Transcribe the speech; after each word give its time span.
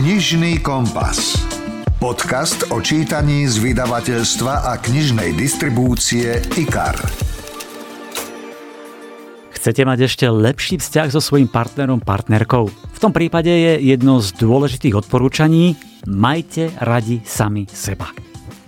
Knižný 0.00 0.64
kompas. 0.64 1.36
Podcast 2.00 2.72
o 2.72 2.80
čítaní 2.80 3.44
z 3.44 3.60
vydavateľstva 3.60 4.72
a 4.72 4.80
knižnej 4.80 5.36
distribúcie 5.36 6.40
IKAR. 6.56 6.96
Chcete 9.52 9.84
mať 9.84 10.08
ešte 10.08 10.24
lepší 10.24 10.80
vzťah 10.80 11.12
so 11.12 11.20
svojím 11.20 11.52
partnerom, 11.52 12.00
partnerkou? 12.00 12.72
V 12.72 12.96
tom 12.96 13.12
prípade 13.12 13.52
je 13.52 13.92
jedno 13.92 14.24
z 14.24 14.32
dôležitých 14.40 15.04
odporúčaní 15.04 15.76
majte 16.08 16.72
radi 16.80 17.20
sami 17.28 17.68
seba. 17.68 18.08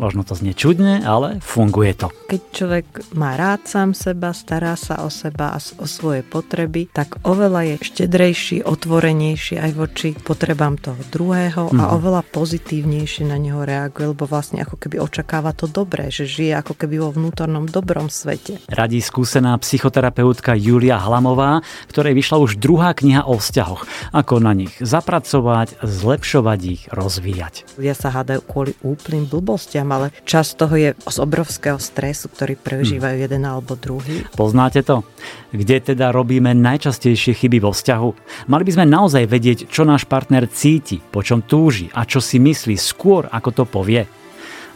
Možno 0.01 0.25
to 0.25 0.35
znie 0.35 0.57
čudne, 0.57 1.05
ale 1.05 1.39
funguje 1.39 1.93
to. 1.95 2.09
Keď 2.27 2.43
človek 2.53 2.87
má 3.15 3.39
rád 3.39 3.69
sám 3.71 3.95
seba, 3.95 4.35
stará 4.35 4.75
sa 4.75 5.05
o 5.05 5.13
seba 5.13 5.55
a 5.55 5.59
o 5.61 5.87
svoje 5.87 6.27
potreby, 6.27 6.91
tak 6.91 7.23
oveľa 7.23 7.77
je 7.77 7.77
štedrejší, 7.87 8.57
otvorenejší 8.67 9.61
aj 9.61 9.73
voči 9.79 10.09
potrebám 10.19 10.81
toho 10.81 10.99
druhého 11.13 11.71
mm. 11.71 11.79
a 11.79 11.85
mhm. 11.87 11.93
oveľa 11.95 12.23
pozitívnejšie 12.27 13.29
na 13.29 13.39
neho 13.39 13.63
reaguje, 13.63 14.11
lebo 14.11 14.27
vlastne 14.27 14.64
ako 14.64 14.81
keby 14.81 14.99
očakáva 14.99 15.55
to 15.55 15.71
dobré, 15.71 16.11
že 16.11 16.27
žije 16.27 16.59
ako 16.59 16.75
keby 16.75 16.99
vo 16.99 17.14
vnútornom 17.14 17.69
dobrom 17.69 18.11
svete. 18.11 18.59
Radí 18.67 18.99
skúsená 18.99 19.55
psychoterapeutka 19.61 20.59
Julia 20.59 20.99
Hlamová, 20.99 21.63
ktorej 21.93 22.17
vyšla 22.17 22.36
už 22.43 22.59
druhá 22.59 22.97
kniha 22.97 23.29
o 23.29 23.39
vzťahoch. 23.39 23.86
Ako 24.11 24.43
na 24.43 24.57
nich 24.57 24.75
zapracovať, 24.81 25.79
zlepšovať 25.85 26.61
ich, 26.67 26.83
rozvíjať. 26.91 27.79
Ja 27.79 27.95
sa 27.95 28.11
hádajú 28.11 28.41
kvôli 28.49 28.72
úplným 28.83 29.29
blbostiam 29.29 29.92
ale 29.93 30.07
čas 30.25 30.57
toho 30.57 30.73
je 30.73 30.96
z 30.96 31.17
obrovského 31.21 31.77
stresu, 31.77 32.33
ktorý 32.33 32.56
prežívajú 32.56 33.17
hmm. 33.20 33.25
jeden 33.28 33.42
alebo 33.45 33.77
druhý. 33.77 34.25
Poznáte 34.33 34.81
to? 34.81 35.05
Kde 35.53 35.92
teda 35.92 36.09
robíme 36.09 36.56
najčastejšie 36.56 37.37
chyby 37.37 37.61
vo 37.61 37.77
vzťahu? 37.77 38.09
Mali 38.48 38.64
by 38.64 38.73
sme 38.73 38.86
naozaj 38.89 39.25
vedieť, 39.28 39.59
čo 39.69 39.84
náš 39.84 40.09
partner 40.09 40.48
cíti, 40.48 40.98
po 40.98 41.20
čom 41.20 41.45
túži 41.45 41.92
a 41.92 42.09
čo 42.09 42.25
si 42.25 42.41
myslí 42.41 42.75
skôr, 42.81 43.28
ako 43.28 43.50
to 43.53 43.64
povie. 43.69 44.09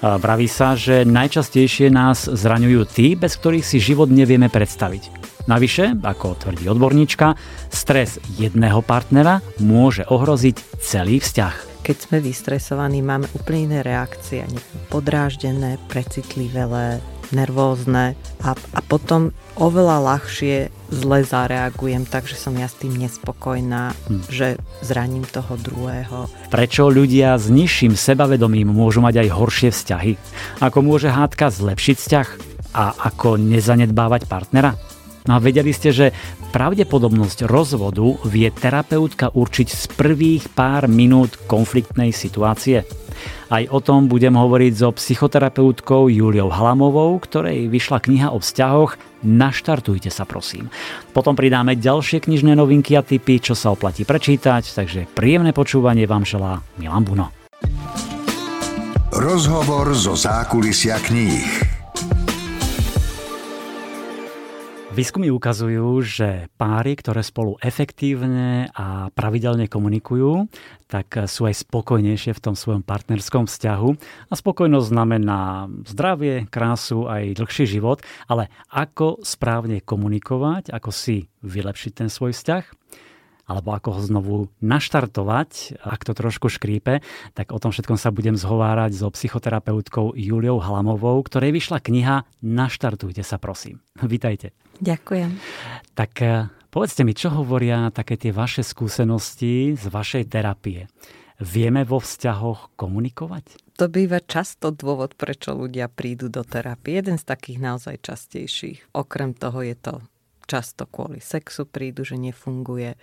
Vraví 0.05 0.45
sa, 0.45 0.77
že 0.77 1.09
najčastejšie 1.09 1.89
nás 1.89 2.29
zraňujú 2.29 2.85
tí, 2.85 3.17
bez 3.17 3.33
ktorých 3.41 3.65
si 3.65 3.81
život 3.81 4.13
nevieme 4.13 4.53
predstaviť. 4.53 5.36
Navyše, 5.47 6.03
ako 6.03 6.35
tvrdí 6.39 6.67
odborníčka, 6.67 7.39
stres 7.71 8.19
jedného 8.35 8.83
partnera 8.83 9.43
môže 9.63 10.03
ohroziť 10.07 10.83
celý 10.83 11.23
vzťah 11.23 11.79
keď 11.87 12.03
sme 12.03 12.19
vystresovaní, 12.19 12.99
máme 12.99 13.31
úplne 13.31 13.71
iné 13.71 13.79
reakcie, 13.87 14.43
podráždené, 14.91 15.79
precitlivé, 15.87 16.99
nervózne 17.31 18.19
a, 18.43 18.59
a 18.59 18.81
potom 18.83 19.31
oveľa 19.55 20.03
ľahšie 20.15 20.71
zle 20.91 21.23
zareagujem, 21.23 22.03
takže 22.07 22.35
som 22.35 22.59
ja 22.59 22.67
s 22.67 22.75
tým 22.79 22.95
nespokojná, 22.99 23.95
hm. 24.11 24.19
že 24.27 24.59
zraním 24.83 25.23
toho 25.27 25.55
druhého. 25.59 26.27
Prečo 26.51 26.91
ľudia 26.91 27.39
s 27.39 27.51
nižším 27.51 27.95
sebavedomím 27.95 28.67
môžu 28.71 28.99
mať 29.03 29.27
aj 29.27 29.29
horšie 29.31 29.71
vzťahy? 29.71 30.13
Ako 30.63 30.79
môže 30.83 31.11
hádka 31.11 31.55
zlepšiť 31.55 31.97
vzťah? 32.03 32.29
A 32.77 32.93
ako 33.09 33.41
nezanedbávať 33.41 34.29
partnera? 34.29 34.77
No 35.27 35.37
a 35.37 35.43
vedeli 35.43 35.75
ste, 35.75 35.91
že 35.91 36.15
pravdepodobnosť 36.55 37.51
rozvodu 37.51 38.07
vie 38.27 38.49
terapeutka 38.51 39.35
určiť 39.35 39.69
z 39.69 39.85
prvých 39.99 40.51
pár 40.55 40.87
minút 40.87 41.37
konfliktnej 41.51 42.15
situácie. 42.15 42.87
Aj 43.47 43.63
o 43.71 43.79
tom 43.79 44.11
budem 44.11 44.35
hovoriť 44.35 44.73
so 44.75 44.91
psychoterapeutkou 44.95 46.11
Juliou 46.11 46.51
Hlamovou, 46.51 47.19
ktorej 47.23 47.71
vyšla 47.71 47.99
kniha 48.03 48.29
o 48.35 48.39
vzťahoch 48.43 48.99
Naštartujte 49.27 50.07
sa 50.07 50.23
prosím. 50.23 50.71
Potom 51.11 51.35
pridáme 51.35 51.75
ďalšie 51.75 52.23
knižné 52.23 52.55
novinky 52.55 52.95
a 52.95 53.03
typy, 53.03 53.43
čo 53.43 53.59
sa 53.59 53.75
oplatí 53.75 54.07
prečítať, 54.07 54.63
takže 54.71 55.11
príjemné 55.11 55.51
počúvanie 55.51 56.07
vám 56.07 56.23
želá 56.23 56.63
Milan 56.79 57.03
Buno. 57.03 57.35
Rozhovor 59.11 59.91
zo 59.99 60.15
zákulisia 60.15 61.01
kníh. 61.03 61.76
Výskumy 64.97 65.29
ukazujú, 65.29 66.01
že 66.01 66.49
páry, 66.57 66.97
ktoré 66.97 67.21
spolu 67.21 67.61
efektívne 67.61 68.73
a 68.73 69.13
pravidelne 69.13 69.69
komunikujú, 69.69 70.49
tak 70.89 71.29
sú 71.29 71.45
aj 71.45 71.69
spokojnejšie 71.69 72.33
v 72.33 72.41
tom 72.41 72.57
svojom 72.57 72.81
partnerskom 72.81 73.45
vzťahu. 73.45 73.91
A 74.33 74.33
spokojnosť 74.33 74.89
znamená 74.89 75.69
zdravie, 75.85 76.49
krásu, 76.49 77.05
aj 77.13 77.37
dlhší 77.37 77.69
život. 77.69 78.01
Ale 78.25 78.49
ako 78.73 79.21
správne 79.21 79.85
komunikovať, 79.85 80.73
ako 80.73 80.89
si 80.89 81.29
vylepšiť 81.45 81.93
ten 81.93 82.09
svoj 82.09 82.33
vzťah? 82.33 82.65
Alebo 83.47 83.79
ako 83.79 83.89
ho 83.95 84.01
znovu 84.03 84.35
naštartovať, 84.59 85.81
ak 85.87 86.03
to 86.03 86.13
trošku 86.13 86.51
škrípe, 86.51 86.99
tak 87.33 87.55
o 87.55 87.59
tom 87.63 87.71
všetkom 87.71 87.95
sa 87.95 88.11
budem 88.11 88.35
zhovárať 88.35 88.99
so 88.99 89.09
psychoterapeutkou 89.09 90.19
Juliou 90.19 90.59
Hlamovou, 90.59 91.23
ktorej 91.23 91.55
vyšla 91.55 91.79
kniha 91.79 92.27
Naštartujte 92.43 93.23
sa 93.23 93.39
prosím. 93.39 93.79
Vítajte. 94.03 94.51
Ďakujem. 94.83 95.31
Tak 95.95 96.13
eh, 96.21 96.51
povedzte 96.75 97.07
mi, 97.07 97.15
čo 97.15 97.31
hovoria 97.31 97.89
také 97.95 98.19
tie 98.19 98.35
vaše 98.35 98.67
skúsenosti 98.67 99.79
z 99.79 99.85
vašej 99.87 100.27
terapie. 100.27 100.91
Vieme 101.37 101.85
vo 101.85 102.01
vzťahoch 102.01 102.81
komunikovať? 102.81 103.77
To 103.77 103.93
býva 103.93 104.25
často 104.25 104.73
dôvod, 104.73 105.21
prečo 105.21 105.53
ľudia 105.53 105.93
prídu 105.93 106.33
do 106.33 106.41
terapie. 106.41 106.97
Jeden 106.97 107.21
z 107.21 107.29
takých 107.29 107.61
naozaj 107.61 108.01
častejších. 108.01 108.97
Okrem 108.97 109.37
toho 109.37 109.61
je 109.61 109.77
to 109.77 109.95
často 110.49 110.89
kvôli 110.89 111.21
sexu 111.21 111.69
prídu, 111.69 112.07
že 112.09 112.17
nefunguje 112.17 112.97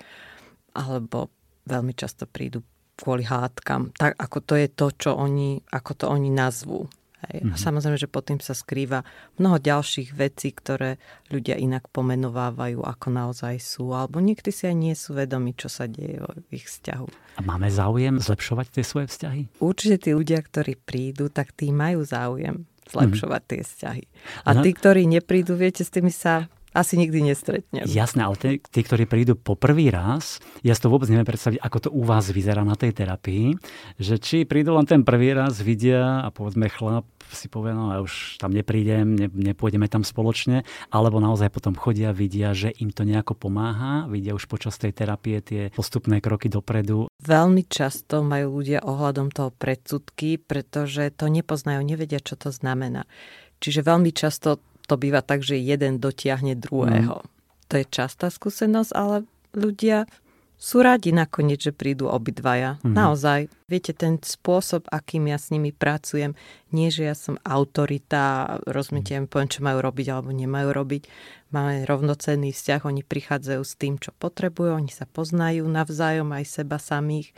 alebo 0.74 1.32
veľmi 1.64 1.94
často 1.96 2.28
prídu 2.28 2.62
kvôli 2.94 3.26
hádkam, 3.26 3.90
tak 3.98 4.14
ako 4.18 4.38
to 4.46 4.54
je 4.54 4.68
to, 4.70 4.88
čo 4.94 5.12
oni, 5.18 5.58
ako 5.74 5.92
to 5.98 6.06
oni 6.10 6.30
nazvú. 6.30 6.86
Hej. 7.24 7.40
Mm-hmm. 7.40 7.54
A 7.54 7.56
mhm. 7.56 7.64
samozrejme, 7.64 7.98
že 7.98 8.12
potom 8.12 8.38
sa 8.44 8.52
skrýva 8.52 9.08
mnoho 9.40 9.58
ďalších 9.58 10.12
vecí, 10.12 10.52
ktoré 10.52 11.00
ľudia 11.32 11.56
inak 11.56 11.88
pomenovávajú, 11.90 12.84
ako 12.84 13.08
naozaj 13.08 13.56
sú. 13.64 13.96
Alebo 13.96 14.20
niekedy 14.20 14.52
si 14.52 14.68
aj 14.68 14.76
nie 14.76 14.92
sú 14.92 15.16
vedomi, 15.16 15.56
čo 15.56 15.72
sa 15.72 15.88
deje 15.88 16.20
v 16.20 16.50
ich 16.52 16.68
vzťahu. 16.68 17.08
A 17.40 17.42
máme 17.42 17.72
záujem 17.72 18.20
zlepšovať 18.20 18.68
tie 18.76 18.84
svoje 18.84 19.08
vzťahy? 19.10 19.42
Určite 19.64 19.96
tí 20.04 20.10
ľudia, 20.12 20.44
ktorí 20.44 20.76
prídu, 20.76 21.32
tak 21.32 21.56
tí 21.56 21.72
majú 21.72 22.04
záujem 22.04 22.68
zlepšovať 22.92 23.42
mm-hmm. 23.42 23.56
tie 23.56 23.62
vzťahy. 23.64 24.04
A 24.44 24.50
no. 24.52 24.60
tí, 24.60 24.70
ktorí 24.76 25.08
neprídu, 25.08 25.56
viete, 25.56 25.88
s 25.88 25.92
tými 25.96 26.12
sa 26.12 26.52
asi 26.74 26.98
nikdy 26.98 27.34
nestretnem. 27.34 27.86
Jasné, 27.86 28.26
ale 28.26 28.36
tí, 28.36 28.50
tí, 28.60 28.82
ktorí 28.82 29.06
prídu 29.06 29.38
po 29.38 29.54
prvý 29.54 29.94
raz, 29.94 30.42
ja 30.66 30.74
si 30.74 30.82
to 30.82 30.90
vôbec 30.90 31.08
neviem 31.08 31.30
predstaviť, 31.30 31.62
ako 31.62 31.78
to 31.78 31.90
u 31.94 32.02
vás 32.02 32.34
vyzerá 32.34 32.66
na 32.66 32.74
tej 32.74 32.98
terapii, 32.98 33.56
že 34.02 34.18
či 34.18 34.44
prídu 34.50 34.74
len 34.74 34.90
ten 34.90 35.06
prvý 35.06 35.38
raz, 35.38 35.62
vidia 35.62 36.26
a 36.26 36.34
povedzme 36.34 36.68
chlap 36.68 37.06
si 37.34 37.50
povie, 37.50 37.74
no 37.74 37.94
ja 37.94 38.00
už 38.02 38.38
tam 38.38 38.54
neprídem, 38.54 39.18
ne, 39.18 39.28
nepôjdeme 39.30 39.90
tam 39.90 40.06
spoločne, 40.06 40.68
alebo 40.94 41.18
naozaj 41.18 41.50
potom 41.50 41.74
chodia, 41.74 42.14
vidia, 42.14 42.54
že 42.54 42.70
im 42.70 42.94
to 42.94 43.08
nejako 43.08 43.34
pomáha, 43.34 44.06
vidia 44.10 44.38
už 44.38 44.46
počas 44.46 44.78
tej 44.78 44.94
terapie 44.94 45.42
tie 45.42 45.62
postupné 45.74 46.22
kroky 46.22 46.52
dopredu. 46.52 47.10
Veľmi 47.24 47.66
často 47.66 48.22
majú 48.22 48.62
ľudia 48.62 48.86
ohľadom 48.86 49.34
toho 49.34 49.50
predsudky, 49.54 50.38
pretože 50.38 51.10
to 51.16 51.30
nepoznajú, 51.32 51.82
nevedia, 51.82 52.22
čo 52.22 52.38
to 52.38 52.54
znamená. 52.54 53.10
Čiže 53.64 53.88
veľmi 53.88 54.12
často 54.12 54.60
to 54.94 55.02
býva 55.02 55.26
tak, 55.26 55.42
že 55.42 55.58
jeden 55.58 55.98
dotiahne 55.98 56.54
druhého. 56.54 57.26
Mm. 57.26 57.30
To 57.66 57.74
je 57.82 57.86
častá 57.90 58.30
skúsenosť, 58.30 58.92
ale 58.94 59.26
ľudia 59.58 60.06
sú 60.54 60.86
radi 60.86 61.10
nakoniec, 61.10 61.66
že 61.66 61.74
prídu 61.74 62.06
obidvaja. 62.06 62.78
Mm. 62.86 62.94
Naozaj, 62.94 63.40
viete, 63.66 63.92
ten 63.98 64.22
spôsob, 64.22 64.86
akým 64.94 65.34
ja 65.34 65.42
s 65.42 65.50
nimi 65.50 65.74
pracujem, 65.74 66.38
nie, 66.70 66.94
že 66.94 67.10
ja 67.10 67.18
som 67.18 67.42
autorita, 67.42 68.62
rozumiete, 68.70 69.18
mm. 69.18 69.34
poviem, 69.34 69.50
čo 69.50 69.66
majú 69.66 69.82
robiť 69.82 70.08
alebo 70.14 70.30
nemajú 70.30 70.70
robiť. 70.70 71.04
Máme 71.50 71.90
rovnocenný 71.90 72.54
vzťah, 72.54 72.86
oni 72.86 73.02
prichádzajú 73.02 73.62
s 73.66 73.74
tým, 73.74 73.98
čo 73.98 74.14
potrebujú, 74.14 74.78
oni 74.78 74.94
sa 74.94 75.10
poznajú 75.10 75.66
navzájom 75.66 76.30
aj 76.30 76.46
seba 76.46 76.78
samých. 76.78 77.34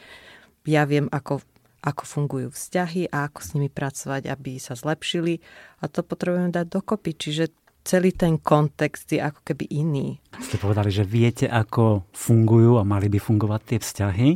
Ja 0.67 0.83
viem, 0.83 1.07
ako 1.07 1.39
ako 1.85 2.03
fungujú 2.03 2.47
vzťahy 2.49 3.13
a 3.13 3.29
ako 3.29 3.39
s 3.45 3.49
nimi 3.53 3.69
pracovať, 3.69 4.25
aby 4.25 4.57
sa 4.57 4.73
zlepšili. 4.73 5.37
A 5.79 5.85
to 5.85 6.01
potrebujeme 6.01 6.49
dať 6.49 6.65
dokopy. 6.65 7.13
Čiže 7.13 7.53
celý 7.85 8.17
ten 8.17 8.41
kontext 8.41 9.13
je 9.13 9.21
ako 9.21 9.45
keby 9.45 9.69
iný. 9.69 10.17
Ste 10.41 10.57
povedali, 10.57 10.89
že 10.89 11.05
viete, 11.05 11.45
ako 11.45 12.09
fungujú 12.09 12.81
a 12.81 12.83
mali 12.83 13.07
by 13.07 13.21
fungovať 13.21 13.61
tie 13.61 13.79
vzťahy, 13.79 14.29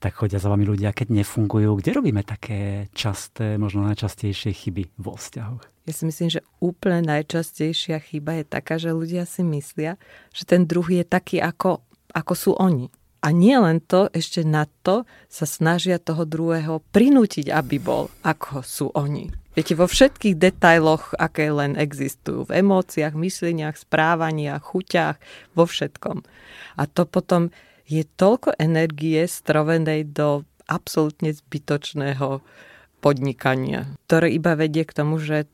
tak 0.00 0.16
chodia 0.16 0.40
za 0.40 0.48
vami 0.48 0.64
ľudia, 0.64 0.96
keď 0.96 1.12
nefungujú. 1.12 1.76
Kde 1.76 2.00
robíme 2.00 2.24
také 2.24 2.88
časté, 2.96 3.60
možno 3.60 3.84
najčastejšie 3.84 4.56
chyby 4.56 4.96
vo 4.96 5.20
vzťahoch? 5.20 5.62
Ja 5.84 5.92
si 5.92 6.08
myslím, 6.08 6.32
že 6.32 6.40
úplne 6.64 7.04
najčastejšia 7.04 8.00
chyba 8.00 8.40
je 8.40 8.44
taká, 8.48 8.80
že 8.80 8.96
ľudia 8.96 9.28
si 9.28 9.44
myslia, 9.44 10.00
že 10.32 10.48
ten 10.48 10.64
druhý 10.64 11.04
je 11.04 11.06
taký, 11.06 11.44
ako, 11.44 11.84
ako 12.16 12.32
sú 12.32 12.50
oni. 12.56 12.88
A 13.24 13.32
nie 13.32 13.56
len 13.56 13.80
to, 13.80 14.12
ešte 14.12 14.44
na 14.44 14.68
to 14.84 15.08
sa 15.32 15.48
snažia 15.48 15.96
toho 15.96 16.28
druhého 16.28 16.84
prinútiť, 16.92 17.48
aby 17.48 17.80
bol, 17.80 18.12
ako 18.20 18.60
sú 18.60 18.92
oni. 18.92 19.32
Viete, 19.56 19.72
vo 19.72 19.88
všetkých 19.88 20.36
detailoch, 20.36 21.16
aké 21.16 21.48
len 21.48 21.78
existujú, 21.78 22.50
v 22.50 22.60
emóciách, 22.60 23.16
mysleniach, 23.16 23.80
správaniach, 23.80 24.60
chuťách, 24.60 25.16
vo 25.56 25.64
všetkom. 25.64 26.20
A 26.76 26.82
to 26.84 27.08
potom 27.08 27.48
je 27.88 28.04
toľko 28.04 28.60
energie 28.60 29.24
strovenej 29.24 30.10
do 30.12 30.44
absolútne 30.68 31.32
zbytočného 31.32 32.44
podnikania, 33.00 33.94
ktoré 34.04 34.36
iba 34.36 34.52
vedie 34.52 34.84
k 34.84 34.96
tomu, 34.96 35.16
že 35.16 35.48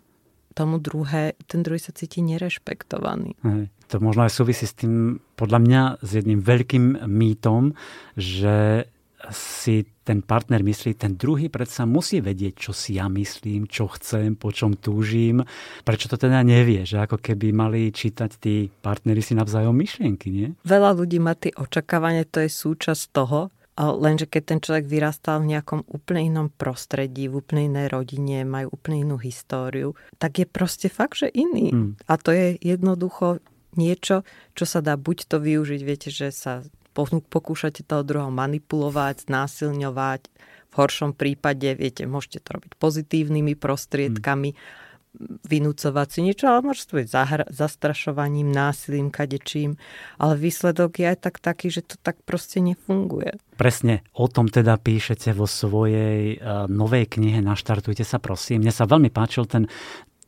tomu 0.58 0.82
druhé, 0.82 1.38
ten 1.46 1.62
druhý 1.62 1.78
sa 1.78 1.94
cíti 1.94 2.18
nerešpektovaný. 2.22 3.38
Hej. 3.46 3.70
To 3.90 3.98
možno 3.98 4.26
aj 4.26 4.32
súvisí 4.32 4.64
s 4.70 4.78
tým, 4.78 5.18
podľa 5.34 5.58
mňa, 5.58 5.82
s 5.98 6.10
jedným 6.14 6.40
veľkým 6.40 7.04
mýtom, 7.10 7.74
že 8.14 8.86
si 9.28 9.84
ten 10.00 10.24
partner 10.24 10.64
myslí, 10.64 10.96
ten 10.96 11.12
druhý 11.12 11.52
predsa 11.52 11.84
musí 11.84 12.24
vedieť, 12.24 12.56
čo 12.56 12.72
si 12.72 12.96
ja 12.96 13.06
myslím, 13.12 13.68
čo 13.68 13.84
chcem, 13.92 14.32
po 14.32 14.48
čom 14.48 14.80
túžim. 14.80 15.44
Prečo 15.84 16.08
to 16.08 16.16
teda 16.16 16.40
nevie? 16.40 16.88
Že 16.88 17.04
ako 17.04 17.16
keby 17.20 17.52
mali 17.52 17.92
čítať 17.92 18.30
tí 18.40 18.72
partnery 18.80 19.20
si 19.20 19.36
navzájom 19.36 19.76
myšlienky, 19.76 20.28
nie? 20.32 20.48
Veľa 20.64 20.96
ľudí 20.96 21.20
má 21.20 21.36
tie 21.36 21.52
očakávania, 21.52 22.24
to 22.24 22.40
je 22.40 22.50
súčasť 22.50 23.04
toho, 23.12 23.52
Lenže 23.80 24.28
keď 24.28 24.42
ten 24.44 24.60
človek 24.60 24.84
vyrastal 24.84 25.40
v 25.40 25.56
nejakom 25.56 25.88
úplne 25.88 26.28
inom 26.28 26.52
prostredí, 26.52 27.32
v 27.32 27.40
úplne 27.40 27.72
inej 27.72 27.96
rodine, 27.96 28.44
majú 28.44 28.76
úplne 28.76 29.08
inú 29.08 29.16
históriu, 29.16 29.96
tak 30.20 30.36
je 30.36 30.44
proste 30.44 30.92
fakt, 30.92 31.24
že 31.24 31.32
iný. 31.32 31.72
Mm. 31.72 31.90
A 32.04 32.12
to 32.20 32.28
je 32.28 32.60
jednoducho 32.60 33.40
niečo, 33.76 34.26
čo 34.56 34.64
sa 34.66 34.80
dá 34.80 34.98
buď 34.98 35.30
to 35.30 35.36
využiť, 35.38 35.80
viete, 35.84 36.08
že 36.10 36.32
sa 36.34 36.66
pokúšate 36.94 37.86
toho 37.86 38.02
druhého 38.02 38.34
manipulovať, 38.34 39.30
znásilňovať. 39.30 40.22
V 40.70 40.74
horšom 40.78 41.18
prípade, 41.18 41.74
viete, 41.74 42.06
môžete 42.06 42.46
to 42.46 42.58
robiť 42.58 42.72
pozitívnymi 42.78 43.58
prostriedkami. 43.58 44.50
Mm 44.54 44.88
vynúcovať 45.20 46.08
si 46.08 46.20
niečo, 46.22 46.46
ale 46.46 46.62
môže 46.62 46.86
to 46.86 47.02
byť 47.02 47.08
zahra- 47.10 47.50
zastrašovaním, 47.50 48.54
násilím, 48.54 49.10
kadečím, 49.10 49.74
ale 50.22 50.38
výsledok 50.38 51.02
je 51.02 51.06
aj 51.10 51.18
tak 51.18 51.36
taký, 51.42 51.66
že 51.68 51.82
to 51.82 51.94
tak 51.98 52.22
proste 52.22 52.62
nefunguje. 52.62 53.34
Presne 53.58 54.06
o 54.14 54.30
tom 54.30 54.46
teda 54.46 54.78
píšete 54.78 55.34
vo 55.34 55.50
svojej 55.50 56.38
uh, 56.38 56.70
novej 56.70 57.10
knihe 57.10 57.42
Naštartujte 57.42 58.06
sa 58.06 58.22
prosím. 58.22 58.62
Mne 58.62 58.72
sa 58.72 58.86
veľmi 58.86 59.10
páčil 59.10 59.50
ten 59.50 59.66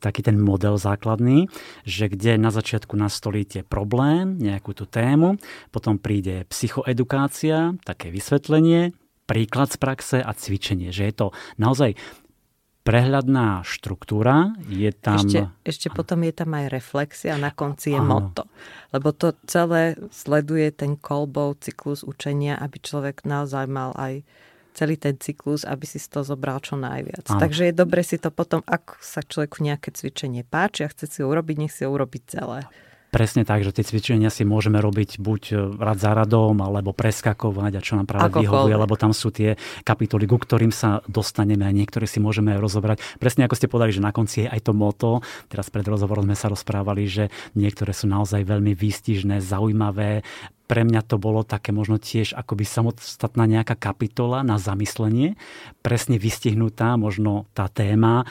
taký 0.03 0.19
ten 0.27 0.35
model 0.35 0.75
základný, 0.75 1.47
že 1.87 2.11
kde 2.11 2.35
na 2.35 2.51
začiatku 2.51 2.99
nastolíte 2.99 3.63
problém, 3.63 4.35
nejakú 4.35 4.75
tú 4.75 4.83
tému, 4.83 5.39
potom 5.71 5.95
príde 5.95 6.43
psychoedukácia, 6.51 7.79
také 7.87 8.11
vysvetlenie, 8.11 8.91
príklad 9.23 9.71
z 9.71 9.77
praxe 9.79 10.17
a 10.19 10.35
cvičenie. 10.35 10.91
Že 10.91 11.03
je 11.07 11.13
to 11.15 11.27
naozaj 11.55 11.95
prehľadná 12.83 13.63
štruktúra, 13.63 14.51
je 14.67 14.91
tam... 14.91 15.23
Ešte, 15.23 15.39
ešte 15.63 15.87
potom 15.87 16.19
je 16.27 16.35
tam 16.35 16.51
aj 16.51 16.67
reflexia, 16.67 17.39
na 17.39 17.55
konci 17.55 17.95
je 17.95 18.01
Áno. 18.03 18.11
moto. 18.11 18.43
Lebo 18.91 19.15
to 19.15 19.31
celé 19.47 19.95
sleduje 20.11 20.67
ten 20.75 20.99
kolbov 20.99 21.63
cyklus 21.63 22.03
učenia, 22.03 22.59
aby 22.59 22.83
človek 22.83 23.23
naozaj 23.23 23.65
mal 23.71 23.95
aj 23.95 24.27
celý 24.73 24.97
ten 24.97 25.15
cyklus, 25.15 25.63
aby 25.63 25.85
si 25.85 26.01
to 26.01 26.25
zobral 26.25 26.59
čo 26.59 26.75
najviac. 26.75 27.29
Áno. 27.29 27.39
Takže 27.39 27.69
je 27.69 27.73
dobre 27.73 28.01
si 28.01 28.17
to 28.17 28.33
potom, 28.33 28.65
ak 28.65 28.97
sa 28.99 29.21
človeku 29.21 29.61
nejaké 29.61 29.93
cvičenie 29.93 30.43
páči 30.43 30.83
a 30.83 30.91
chce 30.91 31.05
si 31.07 31.19
ho 31.21 31.29
urobiť, 31.29 31.55
nech 31.61 31.73
si 31.73 31.85
ho 31.85 31.93
urobiť 31.93 32.23
celé. 32.25 32.65
Presne 33.13 33.45
tak, 33.45 33.61
že 33.61 33.69
tie 33.69 33.85
cvičenia 33.85 34.33
si 34.33 34.41
môžeme 34.41 34.81
robiť 34.81 35.21
buď 35.21 35.41
e, 35.53 35.55
rad 35.77 36.01
za 36.01 36.17
radom, 36.17 36.57
alebo 36.57 36.97
preskakovať 36.97 37.71
a 37.77 37.85
čo 37.85 37.93
nám 37.93 38.09
práve 38.09 38.25
Ako 38.25 38.41
vyhovuje, 38.41 38.73
lebo 38.73 38.97
tam 38.97 39.13
sú 39.13 39.29
tie 39.29 39.53
kapitoly, 39.85 40.25
ku 40.25 40.41
ktorým 40.41 40.73
sa 40.73 41.05
dostaneme 41.05 41.69
a 41.69 41.69
niektoré 41.69 42.09
si 42.09 42.17
môžeme 42.17 42.57
aj 42.57 42.59
rozobrať. 42.65 42.97
Presne 43.21 43.45
ako 43.45 43.53
ste 43.53 43.69
povedali, 43.69 43.93
že 43.93 44.01
na 44.01 44.09
konci 44.09 44.37
je 44.41 44.47
aj 44.49 44.65
to 44.65 44.73
moto. 44.73 45.21
Teraz 45.45 45.69
pred 45.69 45.85
rozhovorom 45.85 46.25
sme 46.25 46.33
sa 46.33 46.49
rozprávali, 46.49 47.05
že 47.05 47.29
niektoré 47.53 47.93
sú 47.93 48.09
naozaj 48.09 48.49
veľmi 48.49 48.73
výstižné, 48.73 49.45
zaujímavé, 49.45 50.25
pre 50.73 50.89
mňa 50.89 51.05
to 51.05 51.21
bolo 51.21 51.45
také 51.45 51.69
možno 51.69 52.01
tiež 52.01 52.33
akoby 52.33 52.65
samostatná 52.65 53.45
nejaká 53.45 53.77
kapitola 53.77 54.41
na 54.41 54.57
zamyslenie, 54.57 55.37
presne 55.85 56.17
vystihnutá 56.17 56.97
možno 56.97 57.45
tá 57.53 57.69
téma, 57.69 58.25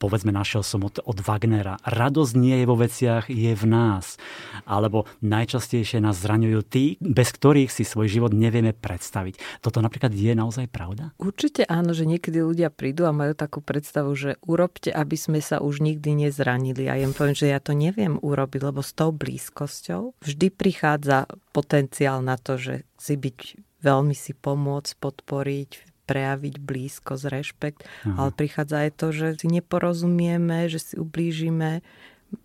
povedzme 0.00 0.32
našiel 0.32 0.64
som 0.64 0.88
od, 0.88 1.04
od 1.04 1.20
Wagnera. 1.20 1.76
Radosť 1.84 2.32
nie 2.40 2.56
je 2.56 2.64
vo 2.64 2.80
veciach, 2.80 3.28
je 3.28 3.52
v 3.52 3.64
nás. 3.68 4.16
Alebo 4.64 5.04
najčastejšie 5.20 6.00
nás 6.00 6.16
zraňujú 6.16 6.64
tí, 6.64 6.96
bez 6.96 7.28
ktorých 7.36 7.68
si 7.68 7.84
svoj 7.84 8.08
život 8.08 8.32
nevieme 8.32 8.72
predstaviť. 8.72 9.60
Toto 9.60 9.84
napríklad 9.84 10.16
je 10.16 10.32
naozaj 10.32 10.72
pravda? 10.72 11.12
Určite 11.20 11.68
áno, 11.68 11.92
že 11.92 12.08
niekedy 12.08 12.40
ľudia 12.40 12.72
prídu 12.72 13.04
a 13.04 13.12
majú 13.12 13.36
takú 13.36 13.60
predstavu, 13.60 14.16
že 14.16 14.40
urobte, 14.48 14.88
aby 14.88 15.20
sme 15.20 15.44
sa 15.44 15.60
už 15.60 15.84
nikdy 15.84 16.24
nezranili. 16.24 16.88
A 16.88 16.96
ja 16.96 17.04
im 17.04 17.12
poviem, 17.12 17.36
že 17.36 17.52
ja 17.52 17.60
to 17.60 17.76
neviem 17.76 18.16
urobiť, 18.16 18.64
lebo 18.64 18.80
s 18.80 18.96
tou 18.96 19.12
blízkosťou 19.12 20.16
vždy 20.24 20.46
prichádza 20.48 21.28
pod 21.52 21.65
potenciál 21.66 22.22
na 22.22 22.38
to, 22.38 22.54
že 22.54 22.86
si 22.94 23.18
byť, 23.18 23.58
veľmi 23.82 24.14
si 24.14 24.38
pomôcť, 24.38 24.94
podporiť, 25.02 25.70
prejaviť 26.06 26.54
blízkosť, 26.62 27.24
rešpekt, 27.26 27.80
Aha. 28.06 28.14
ale 28.14 28.30
prichádza 28.30 28.86
aj 28.86 28.90
to, 28.94 29.06
že 29.10 29.26
si 29.42 29.50
neporozumieme, 29.50 30.70
že 30.70 30.78
si 30.78 30.94
ublížime, 30.94 31.82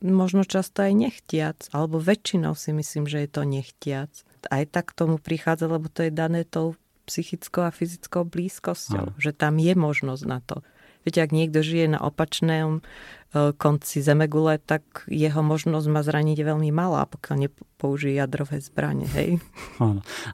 možno 0.02 0.42
často 0.42 0.82
aj 0.82 0.94
nechtiac, 0.98 1.70
alebo 1.70 2.02
väčšinou 2.02 2.58
si 2.58 2.74
myslím, 2.74 3.06
že 3.06 3.22
je 3.22 3.30
to 3.30 3.46
nechtiac. 3.46 4.10
Aj 4.50 4.66
tak 4.66 4.94
k 4.94 4.98
tomu 4.98 5.22
prichádza, 5.22 5.70
lebo 5.70 5.86
to 5.94 6.10
je 6.10 6.12
dané 6.14 6.42
tou 6.42 6.74
psychickou 7.06 7.70
a 7.70 7.72
fyzickou 7.74 8.26
blízkosťou, 8.26 9.14
Aha. 9.14 9.18
že 9.22 9.32
tam 9.38 9.62
je 9.62 9.74
možnosť 9.78 10.24
na 10.26 10.42
to. 10.42 10.66
Viete, 11.02 11.22
ak 11.22 11.34
niekto 11.34 11.66
žije 11.66 11.98
na 11.98 12.00
opačnom 12.02 12.86
konci 13.32 14.04
zemegule, 14.04 14.60
tak 14.60 15.08
jeho 15.08 15.40
možnosť 15.40 15.88
má 15.88 16.04
zraniť 16.04 16.44
veľmi 16.44 16.68
malá, 16.76 17.08
pokiaľ 17.08 17.48
nepoužije 17.48 18.20
jadrové 18.20 18.60
zbranie. 18.60 19.08
Hej? 19.08 19.40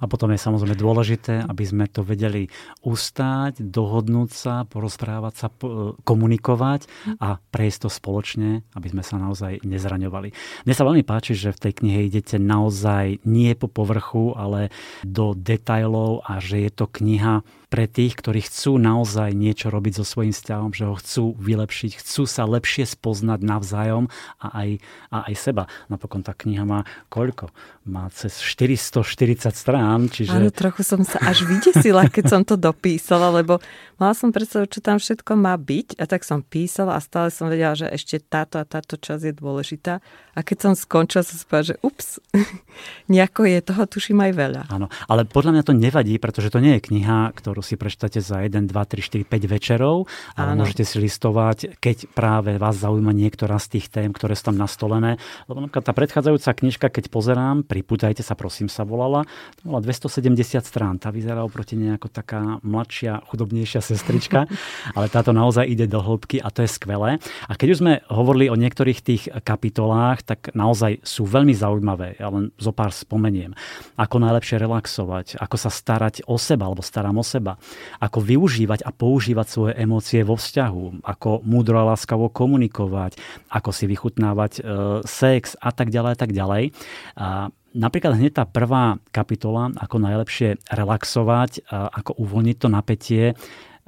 A 0.02 0.06
potom 0.10 0.34
je 0.34 0.42
samozrejme 0.42 0.74
dôležité, 0.74 1.46
aby 1.46 1.64
sme 1.64 1.86
to 1.86 2.02
vedeli 2.02 2.50
ustáť, 2.82 3.62
dohodnúť 3.62 4.30
sa, 4.34 4.66
porozprávať 4.66 5.34
sa, 5.38 5.48
komunikovať 6.02 6.90
a 7.22 7.38
prejsť 7.38 7.80
to 7.86 7.90
spoločne, 7.94 8.66
aby 8.74 8.88
sme 8.90 9.06
sa 9.06 9.22
naozaj 9.22 9.62
nezraňovali. 9.62 10.30
Mne 10.66 10.74
sa 10.74 10.88
veľmi 10.88 11.06
páči, 11.06 11.38
že 11.38 11.54
v 11.54 11.70
tej 11.70 11.74
knihe 11.86 12.10
idete 12.10 12.42
naozaj 12.42 13.22
nie 13.30 13.54
po 13.54 13.70
povrchu, 13.70 14.34
ale 14.34 14.74
do 15.06 15.38
detajlov 15.38 16.26
a 16.26 16.42
že 16.42 16.66
je 16.66 16.72
to 16.74 16.90
kniha 16.90 17.46
pre 17.68 17.84
tých, 17.84 18.16
ktorí 18.16 18.48
chcú 18.48 18.80
naozaj 18.80 19.36
niečo 19.36 19.68
robiť 19.68 20.00
so 20.00 20.06
svojím 20.08 20.32
vzťahom, 20.32 20.72
že 20.72 20.88
ho 20.88 20.96
chcú 20.96 21.36
vylepšiť, 21.36 22.00
chcú 22.00 22.24
sa 22.24 22.48
lepšie 22.48 22.87
spoznať 22.88 23.44
navzájom 23.44 24.08
a 24.40 24.48
aj, 24.64 24.70
a 25.12 25.18
aj 25.28 25.36
seba. 25.36 25.64
Napokon 25.92 26.24
tá 26.24 26.32
kniha 26.32 26.64
má 26.64 26.88
koľko? 27.12 27.52
Má 27.88 28.08
cez 28.16 28.40
440 28.40 29.52
strán, 29.52 30.08
čiže... 30.08 30.32
Áno, 30.32 30.52
trochu 30.52 30.84
som 30.88 31.04
sa 31.04 31.20
až 31.24 31.44
vydesila, 31.44 32.08
keď 32.08 32.26
som 32.32 32.42
to 32.48 32.56
dopísala, 32.56 33.32
lebo 33.32 33.60
mala 34.00 34.16
som 34.16 34.32
predstavu, 34.32 34.68
čo 34.72 34.80
tam 34.80 35.00
všetko 35.00 35.36
má 35.36 35.56
byť 35.60 36.00
a 36.00 36.04
tak 36.08 36.24
som 36.24 36.40
písala 36.40 36.96
a 36.96 37.04
stále 37.04 37.32
som 37.32 37.52
vedela, 37.52 37.76
že 37.76 37.92
ešte 37.92 38.24
táto 38.24 38.60
a 38.60 38.68
táto 38.68 38.96
časť 38.96 39.24
je 39.28 39.34
dôležitá. 39.36 40.00
A 40.38 40.40
keď 40.46 40.70
som 40.70 40.74
skončila, 40.78 41.26
som 41.26 41.36
si 41.36 41.46
že 41.74 41.76
ups, 41.82 42.22
nejako 43.14 43.50
je 43.50 43.60
toho, 43.66 43.84
tuším 43.90 44.22
aj 44.22 44.32
veľa. 44.38 44.62
Áno, 44.70 44.88
ale 45.10 45.26
podľa 45.26 45.58
mňa 45.58 45.64
to 45.66 45.74
nevadí, 45.74 46.14
pretože 46.22 46.54
to 46.54 46.62
nie 46.62 46.78
je 46.78 46.86
kniha, 46.94 47.34
ktorú 47.34 47.66
si 47.66 47.74
prečítate 47.74 48.22
za 48.22 48.46
1, 48.46 48.70
2, 48.70 48.72
3, 48.72 49.26
4, 49.26 49.26
5 49.26 49.50
večerov, 49.50 50.06
ale 50.38 50.54
Áno. 50.54 50.62
môžete 50.62 50.86
si 50.86 51.02
listovať, 51.02 51.82
keď 51.82 52.14
práve 52.14 52.62
vás 52.62 52.77
zaujíma 52.78 53.12
niektorá 53.12 53.58
z 53.58 53.78
tých 53.78 53.90
tém, 53.90 54.14
ktoré 54.14 54.38
sú 54.38 54.54
tam 54.54 54.58
nastolené. 54.62 55.18
Lebo 55.50 55.66
napríklad 55.66 55.86
tá 55.90 55.94
predchádzajúca 55.98 56.52
knižka, 56.54 56.88
keď 56.94 57.10
pozerám, 57.10 57.66
pripútajte 57.66 58.22
sa, 58.22 58.38
prosím, 58.38 58.70
sa 58.70 58.86
volala, 58.86 59.26
to 59.58 59.68
bola 59.68 59.82
270 59.82 60.62
strán. 60.62 61.02
Tá 61.02 61.10
vyzerá 61.10 61.42
oproti 61.42 61.74
nejako 61.74 62.14
taká 62.14 62.62
mladšia, 62.62 63.26
chudobnejšia 63.26 63.82
sestrička, 63.82 64.46
ale 64.96 65.10
táto 65.10 65.34
naozaj 65.34 65.66
ide 65.66 65.90
do 65.90 65.98
hĺbky 66.00 66.38
a 66.38 66.54
to 66.54 66.62
je 66.62 66.70
skvelé. 66.70 67.18
A 67.50 67.54
keď 67.58 67.68
už 67.74 67.82
sme 67.82 67.94
hovorili 68.14 68.54
o 68.54 68.60
niektorých 68.60 69.00
tých 69.02 69.24
kapitolách, 69.42 70.22
tak 70.22 70.54
naozaj 70.54 71.02
sú 71.02 71.26
veľmi 71.26 71.56
zaujímavé. 71.58 72.20
Ja 72.22 72.30
len 72.30 72.54
zo 72.60 72.76
pár 72.76 72.94
spomeniem. 72.94 73.58
Ako 73.98 74.22
najlepšie 74.22 74.62
relaxovať, 74.62 75.42
ako 75.42 75.56
sa 75.58 75.72
starať 75.72 76.28
o 76.28 76.36
seba, 76.36 76.68
alebo 76.68 76.84
starám 76.84 77.18
o 77.18 77.26
seba, 77.26 77.56
ako 78.04 78.20
využívať 78.22 78.84
a 78.84 78.92
používať 78.92 79.48
svoje 79.48 79.74
emócie 79.80 80.22
vo 80.22 80.36
vzťahu, 80.36 81.02
ako 81.02 81.42
múdro 81.48 81.80
a 81.80 81.96
láskavo 81.96 82.28
komunikovať, 82.28 82.67
komunikovať, 82.68 83.18
ako 83.50 83.70
si 83.72 83.86
vychutnávať 83.88 84.52
e, 84.60 84.62
sex 85.08 85.56
a 85.58 85.72
tak 85.72 85.90
ďalej 85.90 86.12
a 86.14 86.18
tak 86.20 86.32
ďalej. 86.36 86.64
A 87.18 87.50
napríklad 87.74 88.20
hneď 88.20 88.44
tá 88.44 88.46
prvá 88.46 89.02
kapitola, 89.10 89.72
ako 89.76 89.98
najlepšie 90.04 90.62
relaxovať, 90.70 91.68
a 91.72 91.90
ako 91.92 92.12
uvoľniť 92.22 92.58
to 92.60 92.68
napätie. 92.70 93.26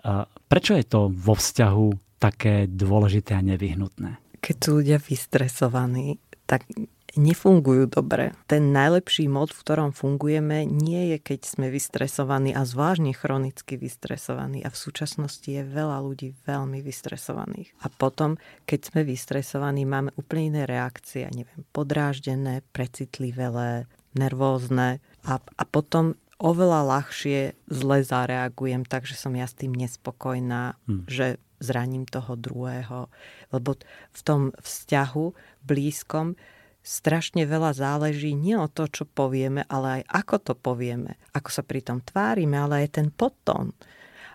A 0.03 0.25
prečo 0.48 0.74
je 0.79 0.86
to 0.88 1.12
vo 1.12 1.36
vzťahu 1.36 2.19
také 2.19 2.67
dôležité 2.67 3.36
a 3.36 3.43
nevyhnutné? 3.43 4.39
Keď 4.39 4.55
sú 4.59 4.69
ľudia 4.79 5.00
vystresovaní, 5.00 6.19
tak 6.48 6.67
nefungujú 7.16 7.89
dobre. 7.89 8.36
Ten 8.46 8.75
najlepší 8.75 9.25
mod, 9.32 9.56
v 9.56 9.62
ktorom 9.66 9.89
fungujeme, 9.96 10.68
nie 10.68 11.16
je, 11.16 11.18
keď 11.18 11.39
sme 11.46 11.68
vystresovaní 11.74 12.54
a 12.54 12.68
zvláštne 12.68 13.16
chronicky 13.16 13.80
vystresovaní. 13.80 14.62
A 14.62 14.70
v 14.70 14.78
súčasnosti 14.78 15.48
je 15.48 15.63
veľa 15.66 16.04
ľudí 16.04 16.38
veľmi 16.46 16.84
vystresovaných. 16.84 17.74
A 17.82 17.89
potom, 17.89 18.38
keď 18.70 18.94
sme 18.94 19.01
vystresovaní, 19.08 19.88
máme 19.88 20.13
úplne 20.20 20.54
iné 20.54 20.63
reakcie, 20.70 21.25
neviem, 21.32 21.66
podráždené, 21.74 22.62
precitlivé, 22.75 23.88
nervózne. 24.13 25.01
A, 25.25 25.39
a 25.39 25.63
potom 25.66 26.20
oveľa 26.39 26.88
ľahšie 26.88 27.39
zle 27.68 27.98
zareagujem, 28.04 28.88
takže 28.88 29.16
som 29.16 29.36
ja 29.36 29.46
s 29.46 29.56
tým 29.56 29.75
nespokojná, 29.75 30.80
hmm. 30.88 31.06
že 31.08 31.39
zraním 31.60 32.08
toho 32.08 32.39
druhého. 32.39 33.12
Lebo 33.51 33.75
v 34.16 34.22
tom 34.24 34.42
vzťahu 34.56 35.25
blízkom 35.68 36.39
strašne 36.83 37.43
veľa 37.43 37.75
záleží 37.75 38.33
nie 38.33 38.55
o 38.55 38.71
to, 38.71 38.88
čo 38.88 39.03
povieme, 39.05 39.67
ale 39.67 40.01
aj 40.01 40.25
ako 40.25 40.36
to 40.39 40.53
povieme, 40.55 41.19
ako 41.36 41.50
sa 41.51 41.63
pri 41.63 41.83
tom 41.83 42.00
tvárime, 42.00 42.55
ale 42.55 42.88
aj 42.88 43.00
ten 43.00 43.07
potom. 43.12 43.75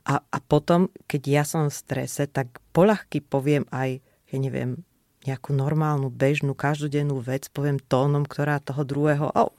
A, 0.04 0.20
a 0.20 0.38
potom, 0.44 0.92
keď 1.08 1.22
ja 1.24 1.42
som 1.48 1.72
v 1.72 1.74
strese, 1.74 2.28
tak 2.28 2.60
poľahky 2.76 3.24
poviem 3.24 3.64
aj, 3.72 4.04
ja 4.28 4.36
neviem, 4.36 4.84
nejakú 5.24 5.56
normálnu, 5.56 6.12
bežnú, 6.12 6.52
každodennú 6.52 7.24
vec, 7.24 7.48
poviem 7.48 7.80
tónom, 7.80 8.28
ktorá 8.28 8.60
toho 8.60 8.84
druhého 8.84 9.32
oh, 9.32 9.52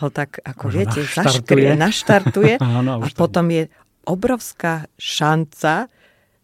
ho 0.00 0.08
tak, 0.12 0.40
ako 0.44 0.68
Už 0.68 0.72
viete, 0.76 1.00
naštartuje. 1.00 1.24
zaškrie, 1.24 1.70
naštartuje. 1.88 2.54
Áno, 2.60 3.00
a 3.00 3.06
potom 3.16 3.48
je 3.48 3.72
obrovská 4.04 4.88
šanca, 5.00 5.88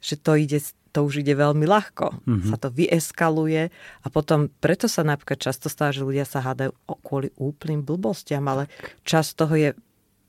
že 0.01 0.15
to 0.17 0.33
ide 0.41 0.61
to 0.97 1.05
už 1.05 1.21
ide 1.21 1.37
veľmi 1.37 1.69
ľahko. 1.69 2.25
Mm-hmm. 2.25 2.49
Sa 2.49 2.57
to 2.57 2.73
vyeskaluje 2.73 3.69
a 4.01 4.07
potom, 4.09 4.49
preto 4.49 4.89
sa 4.89 5.05
napríklad 5.05 5.37
často 5.37 5.69
stáva, 5.69 5.93
že 5.93 6.01
ľudia 6.01 6.25
sa 6.25 6.41
hádajú 6.41 6.73
kvôli 7.05 7.29
úplným 7.37 7.85
blbostiam, 7.85 8.49
ale 8.49 8.73
čas 9.05 9.37
toho 9.37 9.53
je 9.53 9.69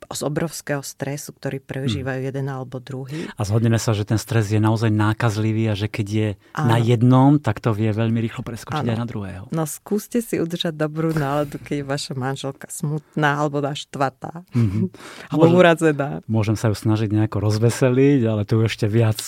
z 0.08 0.22
obrovského 0.24 0.80
stresu, 0.86 1.36
ktorý 1.36 1.60
prežívajú 1.60 2.22
hmm. 2.22 2.30
jeden 2.32 2.48
alebo 2.48 2.80
druhý. 2.80 3.28
A 3.36 3.44
zhodneme 3.44 3.76
sa, 3.76 3.92
že 3.92 4.08
ten 4.08 4.16
stres 4.16 4.48
je 4.48 4.62
naozaj 4.62 4.88
nákazlivý 4.88 5.74
a 5.74 5.76
že 5.76 5.92
keď 5.92 6.08
je 6.08 6.30
Áno. 6.56 6.70
na 6.72 6.78
jednom, 6.80 7.42
tak 7.42 7.60
to 7.60 7.76
vie 7.76 7.92
veľmi 7.92 8.16
rýchlo 8.24 8.46
preskočiť 8.46 8.88
Áno. 8.88 8.94
aj 8.94 9.00
na 9.04 9.08
druhého. 9.10 9.44
No 9.52 9.68
skúste 9.68 10.24
si 10.24 10.40
udržať 10.40 10.80
dobrú 10.80 11.12
náladu, 11.12 11.60
keď 11.60 11.84
je 11.84 11.86
vaša 11.86 12.14
manželka 12.16 12.72
smutná 12.72 13.42
alebo 13.42 13.60
naštvatá. 13.60 14.48
Mm-hmm. 14.56 14.86
alebo 15.34 15.44
môžem, 15.52 15.60
urazená. 15.60 16.10
Môžem 16.30 16.56
sa 16.56 16.72
ju 16.72 16.76
snažiť 16.78 17.10
nejako 17.12 17.44
rozveseliť, 17.44 18.22
ale 18.24 18.48
tu 18.48 18.64
ešte 18.64 18.88
viac 18.88 19.20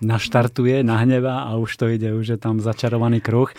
naštartuje, 0.00 0.86
nahneva 0.86 1.48
a 1.48 1.58
už 1.58 1.70
to 1.74 1.86
ide, 1.90 2.14
už 2.14 2.36
je 2.36 2.38
tam 2.38 2.62
začarovaný 2.62 3.22
kruh. 3.22 3.50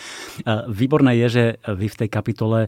Výborné 0.68 1.16
je, 1.24 1.28
že 1.28 1.44
vy 1.68 1.86
v 1.88 1.98
tej 2.04 2.08
kapitole 2.08 2.58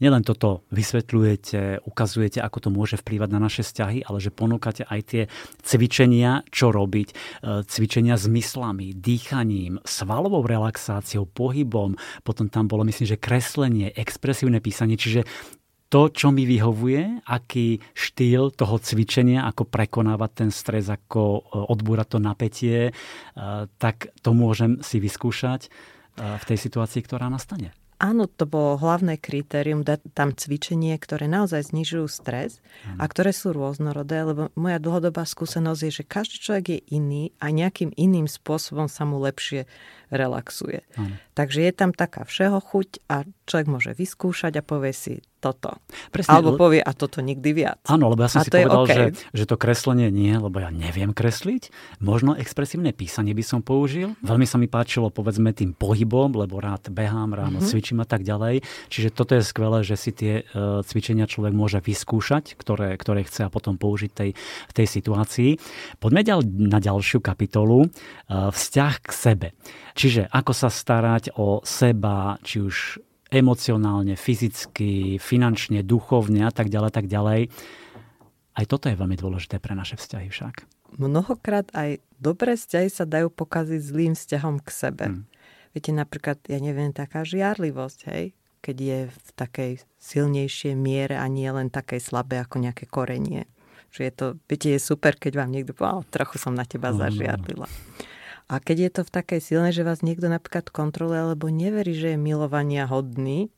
nielen 0.00 0.22
toto 0.24 0.64
vysvetľujete, 0.72 1.88
ukazujete, 1.88 2.38
ako 2.44 2.58
to 2.60 2.68
môže 2.68 3.00
vplývať 3.00 3.28
na 3.32 3.40
naše 3.40 3.62
vzťahy, 3.64 4.04
ale 4.04 4.18
že 4.20 4.34
ponúkate 4.34 4.84
aj 4.84 5.00
tie 5.08 5.22
cvičenia, 5.64 6.44
čo 6.52 6.68
robiť. 6.68 7.08
E, 7.10 7.14
cvičenia 7.64 8.20
s 8.20 8.28
myslami, 8.28 8.92
dýchaním, 8.92 9.80
svalovou 9.88 10.44
relaxáciou, 10.44 11.24
pohybom. 11.24 11.96
Potom 12.22 12.52
tam 12.52 12.68
bolo, 12.68 12.84
myslím, 12.84 13.08
že 13.08 13.20
kreslenie, 13.20 13.92
expresívne 13.96 14.60
písanie. 14.60 15.00
Čiže 15.00 15.24
to, 15.86 16.10
čo 16.10 16.34
mi 16.34 16.42
vyhovuje, 16.44 17.26
aký 17.26 17.78
štýl 17.94 18.50
toho 18.54 18.76
cvičenia, 18.82 19.46
ako 19.46 19.70
prekonávať 19.70 20.30
ten 20.34 20.50
stres, 20.50 20.90
ako 20.90 21.22
e, 21.22 21.40
odbúrať 21.70 22.16
to 22.16 22.18
napätie, 22.18 22.78
e, 22.88 22.92
tak 23.78 24.10
to 24.22 24.30
môžem 24.34 24.82
si 24.82 24.98
vyskúšať 24.98 25.70
v 26.16 26.44
tej 26.48 26.56
situácii, 26.56 27.04
ktorá 27.04 27.28
nastane. 27.28 27.76
Áno, 27.96 28.28
to 28.28 28.44
bolo 28.44 28.76
hlavné 28.76 29.16
kritérium, 29.16 29.80
dať 29.80 30.12
tam 30.12 30.36
cvičenie, 30.36 30.92
ktoré 31.00 31.32
naozaj 31.32 31.72
znižujú 31.72 32.04
stres 32.12 32.60
a 33.00 33.08
ktoré 33.08 33.32
sú 33.32 33.56
rôznorodé, 33.56 34.20
lebo 34.20 34.52
moja 34.52 34.76
dlhodobá 34.76 35.24
skúsenosť 35.24 35.80
je, 35.80 35.92
že 35.96 36.04
každý 36.04 36.36
človek 36.36 36.66
je 36.76 36.80
iný 36.92 37.32
a 37.40 37.48
nejakým 37.48 37.96
iným 37.96 38.28
spôsobom 38.28 38.84
sa 38.84 39.08
mu 39.08 39.16
lepšie 39.24 39.64
relaxuje. 40.10 40.86
Ano. 40.96 41.14
Takže 41.36 41.66
je 41.66 41.72
tam 41.72 41.90
taká 41.92 42.24
všeho 42.24 42.58
chuť 42.62 43.06
a 43.10 43.26
človek 43.46 43.66
môže 43.68 43.92
vyskúšať 43.92 44.58
a 44.58 44.62
povie 44.62 44.92
si, 44.96 45.14
toto. 45.46 45.78
Presne, 46.10 46.32
Alebo 46.32 46.58
povie, 46.58 46.82
a 46.82 46.90
toto 46.90 47.22
nikdy 47.22 47.50
viac. 47.54 47.78
Áno, 47.86 48.10
lebo 48.10 48.26
ja 48.26 48.30
som 48.32 48.42
a 48.42 48.44
si 48.44 48.50
povedal, 48.50 48.82
okay. 48.82 48.96
že, 48.96 49.04
že 49.30 49.44
to 49.46 49.54
kreslenie 49.54 50.10
nie, 50.10 50.34
lebo 50.34 50.58
ja 50.58 50.74
neviem 50.74 51.14
kresliť. 51.14 51.70
Možno 52.02 52.34
expresívne 52.34 52.90
písanie 52.90 53.30
by 53.30 53.44
som 53.46 53.60
použil. 53.62 54.18
Veľmi 54.26 54.48
sa 54.48 54.58
mi 54.58 54.66
páčilo, 54.66 55.12
povedzme, 55.12 55.54
tým 55.54 55.76
pohybom, 55.76 56.34
lebo 56.34 56.58
rád 56.58 56.90
behám, 56.90 57.36
ráno 57.36 57.62
mm-hmm. 57.62 57.70
cvičím 57.70 58.02
a 58.02 58.08
tak 58.08 58.26
ďalej. 58.26 58.66
Čiže 58.90 59.08
toto 59.14 59.38
je 59.38 59.46
skvelé, 59.46 59.86
že 59.86 59.94
si 59.94 60.10
tie 60.10 60.42
uh, 60.42 60.82
cvičenia 60.82 61.30
človek 61.30 61.54
môže 61.54 61.78
vyskúšať, 61.78 62.58
ktoré, 62.58 62.98
ktoré 62.98 63.22
chce 63.22 63.46
a 63.46 63.52
potom 63.52 63.78
použiť 63.78 64.10
tej, 64.10 64.30
v 64.40 64.72
tej 64.74 64.86
situácii. 64.90 65.50
Poďme 66.02 66.26
ďal, 66.26 66.40
na 66.48 66.82
ďalšiu 66.82 67.22
kapitolu. 67.22 67.86
Uh, 68.26 68.50
vzťah 68.50 68.94
k 68.98 69.10
sebe. 69.14 69.48
Čiže 69.96 70.28
ako 70.28 70.52
sa 70.52 70.68
starať 70.68 71.32
o 71.40 71.64
seba, 71.64 72.36
či 72.44 72.60
už 72.60 73.00
emocionálne, 73.32 74.14
fyzicky, 74.14 75.16
finančne, 75.16 75.80
duchovne 75.80 76.46
a 76.46 76.52
tak 76.52 76.68
ďalej, 76.68 76.90
tak 76.92 77.06
ďalej. 77.08 77.48
Aj 78.56 78.64
toto 78.68 78.92
je 78.92 78.96
veľmi 78.96 79.16
dôležité 79.16 79.56
pre 79.56 79.72
naše 79.72 79.96
vzťahy 79.96 80.28
však. 80.28 80.68
Mnohokrát 81.00 81.72
aj 81.72 82.04
dobré 82.20 82.54
vzťahy 82.54 82.88
sa 82.92 83.08
dajú 83.08 83.32
pokaziť 83.32 83.80
zlým 83.82 84.12
vzťahom 84.14 84.62
k 84.62 84.68
sebe. 84.68 85.04
Hmm. 85.10 85.24
Viete, 85.72 85.92
napríklad, 85.92 86.40
ja 86.48 86.60
neviem, 86.60 86.92
taká 86.92 87.24
žiarlivosť, 87.24 88.00
hej? 88.12 88.32
keď 88.64 88.76
je 88.80 89.00
v 89.12 89.28
takej 89.38 89.72
silnejšej 90.00 90.74
miere 90.74 91.20
a 91.20 91.26
nie 91.30 91.46
len 91.46 91.70
takej 91.70 92.02
slabé 92.02 92.42
ako 92.42 92.64
nejaké 92.64 92.88
korenie. 92.88 93.46
Že 93.94 94.00
je 94.02 94.12
to, 94.12 94.26
viete, 94.50 94.68
je 94.74 94.80
super, 94.82 95.14
keď 95.14 95.38
vám 95.38 95.54
niekto 95.54 95.76
povie, 95.76 96.02
trochu 96.10 96.40
som 96.40 96.56
na 96.56 96.66
teba 96.66 96.90
zažiarlila. 96.90 97.68
No. 97.70 98.15
A 98.46 98.62
keď 98.62 98.76
je 98.78 98.90
to 98.94 99.02
v 99.02 99.14
takej 99.14 99.40
silnej, 99.42 99.72
že 99.74 99.82
vás 99.82 100.06
niekto 100.06 100.30
napríklad 100.30 100.70
kontroluje 100.70 101.18
alebo 101.18 101.50
neverí, 101.50 101.98
že 101.98 102.14
je 102.14 102.18
milovania 102.18 102.86
hodný, 102.86 103.50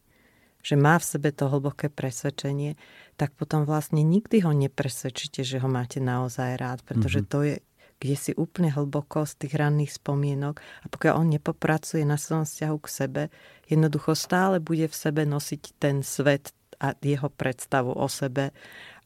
že 0.65 0.75
má 0.81 0.97
v 0.97 1.05
sebe 1.05 1.29
to 1.31 1.49
hlboké 1.49 1.93
presvedčenie, 1.93 2.81
tak 3.21 3.37
potom 3.37 3.69
vlastne 3.69 4.01
nikdy 4.01 4.43
ho 4.43 4.53
nepresvedčíte, 4.57 5.45
že 5.45 5.61
ho 5.61 5.69
máte 5.69 6.01
naozaj 6.01 6.57
rád, 6.57 6.81
pretože 6.89 7.21
mm-hmm. 7.25 7.33
to 7.33 7.41
je 7.45 7.57
kde 7.99 8.15
si 8.15 8.33
úplne 8.39 8.71
hlboko 8.71 9.27
z 9.27 9.35
tých 9.43 9.59
ranných 9.59 9.99
spomienok 9.99 10.63
a 10.63 10.87
pokiaľ 10.87 11.19
on 11.19 11.35
nepopracuje 11.35 12.07
na 12.07 12.15
svojom 12.15 12.47
vzťahu 12.47 12.77
k 12.79 12.89
sebe, 12.89 13.23
jednoducho 13.67 14.15
stále 14.15 14.63
bude 14.63 14.87
v 14.87 14.95
sebe 14.95 15.27
nosiť 15.27 15.63
ten 15.83 16.07
svet 16.07 16.55
a 16.79 16.95
jeho 16.95 17.27
predstavu 17.27 17.91
o 17.91 18.07
sebe 18.07 18.55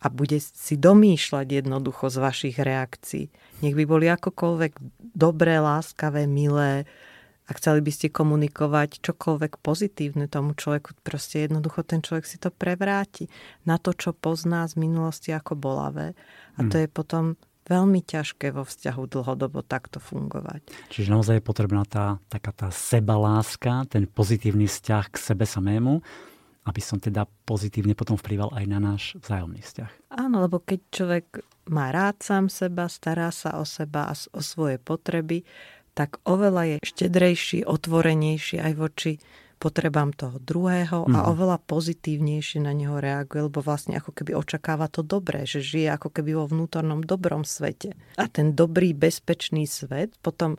a 0.02 0.06
bude 0.10 0.42
si 0.42 0.74
domýšľať 0.74 1.62
jednoducho 1.62 2.10
z 2.10 2.16
vašich 2.18 2.56
reakcií. 2.58 3.30
Nech 3.62 3.78
by 3.78 3.84
boli 3.86 4.10
akokoľvek 4.10 4.72
dobré, 5.14 5.62
láskavé, 5.62 6.26
milé 6.26 6.90
a 7.46 7.50
chceli 7.54 7.78
by 7.82 7.90
ste 7.94 8.10
komunikovať 8.10 8.98
čokoľvek 8.98 9.62
pozitívne 9.62 10.26
tomu 10.26 10.58
človeku, 10.58 10.98
proste 11.06 11.46
jednoducho 11.46 11.86
ten 11.86 12.02
človek 12.02 12.26
si 12.26 12.42
to 12.42 12.50
prevráti 12.50 13.30
na 13.62 13.78
to, 13.78 13.94
čo 13.94 14.10
pozná 14.10 14.66
z 14.66 14.74
minulosti 14.78 15.30
ako 15.30 15.54
bolavé. 15.54 16.18
A 16.58 16.66
to 16.66 16.76
hmm. 16.78 16.82
je 16.82 16.88
potom 16.90 17.24
veľmi 17.66 18.02
ťažké 18.02 18.50
vo 18.50 18.66
vzťahu 18.66 19.02
dlhodobo 19.06 19.62
takto 19.62 20.02
fungovať. 20.02 20.66
Čiže 20.90 21.14
naozaj 21.14 21.38
je 21.38 21.44
potrebná 21.46 21.86
tá, 21.86 22.18
taká 22.26 22.50
tá 22.50 22.68
sebaláska, 22.74 23.86
ten 23.86 24.10
pozitívny 24.10 24.66
vzťah 24.66 25.04
k 25.14 25.16
sebe 25.16 25.46
samému, 25.46 26.02
aby 26.62 26.80
som 26.82 27.02
teda 27.02 27.26
pozitívne 27.42 27.98
potom 27.98 28.14
vplyval 28.14 28.54
aj 28.54 28.64
na 28.70 28.78
náš 28.78 29.18
vzájomný 29.18 29.60
vzťah. 29.62 29.90
Áno, 30.14 30.46
lebo 30.46 30.62
keď 30.62 30.80
človek 30.94 31.26
má 31.70 31.90
rád 31.90 32.22
sám 32.22 32.46
seba, 32.46 32.86
stará 32.86 33.34
sa 33.34 33.58
o 33.58 33.66
seba 33.66 34.10
a 34.10 34.14
o 34.14 34.40
svoje 34.42 34.78
potreby, 34.78 35.42
tak 35.92 36.22
oveľa 36.24 36.76
je 36.76 36.76
štedrejší, 36.86 37.58
otvorenejší 37.68 38.62
aj 38.62 38.72
voči 38.78 39.12
potrebám 39.62 40.10
toho 40.10 40.42
druhého 40.42 41.06
a 41.06 41.18
mhm. 41.22 41.28
oveľa 41.30 41.62
pozitívnejšie 41.62 42.66
na 42.66 42.74
neho 42.74 42.98
reaguje, 42.98 43.46
lebo 43.46 43.62
vlastne 43.62 43.94
ako 43.94 44.10
keby 44.10 44.34
očakáva 44.34 44.90
to 44.90 45.06
dobré, 45.06 45.46
že 45.46 45.62
žije 45.62 45.94
ako 45.94 46.10
keby 46.10 46.34
vo 46.34 46.50
vnútornom 46.50 47.06
dobrom 47.06 47.46
svete. 47.46 47.94
A 48.18 48.26
ten 48.26 48.58
dobrý, 48.58 48.90
bezpečný 48.90 49.70
svet 49.70 50.18
potom 50.18 50.58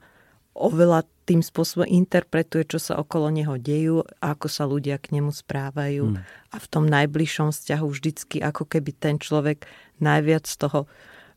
oveľa 0.53 1.05
tým 1.24 1.39
spôsobom 1.39 1.88
interpretuje, 1.88 2.67
čo 2.67 2.79
sa 2.79 3.00
okolo 3.00 3.31
neho 3.31 3.55
dejú, 3.55 4.03
ako 4.19 4.48
sa 4.51 4.67
ľudia 4.67 5.00
k 5.00 5.17
nemu 5.17 5.31
správajú. 5.31 6.13
Hmm. 6.13 6.22
A 6.51 6.55
v 6.60 6.67
tom 6.69 6.86
najbližšom 6.86 7.55
vzťahu 7.55 7.86
vždycky 7.88 8.38
ako 8.43 8.67
keby 8.67 8.91
ten 8.93 9.15
človek 9.17 9.65
najviac 10.03 10.45
z 10.45 10.55
toho 10.60 10.86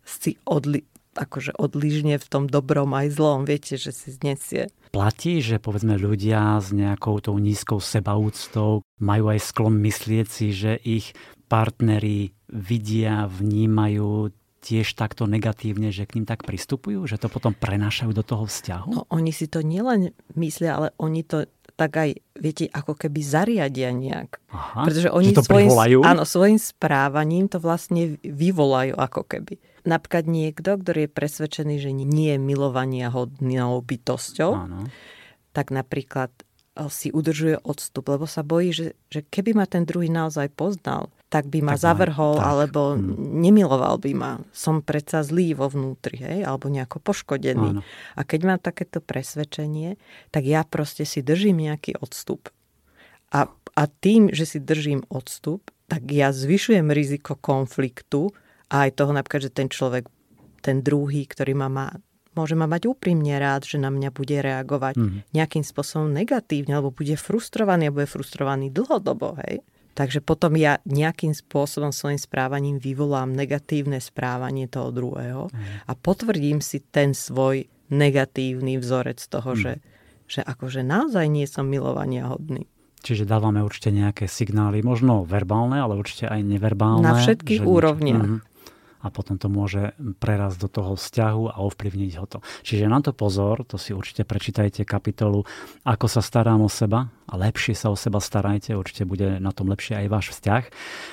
si 0.02 0.38
odli, 0.44 0.82
akože 1.16 1.56
odližne 1.56 2.20
v 2.20 2.26
tom 2.26 2.44
dobrom 2.50 2.92
aj 2.92 3.16
zlom. 3.16 3.48
Viete, 3.48 3.80
že 3.80 3.94
si 3.94 4.12
znesie. 4.12 4.68
Platí, 4.90 5.40
že 5.40 5.62
povedzme 5.62 5.96
ľudia 5.96 6.60
s 6.60 6.74
nejakou 6.74 7.22
tou 7.22 7.36
nízkou 7.38 7.78
sebaúctou 7.78 8.84
majú 9.00 9.24
aj 9.32 9.40
sklon 9.54 9.80
myslieť 9.80 10.26
si, 10.28 10.50
že 10.52 10.76
ich 10.82 11.14
partneri 11.46 12.34
vidia, 12.50 13.26
vnímajú 13.26 14.34
tiež 14.66 14.98
takto 14.98 15.30
negatívne, 15.30 15.94
že 15.94 16.10
k 16.10 16.18
ním 16.18 16.26
tak 16.26 16.42
pristupujú, 16.42 17.06
že 17.06 17.22
to 17.22 17.30
potom 17.30 17.54
prenášajú 17.54 18.10
do 18.10 18.26
toho 18.26 18.50
vzťahu? 18.50 18.90
No 18.90 19.06
oni 19.14 19.30
si 19.30 19.46
to 19.46 19.62
nielen 19.62 20.10
myslia, 20.34 20.74
ale 20.74 20.88
oni 20.98 21.22
to 21.22 21.46
tak 21.76 21.92
aj, 21.92 22.10
viete, 22.40 22.66
ako 22.72 22.96
keby 22.96 23.20
zariadia 23.20 23.92
nejak. 23.92 24.40
Aha, 24.48 24.88
Pretože 24.88 25.12
oni 25.12 25.36
to 25.36 25.44
svojim, 25.44 25.68
privolajú? 25.68 25.98
áno, 26.02 26.24
svojim 26.24 26.56
správaním 26.56 27.52
to 27.52 27.60
vlastne 27.60 28.16
vyvolajú 28.24 28.96
ako 28.96 29.28
keby. 29.28 29.60
Napríklad 29.84 30.24
niekto, 30.26 30.80
ktorý 30.80 31.06
je 31.06 31.10
presvedčený, 31.12 31.74
že 31.78 31.92
nie 31.92 32.34
je 32.34 32.40
milovania 32.40 33.12
hodnou 33.12 33.84
bytosťou, 33.84 34.50
áno. 34.56 34.88
tak 35.52 35.70
napríklad 35.70 36.32
si 36.88 37.08
udržuje 37.12 37.60
odstup, 37.64 38.08
lebo 38.08 38.24
sa 38.28 38.44
bojí, 38.44 38.72
že, 38.72 38.86
že 39.08 39.24
keby 39.24 39.56
ma 39.56 39.64
ten 39.68 39.84
druhý 39.88 40.12
naozaj 40.12 40.52
poznal, 40.52 41.12
tak 41.36 41.52
by 41.52 41.60
ma 41.60 41.76
Tak 41.76 41.84
zavrhol, 41.84 42.40
tak. 42.40 42.48
alebo 42.48 42.80
Hmm. 42.96 43.12
nemiloval 43.36 44.00
by 44.00 44.12
ma. 44.16 44.32
Som 44.56 44.80
predsa 44.80 45.20
zlý 45.20 45.52
vo 45.52 45.68
vnútri, 45.68 46.16
hej, 46.16 46.40
alebo 46.42 46.72
nejako 46.72 46.96
poškodený. 46.98 47.76
Áno. 47.76 47.84
A 48.16 48.20
keď 48.24 48.40
mám 48.42 48.58
takéto 48.58 49.04
presvedčenie, 49.04 50.00
tak 50.32 50.48
ja 50.48 50.64
proste 50.64 51.04
si 51.04 51.20
držím 51.20 51.60
nejaký 51.62 52.00
odstup. 52.00 52.48
A, 53.28 53.52
a 53.52 53.82
tým, 53.86 54.32
že 54.32 54.48
si 54.48 54.58
držím 54.58 55.04
odstup, 55.12 55.60
tak 55.86 56.08
ja 56.08 56.32
zvyšujem 56.32 56.88
riziko 56.88 57.36
konfliktu 57.36 58.32
a 58.72 58.88
aj 58.88 58.96
toho 58.96 59.12
napríklad, 59.12 59.46
že 59.46 59.52
ten 59.52 59.68
človek, 59.68 60.08
ten 60.64 60.80
druhý, 60.80 61.28
ktorý 61.28 61.52
ma 61.54 61.68
má, 61.68 61.86
môže 62.34 62.52
ma 62.52 62.66
mať 62.66 62.90
úprimne 62.90 63.36
rád, 63.36 63.64
že 63.64 63.78
na 63.78 63.92
mňa 63.92 64.10
bude 64.10 64.40
reagovať 64.40 64.94
Mhm. 64.96 65.18
nejakým 65.30 65.62
spôsobom 65.62 66.10
negatívne, 66.10 66.74
alebo 66.74 66.90
bude 66.90 67.14
frustrovaný, 67.14 67.88
alebo 67.88 68.02
je 68.02 68.10
frustrovaný 68.10 68.66
dlhodobo, 68.70 69.36
hej. 69.44 69.60
Takže 69.96 70.20
potom 70.20 70.52
ja 70.60 70.76
nejakým 70.84 71.32
spôsobom 71.32 71.88
svojim 71.88 72.20
správaním 72.20 72.76
vyvolám 72.76 73.32
negatívne 73.32 73.96
správanie 73.96 74.68
toho 74.68 74.92
druhého 74.92 75.48
a 75.88 75.92
potvrdím 75.96 76.60
si 76.60 76.84
ten 76.84 77.16
svoj 77.16 77.64
negatívny 77.88 78.76
vzorec 78.76 79.16
toho, 79.16 79.56
že, 79.56 79.72
že 80.28 80.44
akože 80.44 80.84
naozaj 80.84 81.24
nie 81.32 81.48
som 81.48 81.64
milovania 81.64 82.28
hodný. 82.28 82.68
Čiže 83.00 83.24
dávame 83.24 83.62
určite 83.62 83.94
nejaké 83.94 84.26
signály, 84.26 84.82
možno 84.82 85.22
verbálne, 85.22 85.78
ale 85.78 85.94
určite 85.94 86.26
aj 86.26 86.42
neverbálne. 86.42 87.06
Na 87.06 87.16
všetkých 87.16 87.62
že 87.62 87.64
niečo- 87.64 87.76
úrovniach. 87.78 88.30
A 89.06 89.14
potom 89.14 89.38
to 89.38 89.46
môže 89.46 89.94
prerazť 90.18 90.66
do 90.66 90.68
toho 90.68 90.92
vzťahu 90.98 91.54
a 91.54 91.62
ovplyvniť 91.62 92.12
ho 92.18 92.26
to. 92.26 92.38
Čiže 92.66 92.90
na 92.90 92.98
to 92.98 93.14
pozor, 93.14 93.62
to 93.62 93.78
si 93.78 93.94
určite 93.94 94.26
prečítajte 94.26 94.82
kapitolu 94.82 95.46
Ako 95.86 96.10
sa 96.10 96.18
starám 96.18 96.58
o 96.58 96.70
seba 96.70 97.06
a 97.30 97.34
lepšie 97.38 97.78
sa 97.78 97.94
o 97.94 97.96
seba 97.96 98.18
starajte, 98.18 98.74
určite 98.74 99.06
bude 99.06 99.38
na 99.38 99.54
tom 99.54 99.70
lepšie 99.70 100.02
aj 100.02 100.06
váš 100.10 100.26
vzťah. 100.34 100.62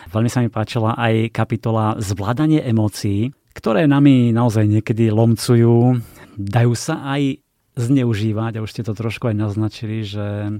Veľmi 0.09 0.29
sa 0.33 0.41
mi 0.41 0.49
páčila 0.49 0.97
aj 0.97 1.29
kapitola 1.29 2.01
Zvládanie 2.01 2.65
emócií, 2.65 3.29
ktoré 3.53 3.85
nami 3.85 4.33
naozaj 4.33 4.65
niekedy 4.65 5.13
lomcujú, 5.13 6.01
dajú 6.33 6.73
sa 6.73 7.05
aj 7.13 7.42
zneužívať, 7.73 8.57
a 8.57 8.63
už 8.63 8.69
ste 8.69 8.83
to 8.85 8.93
trošku 8.93 9.33
aj 9.33 9.35
naznačili, 9.37 10.05
že 10.05 10.25
e, 10.45 10.51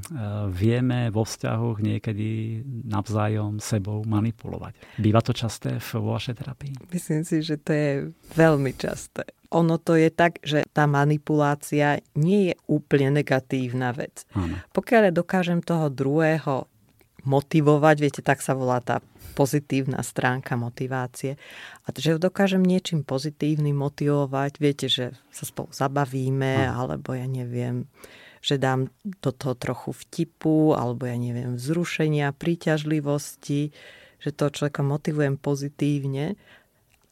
vieme 0.50 1.14
vo 1.14 1.22
vzťahoch 1.24 1.78
niekedy 1.78 2.62
navzájom 2.90 3.62
sebou 3.62 4.02
manipulovať. 4.02 4.74
Býva 4.98 5.22
to 5.22 5.32
časté 5.34 5.78
vo 5.78 6.18
vašej 6.18 6.36
terapii? 6.42 6.74
Myslím 6.90 7.22
si, 7.22 7.46
že 7.46 7.62
to 7.62 7.72
je 7.72 7.90
veľmi 8.34 8.74
časté. 8.74 9.30
Ono 9.54 9.78
to 9.78 9.94
je 9.94 10.10
tak, 10.10 10.42
že 10.42 10.66
tá 10.74 10.90
manipulácia 10.90 12.02
nie 12.18 12.50
je 12.50 12.56
úplne 12.66 13.22
negatívna 13.22 13.94
vec. 13.94 14.26
Áno. 14.34 14.58
Pokiaľ 14.74 15.14
dokážem 15.14 15.62
toho 15.62 15.94
druhého 15.94 16.66
motivovať, 17.24 17.96
viete, 18.00 18.22
tak 18.22 18.44
sa 18.44 18.56
volá 18.56 18.80
tá 18.84 19.00
pozitívna 19.34 20.06
stránka 20.06 20.54
motivácie. 20.54 21.42
A 21.84 21.92
že 21.96 22.22
dokážem 22.22 22.62
niečím 22.62 23.02
pozitívnym 23.02 23.74
motivovať, 23.74 24.62
viete, 24.62 24.88
že 24.88 25.18
sa 25.34 25.44
spolu 25.44 25.74
zabavíme, 25.74 26.70
alebo 26.70 27.18
ja 27.18 27.26
neviem, 27.26 27.90
že 28.44 28.62
dám 28.62 28.92
do 29.24 29.32
toho 29.32 29.56
trochu 29.56 29.96
vtipu, 29.96 30.78
alebo 30.78 31.08
ja 31.10 31.18
neviem, 31.18 31.58
vzrušenia, 31.58 32.36
príťažlivosti, 32.36 33.72
že 34.20 34.30
toho 34.32 34.52
človeka 34.52 34.84
motivujem 34.86 35.36
pozitívne, 35.40 36.36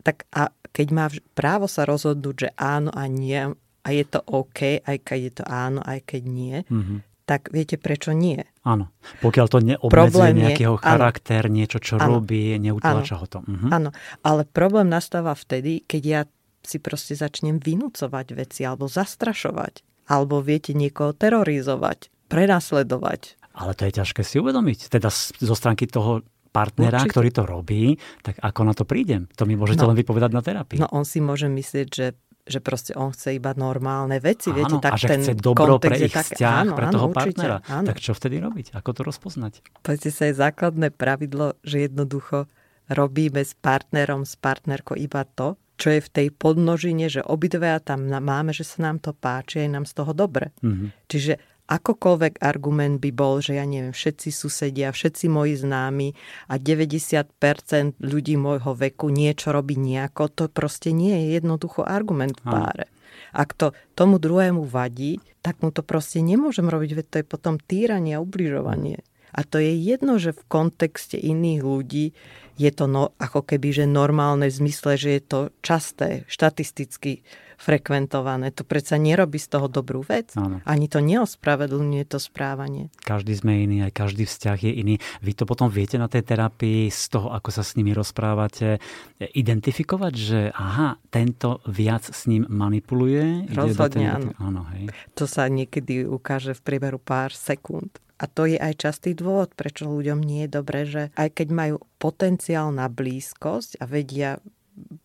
tak 0.03 0.27
a 0.31 0.51
keď 0.71 0.87
má 0.91 1.05
právo 1.35 1.67
sa 1.67 1.83
rozhodnúť, 1.83 2.35
že 2.47 2.49
áno 2.55 2.91
a 2.93 3.05
nie, 3.07 3.55
a 3.81 3.89
je 3.89 4.05
to 4.05 4.21
OK, 4.29 4.83
aj 4.85 4.97
keď 5.01 5.19
je 5.19 5.33
to 5.41 5.45
áno, 5.49 5.81
aj 5.81 5.99
keď 6.05 6.21
nie, 6.27 6.57
Mhm. 6.69 7.10
Tak 7.31 7.47
viete 7.47 7.79
prečo 7.79 8.11
nie? 8.11 8.43
Áno. 8.61 8.91
Pokiaľ 9.19 9.45
to 9.47 9.59
neobmedzuje 9.61 10.27
je- 10.27 10.35
nejakého 10.37 10.75
áno. 10.75 10.83
charakter, 10.83 11.47
niečo, 11.47 11.79
čo 11.79 11.95
Áno. 11.95 12.19
robí, 12.19 12.59
neutláča 12.59 13.15
ho 13.15 13.25
to. 13.25 13.39
Mhm. 13.41 13.67
Áno, 13.71 13.89
ale 14.21 14.43
problém 14.43 14.85
nastáva 14.85 15.31
vtedy, 15.31 15.79
keď 15.81 16.03
ja 16.03 16.21
si 16.61 16.77
proste 16.77 17.15
začnem 17.15 17.57
vynúcovať 17.57 18.27
veci 18.33 18.61
alebo 18.61 18.85
zastrašovať. 18.85 19.81
Alebo 20.05 20.43
viete 20.43 20.75
niekoho 20.75 21.15
terorizovať, 21.15 22.11
prenasledovať. 22.27 23.39
Ale 23.53 23.71
to 23.73 23.83
je 23.83 23.95
ťažké 23.95 24.21
si 24.21 24.35
uvedomiť. 24.37 24.89
Teda 24.89 25.07
zo 25.09 25.55
stránky 25.55 25.85
toho 25.85 26.21
partnera, 26.51 26.99
Určite. 26.99 27.11
ktorý 27.11 27.29
to 27.31 27.43
robí, 27.45 27.83
tak 28.21 28.35
ako 28.37 28.61
na 28.61 28.73
to 28.75 28.83
prídem? 28.83 29.31
To 29.33 29.47
mi 29.47 29.55
môžete 29.55 29.81
No. 29.81 29.89
len 29.89 29.97
vypovedať 29.97 30.31
na 30.31 30.43
terapii. 30.43 30.77
No 30.77 30.91
on 30.91 31.07
si 31.07 31.17
môže 31.17 31.47
myslieť, 31.47 31.87
že 31.87 32.05
že 32.51 32.59
proste 32.59 32.91
on 32.93 33.15
chce 33.15 33.39
iba 33.39 33.55
normálne 33.55 34.19
veci, 34.19 34.51
áno, 34.51 34.57
viete, 34.59 34.75
tak 34.83 34.93
a 34.93 34.97
že 34.99 35.07
ten 35.07 35.21
chce 35.23 35.33
dobro 35.39 35.79
pre 35.79 35.95
ich 35.95 36.11
tak, 36.11 36.27
vzťah, 36.27 36.55
áno, 36.67 36.73
pre 36.75 36.85
áno, 36.91 36.93
toho 36.93 37.07
určite, 37.07 37.19
partnera. 37.23 37.57
Áno. 37.71 37.87
Tak 37.87 37.97
čo 38.03 38.11
vtedy 38.11 38.35
robiť? 38.43 38.75
Ako 38.75 38.89
to 38.91 39.01
rozpoznať? 39.07 39.53
Poďte 39.79 40.11
sa 40.11 40.23
je 40.27 40.33
základné 40.35 40.91
pravidlo, 40.91 41.55
že 41.63 41.87
jednoducho 41.87 42.51
robíme 42.91 43.41
s 43.41 43.55
partnerom, 43.55 44.27
s 44.27 44.35
partnerkou 44.35 44.99
iba 44.99 45.23
to, 45.23 45.55
čo 45.81 45.97
je 45.97 46.01
v 46.03 46.09
tej 46.13 46.27
podnožine, 46.29 47.09
že 47.09 47.25
obidve 47.25 47.65
tam 47.81 48.05
máme, 48.05 48.53
že 48.53 48.61
sa 48.61 48.85
nám 48.85 49.01
to 49.01 49.17
páči, 49.17 49.65
je 49.65 49.69
nám 49.73 49.89
z 49.89 49.93
toho 49.97 50.13
dobre. 50.13 50.53
Mhm. 50.61 50.93
Čiže 51.09 51.33
akokoľvek 51.71 52.43
argument 52.43 52.99
by 52.99 53.11
bol, 53.15 53.39
že 53.39 53.55
ja 53.55 53.63
neviem, 53.63 53.95
všetci 53.95 54.27
susedia, 54.27 54.91
všetci 54.91 55.31
moji 55.31 55.55
známi 55.55 56.11
a 56.51 56.59
90% 56.59 58.03
ľudí 58.03 58.35
môjho 58.35 58.75
veku 58.75 59.07
niečo 59.07 59.55
robí 59.55 59.79
nejako, 59.79 60.27
to 60.27 60.43
proste 60.51 60.91
nie 60.91 61.15
je 61.15 61.39
jednoducho 61.39 61.87
argument 61.87 62.35
v 62.43 62.51
páre. 62.51 62.85
Ak 63.31 63.55
to 63.55 63.71
tomu 63.95 64.19
druhému 64.19 64.67
vadí, 64.67 65.23
tak 65.39 65.63
mu 65.63 65.71
to 65.71 65.79
proste 65.79 66.19
nemôžem 66.19 66.67
robiť, 66.67 66.91
veď 66.91 67.05
to 67.07 67.17
je 67.23 67.25
potom 67.25 67.55
týranie 67.55 68.19
a 68.19 68.23
ubližovanie. 68.23 68.99
A 69.31 69.47
to 69.47 69.63
je 69.63 69.71
jedno, 69.71 70.19
že 70.19 70.35
v 70.35 70.43
kontexte 70.51 71.15
iných 71.15 71.63
ľudí 71.63 72.11
je 72.59 72.71
to 72.75 72.85
no, 72.85 73.15
ako 73.15 73.47
keby, 73.47 73.71
že 73.71 73.85
normálne 73.87 74.51
v 74.51 74.57
zmysle, 74.59 74.99
že 74.99 75.09
je 75.17 75.21
to 75.23 75.39
časté, 75.63 76.27
štatisticky 76.27 77.23
frekventované. 77.61 78.49
To 78.57 78.65
predsa 78.65 78.97
nerobí 78.97 79.37
z 79.37 79.53
toho 79.53 79.69
dobrú 79.69 80.01
vec. 80.01 80.33
Áno. 80.33 80.65
Ani 80.65 80.89
to 80.89 80.97
neospravedlňuje 80.97 82.05
to 82.09 82.17
správanie. 82.17 82.89
Každý 83.05 83.37
sme 83.37 83.61
iný, 83.61 83.85
aj 83.85 83.93
každý 83.93 84.25
vzťah 84.25 84.57
je 84.65 84.73
iný. 84.73 84.95
Vy 85.21 85.37
to 85.37 85.45
potom 85.45 85.69
viete 85.69 86.01
na 86.01 86.09
tej 86.09 86.25
terapii 86.25 86.89
z 86.89 87.03
toho, 87.13 87.29
ako 87.29 87.53
sa 87.53 87.61
s 87.61 87.77
nimi 87.77 87.93
rozprávate, 87.93 88.81
identifikovať, 89.21 90.13
že 90.17 90.39
aha, 90.49 90.97
tento 91.13 91.61
viac 91.69 92.09
s 92.09 92.25
ním 92.25 92.49
manipuluje? 92.49 93.45
Rozhodne 93.53 94.09
áno. 94.09 94.29
áno 94.41 94.61
hej. 94.73 94.89
To 95.13 95.29
sa 95.29 95.45
niekedy 95.45 96.09
ukáže 96.09 96.57
v 96.57 96.65
priebehu 96.65 96.97
pár 96.97 97.29
sekúnd. 97.29 97.93
A 98.21 98.29
to 98.29 98.45
je 98.45 98.53
aj 98.53 98.85
častý 98.85 99.17
dôvod, 99.17 99.57
prečo 99.57 99.89
ľuďom 99.89 100.21
nie 100.21 100.45
je 100.45 100.53
dobré, 100.53 100.85
že 100.85 101.09
aj 101.17 101.41
keď 101.41 101.47
majú 101.49 101.75
potenciál 101.97 102.69
na 102.69 102.85
blízkosť 102.85 103.81
a 103.81 103.89
vedia 103.89 104.37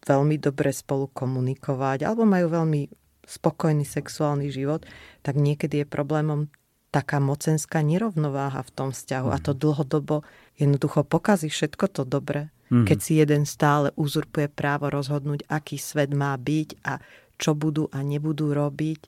veľmi 0.06 0.36
dobre 0.38 0.70
spolu 0.70 1.10
komunikovať 1.10 2.06
alebo 2.06 2.22
majú 2.22 2.46
veľmi 2.50 2.88
spokojný 3.26 3.82
sexuálny 3.82 4.54
život, 4.54 4.86
tak 5.26 5.34
niekedy 5.34 5.82
je 5.82 5.86
problémom 5.86 6.46
taká 6.94 7.18
mocenská 7.18 7.82
nerovnováha 7.82 8.62
v 8.62 8.70
tom 8.72 8.88
vzťahu. 8.94 9.28
A 9.34 9.38
to 9.42 9.52
dlhodobo 9.52 10.22
jednoducho 10.56 11.02
pokazí 11.02 11.50
všetko 11.50 11.90
to 11.90 12.02
dobre, 12.06 12.48
Mhm. 12.70 12.86
keď 12.86 12.98
si 12.98 13.12
jeden 13.18 13.46
stále 13.46 13.94
uzurpuje 13.94 14.50
právo 14.50 14.90
rozhodnúť, 14.90 15.46
aký 15.46 15.78
svet 15.78 16.10
má 16.10 16.34
byť 16.34 16.82
a 16.82 16.98
čo 17.38 17.54
budú 17.54 17.86
a 17.94 18.02
nebudú 18.02 18.50
robiť 18.50 19.00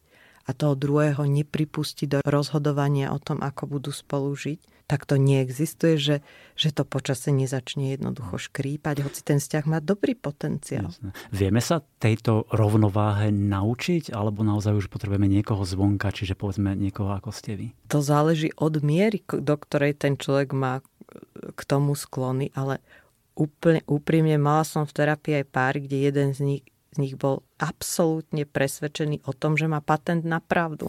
a 0.46 0.54
toho 0.54 0.78
druhého 0.78 1.26
nepripustí 1.26 2.06
do 2.06 2.22
rozhodovania 2.22 3.10
o 3.10 3.18
tom, 3.18 3.42
ako 3.42 3.78
budú 3.78 3.90
spolu 3.90 4.30
žiť, 4.32 4.60
tak 4.88 5.04
to 5.04 5.20
neexistuje, 5.20 6.00
že, 6.00 6.16
že 6.56 6.72
to 6.72 6.88
počase 6.88 7.28
nezačne 7.28 7.92
jednoducho 7.92 8.40
škrípať, 8.40 9.04
hoci 9.04 9.20
ten 9.20 9.36
vzťah 9.36 9.64
má 9.68 9.84
dobrý 9.84 10.16
potenciál. 10.16 10.88
Jasné. 10.88 11.12
Vieme 11.28 11.60
sa 11.60 11.84
tejto 12.00 12.48
rovnováhe 12.48 13.28
naučiť, 13.28 14.16
alebo 14.16 14.40
naozaj 14.40 14.80
už 14.80 14.86
potrebujeme 14.88 15.28
niekoho 15.28 15.68
zvonka, 15.68 16.08
čiže 16.08 16.32
povedzme 16.32 16.72
niekoho 16.72 17.12
ako 17.12 17.28
ste 17.36 17.52
vy? 17.60 17.66
To 17.92 18.00
záleží 18.00 18.48
od 18.56 18.80
miery, 18.80 19.20
do 19.28 19.54
ktorej 19.60 19.92
ten 20.00 20.16
človek 20.16 20.56
má 20.56 20.80
k 21.52 21.60
tomu 21.68 21.92
sklony, 21.92 22.48
ale 22.56 22.80
úplne 23.36 23.84
úprimne 23.84 24.40
mala 24.40 24.64
som 24.64 24.88
v 24.88 24.96
terapii 24.96 25.44
aj 25.44 25.46
páry, 25.52 25.78
kde 25.84 25.96
jeden 26.00 26.28
z 26.32 26.40
nich, 26.40 26.64
z 26.96 26.96
nich 26.96 27.14
bol 27.14 27.44
absolútne 27.60 28.48
presvedčený 28.48 29.22
o 29.28 29.36
tom, 29.36 29.60
že 29.60 29.68
má 29.68 29.84
patent 29.84 30.24
na 30.24 30.40
pravdu. 30.40 30.88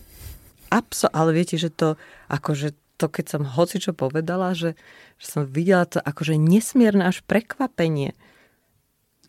Abso- 0.72 1.12
ale 1.12 1.36
viete, 1.36 1.60
že 1.60 1.68
to 1.68 2.00
akože 2.32 2.74
to, 3.00 3.08
keď 3.08 3.26
som 3.40 3.48
hocičo 3.48 3.96
povedala, 3.96 4.52
že, 4.52 4.76
že 5.16 5.28
som 5.32 5.48
videla 5.48 5.88
to 5.88 6.04
akože 6.04 6.36
nesmierne 6.36 7.08
až 7.08 7.24
prekvapenie. 7.24 8.12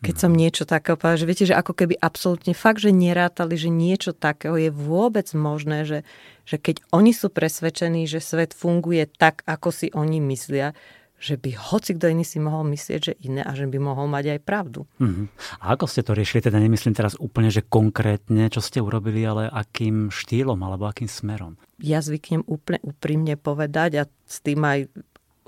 Keď 0.01 0.15
som 0.17 0.33
niečo 0.33 0.65
takého 0.65 0.97
povedala, 0.97 1.21
že 1.21 1.29
viete, 1.29 1.45
že 1.45 1.55
ako 1.55 1.77
keby 1.77 1.95
absolútne 2.01 2.57
fakt, 2.57 2.81
že 2.81 2.89
nerátali, 2.89 3.53
že 3.53 3.69
niečo 3.69 4.17
takého 4.17 4.57
je 4.57 4.73
vôbec 4.73 5.29
možné, 5.37 5.85
že, 5.85 5.99
že 6.43 6.57
keď 6.57 6.81
oni 6.89 7.13
sú 7.13 7.29
presvedčení, 7.29 8.09
že 8.09 8.17
svet 8.17 8.57
funguje 8.57 9.05
tak, 9.05 9.45
ako 9.45 9.69
si 9.69 9.87
oni 9.93 10.17
myslia, 10.25 10.73
že 11.21 11.37
by 11.37 11.53
hoci 11.53 11.93
kto 11.93 12.09
iný 12.09 12.25
si 12.25 12.41
mohol 12.41 12.65
myslieť, 12.73 12.99
že 12.99 13.13
iné 13.21 13.45
a 13.45 13.53
že 13.53 13.69
by 13.69 13.77
mohol 13.77 14.09
mať 14.09 14.35
aj 14.35 14.39
pravdu. 14.41 14.89
Mhm. 14.97 15.29
A 15.61 15.77
ako 15.77 15.85
ste 15.85 16.01
to 16.01 16.17
riešili? 16.17 16.41
Teda 16.41 16.57
nemyslím 16.57 16.97
teraz 16.97 17.13
úplne, 17.21 17.53
že 17.53 17.61
konkrétne, 17.61 18.49
čo 18.49 18.59
ste 18.59 18.81
urobili, 18.81 19.21
ale 19.21 19.45
akým 19.45 20.09
štýlom 20.09 20.57
alebo 20.57 20.89
akým 20.89 21.05
smerom? 21.05 21.61
Ja 21.77 22.01
zvyknem 22.01 22.41
úplne 22.49 22.81
úprimne 22.81 23.37
povedať 23.37 23.91
a 24.01 24.03
s 24.25 24.41
tým 24.41 24.65
aj 24.65 24.89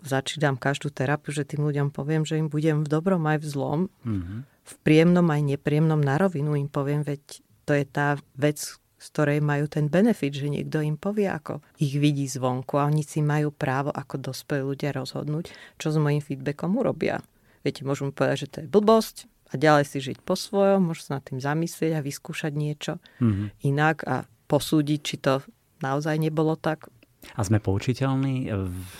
začínam 0.03 0.59
každú 0.59 0.91
terapiu, 0.91 1.33
že 1.33 1.47
tým 1.47 1.65
ľuďom 1.65 1.89
poviem, 1.89 2.27
že 2.27 2.37
im 2.37 2.51
budem 2.51 2.83
v 2.83 2.91
dobrom 2.91 3.23
aj 3.25 3.39
v 3.39 3.45
zlom, 3.47 3.79
mm-hmm. 4.03 4.39
v 4.45 4.73
príjemnom 4.83 5.25
aj 5.31 5.41
nepríjemnom 5.57 6.01
na 6.03 6.19
rovinu 6.19 6.59
im 6.59 6.67
poviem, 6.67 7.07
veď 7.07 7.41
to 7.63 7.71
je 7.71 7.85
tá 7.87 8.19
vec, 8.35 8.59
z 9.03 9.11
ktorej 9.11 9.43
majú 9.43 9.67
ten 9.67 9.91
benefit, 9.91 10.31
že 10.31 10.47
niekto 10.47 10.79
im 10.79 10.95
povie, 10.95 11.27
ako 11.27 11.59
ich 11.75 11.99
vidí 11.99 12.23
zvonku 12.23 12.79
a 12.79 12.87
oni 12.87 13.03
si 13.03 13.19
majú 13.19 13.51
právo 13.51 13.91
ako 13.91 14.31
dospelí 14.31 14.63
ľudia 14.63 14.95
rozhodnúť, 14.95 15.51
čo 15.75 15.91
s 15.91 15.99
mojim 15.99 16.23
feedbackom 16.23 16.79
urobia. 16.79 17.19
Viete, 17.67 17.83
môžu 17.83 18.07
mi 18.07 18.15
povedať, 18.15 18.47
že 18.47 18.51
to 18.51 18.57
je 18.63 18.71
blbosť 18.71 19.27
a 19.51 19.59
ďalej 19.59 19.85
si 19.91 19.97
žiť 19.99 20.17
po 20.23 20.39
svojom, 20.39 20.87
môžu 20.87 21.03
sa 21.03 21.19
nad 21.19 21.23
tým 21.27 21.43
zamyslieť 21.43 21.99
a 21.99 22.05
vyskúšať 22.05 22.55
niečo 22.55 23.03
mm-hmm. 23.19 23.47
inak 23.67 24.07
a 24.07 24.23
posúdiť, 24.47 24.99
či 25.03 25.15
to 25.19 25.43
naozaj 25.83 26.15
nebolo 26.15 26.55
tak. 26.55 26.87
A 27.33 27.41
sme 27.41 27.57
poučiteľní? 27.63 28.51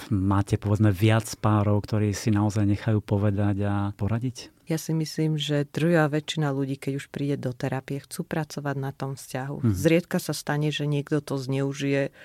Máte 0.09 0.55
povedzme 0.57 0.89
viac 0.89 1.27
párov, 1.37 1.83
ktorí 1.83 2.15
si 2.15 2.31
naozaj 2.31 2.65
nechajú 2.65 3.03
povedať 3.03 3.55
a 3.67 3.75
poradiť? 3.93 4.53
Ja 4.63 4.79
si 4.79 4.95
myslím, 4.95 5.35
že 5.35 5.67
druhá 5.67 6.07
väčšina 6.07 6.49
ľudí, 6.55 6.79
keď 6.79 7.03
už 7.03 7.11
príde 7.11 7.35
do 7.35 7.51
terapie, 7.51 7.99
chcú 7.99 8.23
pracovať 8.23 8.75
na 8.79 8.95
tom 8.95 9.19
vzťahu. 9.19 9.59
Mm. 9.59 9.73
Zriedka 9.75 10.17
sa 10.23 10.31
stane, 10.31 10.71
že 10.71 10.87
niekto 10.87 11.19
to 11.19 11.35
zneužije 11.35 12.15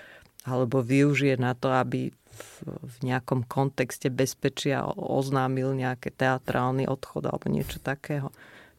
alebo 0.47 0.81
využije 0.81 1.35
na 1.37 1.59
to, 1.59 1.75
aby 1.75 2.15
v 2.63 2.97
nejakom 3.03 3.43
kontexte 3.43 4.07
bezpečia 4.15 4.87
oznámil 4.95 5.75
nejaké 5.75 6.15
teatrálny 6.15 6.87
odchod 6.87 7.27
alebo 7.27 7.51
niečo 7.51 7.83
takého. 7.83 8.31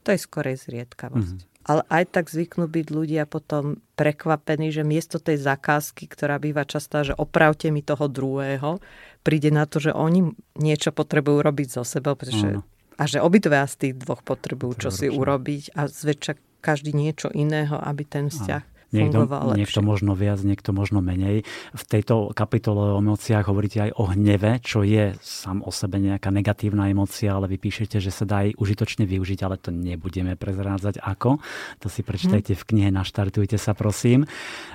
To 0.08 0.16
je 0.16 0.20
skorej 0.24 0.56
zriedkavosť. 0.64 1.44
Mm-hmm. 1.44 1.49
Ale 1.68 1.84
aj 1.92 2.04
tak 2.16 2.26
zvyknú 2.32 2.72
byť 2.72 2.88
ľudia 2.88 3.24
potom 3.28 3.84
prekvapení, 4.00 4.72
že 4.72 4.88
miesto 4.88 5.20
tej 5.20 5.44
zakázky, 5.44 6.08
ktorá 6.08 6.40
býva 6.40 6.64
častá, 6.64 7.04
že 7.04 7.12
opravte 7.14 7.68
mi 7.68 7.84
toho 7.84 8.08
druhého, 8.08 8.80
príde 9.28 9.52
na 9.52 9.68
to, 9.68 9.84
že 9.84 9.92
oni 9.92 10.32
niečo 10.56 10.96
potrebujú 10.96 11.44
robiť 11.44 11.68
so 11.68 11.84
sebou, 11.84 12.16
pretože, 12.16 12.64
a 12.96 13.04
že 13.04 13.20
obidva 13.20 13.68
z 13.68 13.76
tých 13.76 13.94
dvoch 14.00 14.24
potrebujú 14.24 14.88
čo 14.88 14.90
si 14.90 15.12
urobiť 15.12 15.76
a 15.76 15.92
zväčša 15.92 16.64
každý 16.64 16.96
niečo 16.96 17.28
iného, 17.32 17.76
aby 17.76 18.08
ten 18.08 18.32
vzťah 18.32 18.79
niekto, 18.90 19.26
niekto 19.56 19.80
možno 19.82 20.14
viac, 20.14 20.42
niekto 20.42 20.74
možno 20.74 21.00
menej. 21.04 21.46
V 21.74 21.84
tejto 21.86 22.34
kapitole 22.34 22.96
o 22.96 23.02
emóciách 23.02 23.50
hovoríte 23.50 23.90
aj 23.90 23.92
o 23.98 24.04
hneve, 24.12 24.62
čo 24.62 24.82
je 24.86 25.14
sám 25.22 25.62
o 25.66 25.72
sebe 25.72 26.02
nejaká 26.02 26.30
negatívna 26.30 26.90
emócia, 26.90 27.34
ale 27.34 27.50
vy 27.50 27.58
píšete, 27.62 28.02
že 28.02 28.12
sa 28.12 28.26
dá 28.26 28.46
aj 28.46 28.58
užitočne 28.58 29.06
využiť, 29.06 29.40
ale 29.46 29.62
to 29.62 29.70
nebudeme 29.70 30.34
prezrádzať 30.36 31.02
ako. 31.02 31.42
To 31.84 31.88
si 31.88 32.02
prečítajte 32.02 32.58
v 32.58 32.64
knihe 32.64 32.90
Naštartujte 32.90 33.56
sa, 33.62 33.78
prosím. 33.78 34.26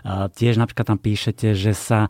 Tiež 0.04 0.56
napríklad 0.56 0.94
tam 0.94 1.00
píšete, 1.00 1.52
že 1.58 1.74
sa 1.74 2.08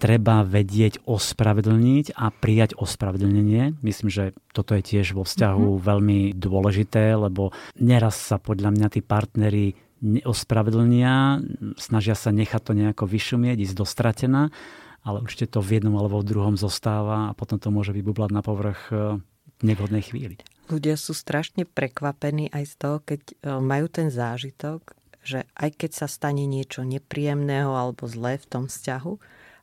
treba 0.00 0.42
vedieť 0.42 1.04
ospravedlniť 1.06 2.16
a 2.16 2.32
prijať 2.32 2.74
ospravedlnenie. 2.80 3.78
Myslím, 3.84 4.08
že 4.10 4.32
toto 4.54 4.78
je 4.78 4.82
tiež 4.86 5.18
vo 5.18 5.26
vzťahu 5.26 5.66
mm-hmm. 5.66 5.84
veľmi 5.84 6.18
dôležité, 6.38 7.18
lebo 7.18 7.50
neraz 7.78 8.14
sa 8.14 8.38
podľa 8.38 8.70
mňa 8.70 8.86
tí 8.90 9.00
partneri 9.02 9.74
neospravedlnia, 10.04 11.40
snažia 11.80 12.12
sa 12.12 12.28
nechať 12.28 12.60
to 12.60 12.72
nejako 12.76 13.08
vyšumieť, 13.08 13.56
ísť 13.64 13.76
dostratená, 13.80 14.52
ale 15.00 15.24
určite 15.24 15.48
to 15.48 15.64
v 15.64 15.80
jednom 15.80 15.96
alebo 15.96 16.20
v 16.20 16.28
druhom 16.28 16.54
zostáva 16.60 17.32
a 17.32 17.36
potom 17.36 17.56
to 17.56 17.72
môže 17.72 17.96
vybublať 17.96 18.30
na 18.32 18.44
povrch 18.44 18.92
e, 18.92 19.20
v 19.60 19.62
nevhodnej 19.64 20.04
chvíli. 20.04 20.36
Ľudia 20.68 20.96
sú 20.96 21.12
strašne 21.12 21.68
prekvapení 21.68 22.52
aj 22.52 22.64
z 22.68 22.74
toho, 22.76 22.96
keď 23.04 23.20
e, 23.20 23.34
majú 23.60 23.86
ten 23.88 24.08
zážitok, 24.12 24.96
že 25.24 25.48
aj 25.56 25.80
keď 25.80 25.90
sa 26.04 26.06
stane 26.08 26.44
niečo 26.44 26.84
nepríjemného 26.84 27.72
alebo 27.72 28.04
zlé 28.04 28.36
v 28.36 28.48
tom 28.48 28.64
vzťahu 28.68 29.12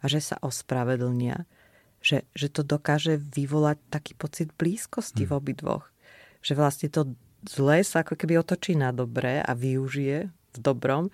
a 0.01 0.05
že 0.09 0.19
sa 0.21 0.41
ospravedlnia, 0.41 1.45
že, 2.01 2.25
že 2.33 2.49
to 2.49 2.65
dokáže 2.65 3.21
vyvolať 3.21 3.77
taký 3.93 4.17
pocit 4.17 4.49
blízkosti 4.57 5.25
hmm. 5.25 5.29
v 5.29 5.37
obidvoch. 5.37 5.85
Že 6.41 6.53
vlastne 6.57 6.89
to 6.89 7.01
zlé 7.45 7.81
sa 7.81 8.05
ako 8.05 8.17
keby 8.17 8.41
otočí 8.41 8.77
na 8.77 8.93
dobré 8.93 9.41
a 9.41 9.51
využije 9.57 10.29
v 10.29 10.57
dobrom 10.57 11.09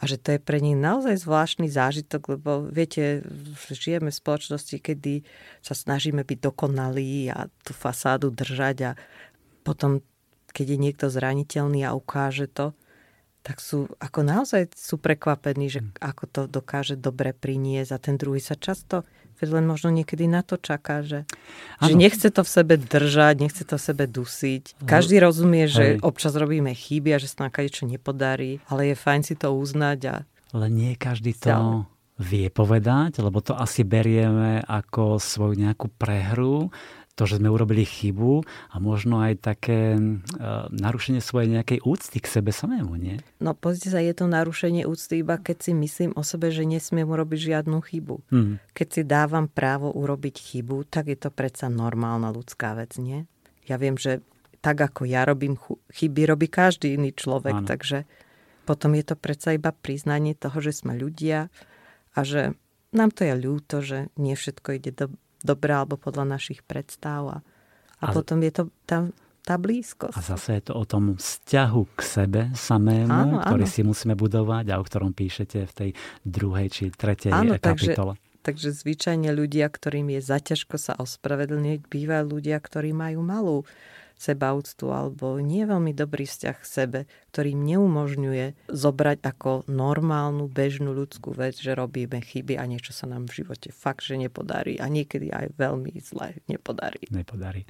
a 0.00 0.08
že 0.08 0.16
to 0.16 0.32
je 0.36 0.40
pre 0.40 0.64
nich 0.64 0.80
naozaj 0.80 1.20
zvláštny 1.20 1.68
zážitok, 1.68 2.40
lebo 2.40 2.64
viete, 2.72 3.20
žijeme 3.68 4.08
v 4.08 4.16
spoločnosti, 4.16 4.80
kedy 4.80 5.28
sa 5.60 5.76
snažíme 5.76 6.24
byť 6.24 6.38
dokonalí 6.40 7.28
a 7.28 7.52
tú 7.60 7.76
fasádu 7.76 8.32
držať 8.32 8.76
a 8.80 8.90
potom, 9.60 10.00
keď 10.56 10.66
je 10.72 10.78
niekto 10.80 11.06
zraniteľný 11.12 11.84
a 11.84 11.92
ukáže 11.92 12.48
to, 12.48 12.72
tak 13.40 13.60
sú 13.60 13.88
ako 14.00 14.20
naozaj 14.20 14.72
sú 14.76 15.00
prekvapení, 15.00 15.72
že 15.72 15.80
hm. 15.80 16.00
ako 16.00 16.24
to 16.28 16.40
dokáže 16.48 16.96
dobre 16.96 17.32
priniesť 17.36 17.90
a 17.92 18.02
ten 18.02 18.16
druhý 18.16 18.40
sa 18.40 18.56
často 18.56 19.04
Veď 19.40 19.56
len 19.56 19.64
možno 19.64 19.88
niekedy 19.88 20.28
na 20.28 20.44
to 20.44 20.60
čaká, 20.60 21.00
že, 21.00 21.24
že 21.80 21.96
nechce 21.96 22.28
to 22.28 22.44
v 22.44 22.50
sebe 22.52 22.74
držať, 22.76 23.34
nechce 23.40 23.64
to 23.64 23.80
v 23.80 23.82
sebe 23.82 24.04
dusiť. 24.04 24.84
Každý 24.84 25.16
rozumie, 25.18 25.64
že 25.64 25.96
Hej. 25.96 26.04
občas 26.04 26.36
robíme 26.36 26.76
chyby 26.76 27.16
a 27.16 27.18
že 27.18 27.32
sa 27.32 27.48
nám 27.48 27.56
niečo 27.56 27.88
nepodarí, 27.88 28.60
ale 28.68 28.92
je 28.92 28.96
fajn 29.00 29.20
si 29.24 29.34
to 29.34 29.56
uznať. 29.56 29.98
A... 30.12 30.16
Ale 30.52 30.66
nie 30.68 30.92
každý 30.94 31.32
to 31.32 31.88
vie 32.20 32.52
povedať, 32.52 33.24
lebo 33.24 33.40
to 33.40 33.56
asi 33.56 33.80
berieme 33.80 34.60
ako 34.60 35.16
svoju 35.16 35.56
nejakú 35.56 35.88
prehru 35.96 36.68
to, 37.20 37.28
že 37.28 37.36
sme 37.36 37.52
urobili 37.52 37.84
chybu 37.84 38.40
a 38.72 38.80
možno 38.80 39.20
aj 39.20 39.44
také 39.44 40.00
uh, 40.00 40.72
narušenie 40.72 41.20
svojej 41.20 41.60
nejakej 41.60 41.84
úcty 41.84 42.16
k 42.16 42.40
sebe 42.40 42.48
samému, 42.48 42.96
nie? 42.96 43.20
No 43.44 43.52
pozrite 43.52 43.92
sa, 43.92 44.00
je 44.00 44.16
to 44.16 44.24
narušenie 44.24 44.88
úcty 44.88 45.20
iba 45.20 45.36
keď 45.36 45.68
si 45.68 45.72
myslím 45.76 46.16
o 46.16 46.24
sebe, 46.24 46.48
že 46.48 46.64
nesmiem 46.64 47.04
urobiť 47.04 47.52
žiadnu 47.52 47.76
chybu. 47.84 48.16
Hmm. 48.32 48.56
Keď 48.72 48.88
si 48.88 49.02
dávam 49.04 49.52
právo 49.52 49.92
urobiť 49.92 50.40
chybu, 50.40 50.88
tak 50.88 51.12
je 51.12 51.20
to 51.20 51.28
predsa 51.28 51.68
normálna 51.68 52.32
ľudská 52.32 52.72
vec, 52.72 52.96
nie? 52.96 53.28
Ja 53.68 53.76
viem, 53.76 54.00
že 54.00 54.24
tak 54.64 54.80
ako 54.80 55.04
ja 55.04 55.28
robím 55.28 55.60
chyby, 55.92 56.24
robí 56.24 56.48
každý 56.48 56.96
iný 56.96 57.12
človek, 57.12 57.64
Áno. 57.64 57.68
takže 57.68 58.08
potom 58.64 58.96
je 58.96 59.04
to 59.04 59.16
predsa 59.16 59.56
iba 59.56 59.72
priznanie 59.72 60.32
toho, 60.32 60.60
že 60.60 60.72
sme 60.72 60.96
ľudia 60.96 61.52
a 62.16 62.20
že 62.24 62.56
nám 62.92 63.10
to 63.14 63.24
je 63.24 63.34
ľúto, 63.34 63.76
že 63.80 64.10
nie 64.20 64.34
všetko 64.36 64.68
ide 64.76 64.92
do, 64.92 65.06
dobrá 65.40 65.84
alebo 65.84 65.96
podľa 65.96 66.36
našich 66.38 66.64
predstav. 66.64 67.22
A, 67.26 67.38
a, 68.00 68.04
a 68.08 68.12
potom 68.12 68.40
je 68.44 68.52
to 68.52 68.62
tá, 68.84 69.08
tá 69.44 69.56
blízkosť. 69.56 70.16
A 70.16 70.20
zase 70.22 70.60
je 70.60 70.62
to 70.70 70.74
o 70.76 70.84
tom 70.84 71.16
vzťahu 71.16 71.82
k 71.96 72.00
sebe 72.00 72.40
samému, 72.52 73.10
áno, 73.10 73.36
ktorý 73.42 73.64
áno. 73.66 73.72
si 73.72 73.80
musíme 73.82 74.14
budovať 74.14 74.72
a 74.72 74.78
o 74.78 74.84
ktorom 74.84 75.16
píšete 75.16 75.58
v 75.64 75.72
tej 75.72 75.90
druhej 76.22 76.66
či 76.68 76.82
tretej 76.92 77.32
áno, 77.32 77.56
kapitole. 77.56 78.20
Takže, 78.44 78.44
takže 78.44 78.68
zvyčajne 78.76 79.30
ľudia, 79.32 79.66
ktorým 79.68 80.12
je 80.14 80.20
zaťažko 80.20 80.76
sa 80.76 80.92
ospravedlniť, 81.00 81.88
bývajú 81.88 82.24
ľudia, 82.28 82.56
ktorí 82.60 82.92
majú 82.92 83.20
malú 83.24 83.58
sebaúctu 84.20 84.92
alebo 84.92 85.40
nie 85.40 85.64
veľmi 85.64 85.96
dobrý 85.96 86.28
vzťah 86.28 86.56
k 86.60 86.66
sebe, 86.68 87.00
ktorý 87.32 87.56
neumožňuje 87.56 88.68
zobrať 88.68 89.18
ako 89.24 89.50
normálnu, 89.66 90.46
bežnú 90.52 90.92
ľudskú 90.92 91.32
vec, 91.32 91.56
že 91.56 91.72
robíme 91.72 92.20
chyby 92.20 92.60
a 92.60 92.68
niečo 92.68 92.92
sa 92.92 93.08
nám 93.08 93.30
v 93.30 93.42
živote 93.42 93.72
fakt, 93.72 94.04
že 94.04 94.20
nepodarí 94.20 94.76
a 94.76 94.86
niekedy 94.92 95.32
aj 95.32 95.56
veľmi 95.56 95.96
zle 96.04 96.36
nepodarí. 96.50 97.08
Nepodarí. 97.08 97.64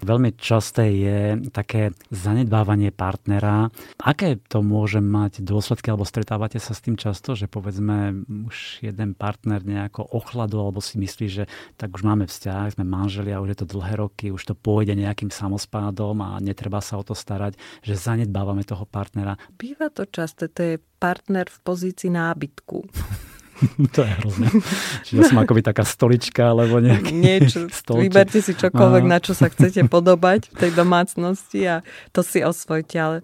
Veľmi 0.00 0.38
časté 0.38 0.94
je 0.94 1.18
také 1.50 1.90
zanedbávanie 2.14 2.94
partnera. 2.94 3.74
Aké 3.98 4.38
to 4.38 4.62
môže 4.62 5.02
mať 5.02 5.42
dôsledky, 5.42 5.90
alebo 5.90 6.06
stretávate 6.06 6.62
sa 6.62 6.76
s 6.76 6.84
tým 6.86 6.94
často, 6.94 7.34
že 7.34 7.50
povedzme 7.50 8.24
už 8.46 8.86
jeden 8.86 9.18
partner 9.18 9.66
nejako 9.66 10.06
ochladol, 10.14 10.70
alebo 10.70 10.78
si 10.78 11.02
myslí, 11.02 11.26
že 11.26 11.44
tak 11.74 11.90
už 11.96 12.06
máme 12.06 12.30
vzťah, 12.30 12.78
sme 12.78 12.86
manželia, 12.86 13.42
už 13.42 13.56
je 13.56 13.58
to 13.64 13.72
dlhé 13.74 13.98
roky, 13.98 14.30
už 14.30 14.44
to 14.46 14.54
pôjde 14.54 14.94
nejakým 14.94 15.34
samospádom 15.34 15.96
dom 15.96 16.20
a 16.20 16.36
netreba 16.44 16.84
sa 16.84 17.00
o 17.00 17.02
to 17.02 17.16
starať, 17.16 17.56
že 17.80 17.96
zanedbávame 17.96 18.60
toho 18.68 18.84
partnera. 18.84 19.05
Býva 19.54 19.92
to 19.92 20.08
často, 20.08 20.48
to 20.50 20.62
je 20.62 20.74
partner 20.98 21.46
v 21.46 21.58
pozícii 21.62 22.10
nábytku. 22.10 22.78
to 23.94 24.00
je 24.04 24.12
hrozné. 24.20 24.48
Čiže 25.04 25.32
som 25.32 25.40
akoby 25.40 25.64
taká 25.64 25.84
stolička, 25.84 26.52
alebo 26.52 26.80
nejaký 26.80 27.12
Niečo, 27.12 27.60
stolček. 27.80 28.02
vyberte 28.08 28.38
si 28.42 28.52
čokoľvek, 28.52 29.04
Aha. 29.04 29.12
na 29.16 29.18
čo 29.20 29.32
sa 29.32 29.48
chcete 29.48 29.86
podobať 29.94 30.52
v 30.52 30.54
tej 30.56 30.70
domácnosti 30.76 31.60
a 31.64 31.76
to 32.12 32.20
si 32.20 32.44
osvojte, 32.44 32.96
ale 32.96 33.16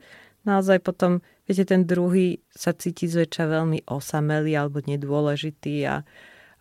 naozaj 0.49 0.81
potom, 0.81 1.21
viete, 1.45 1.69
ten 1.69 1.85
druhý 1.85 2.41
sa 2.53 2.73
cíti 2.73 3.09
zväčša 3.09 3.45
veľmi 3.49 3.79
osamelý 3.89 4.53
alebo 4.57 4.81
nedôležitý 4.81 5.75
a 5.89 6.07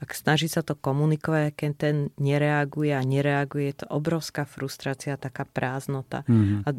ak 0.01 0.17
snaží 0.17 0.49
sa 0.49 0.65
to 0.65 0.73
komunikovať, 0.73 1.53
keď 1.53 1.71
ten 1.77 1.95
nereaguje 2.17 2.89
a 2.89 3.05
nereaguje, 3.05 3.69
je 3.69 3.85
to 3.85 3.87
obrovská 3.93 4.49
frustrácia, 4.49 5.13
taká 5.13 5.45
prázdnota. 5.45 6.25
Mm-hmm. 6.25 6.65
A, 6.65 6.69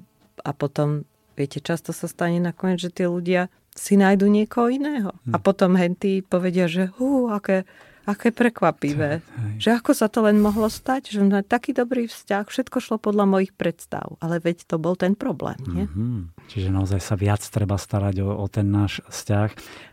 a 0.42 0.50
potom, 0.50 1.06
viete, 1.34 1.58
často 1.60 1.90
sa 1.94 2.06
stane 2.08 2.38
nakoniec, 2.38 2.82
že 2.82 2.90
tie 2.92 3.06
ľudia 3.08 3.52
si 3.72 3.96
nájdu 3.96 4.28
niekoho 4.28 4.68
iného. 4.68 5.16
Mm. 5.24 5.32
A 5.32 5.36
potom 5.40 5.76
henty 5.76 6.20
povedia, 6.20 6.68
že 6.68 6.92
hú, 7.00 7.32
aké 7.32 7.64
Aké 8.02 8.34
prekvapivé. 8.34 9.22
Že 9.62 9.78
ako 9.78 9.94
sa 9.94 10.10
to 10.10 10.26
len 10.26 10.42
mohlo 10.42 10.66
stať, 10.66 11.14
že 11.14 11.22
sme 11.22 11.38
taký 11.46 11.70
dobrý 11.70 12.10
vzťah, 12.10 12.50
všetko 12.50 12.82
šlo 12.82 12.96
podľa 12.98 13.30
mojich 13.30 13.54
predstav. 13.54 14.18
Ale 14.18 14.42
veď 14.42 14.66
to 14.66 14.82
bol 14.82 14.98
ten 14.98 15.14
problém, 15.14 15.54
nie? 15.70 15.86
Mm-hmm. 15.86 16.50
Čiže 16.50 16.68
naozaj 16.74 16.98
sa 16.98 17.14
viac 17.14 17.46
treba 17.46 17.78
starať 17.78 18.26
o, 18.26 18.34
o 18.34 18.46
ten 18.50 18.66
náš 18.74 19.06
vzťah. 19.06 19.48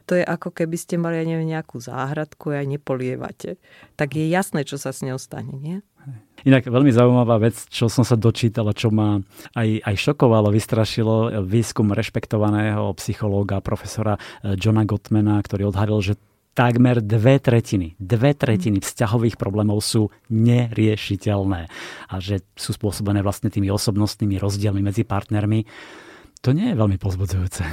To 0.09 0.17
je 0.17 0.25
ako 0.25 0.49
keby 0.49 0.73
ste 0.73 0.97
mali, 0.97 1.21
ja 1.21 1.25
neviem, 1.29 1.53
nejakú 1.53 1.77
záhradku 1.77 2.49
a 2.49 2.65
nepolievate. 2.65 3.61
Tak 3.93 4.17
je 4.17 4.25
jasné, 4.25 4.65
čo 4.65 4.81
sa 4.81 4.89
s 4.89 5.05
ňou 5.05 5.21
stane, 5.21 5.53
nie? 5.53 5.85
Inak 6.47 6.71
veľmi 6.71 6.91
zaujímavá 6.95 7.35
vec, 7.35 7.67
čo 7.67 7.91
som 7.91 8.07
sa 8.07 8.15
dočítal 8.15 8.71
čo 8.71 8.87
ma 8.87 9.19
aj, 9.59 9.83
aj 9.83 9.95
šokovalo, 9.99 10.47
vystrašilo, 10.55 11.43
výskum 11.43 11.91
rešpektovaného 11.91 12.95
psychológa, 12.95 13.59
profesora 13.59 14.15
eh, 14.15 14.55
Johna 14.55 14.87
Gottmana, 14.87 15.43
ktorý 15.43 15.67
odhalil, 15.67 15.99
že 15.99 16.13
takmer 16.55 16.99
dve 16.99 17.39
tretiny, 17.39 17.95
dve 17.99 18.35
tretiny 18.35 18.83
vzťahových 18.83 19.39
problémov 19.39 19.79
sú 19.79 20.11
neriešiteľné 20.27 21.61
a 22.11 22.15
že 22.19 22.43
sú 22.59 22.75
spôsobené 22.75 23.23
vlastne 23.23 23.47
tými 23.47 23.71
osobnostnými 23.71 24.35
rozdielmi 24.35 24.83
medzi 24.83 25.07
partnermi. 25.07 25.63
To 26.43 26.51
nie 26.51 26.71
je 26.71 26.75
veľmi 26.75 26.97
pozbudzujúce 26.99 27.63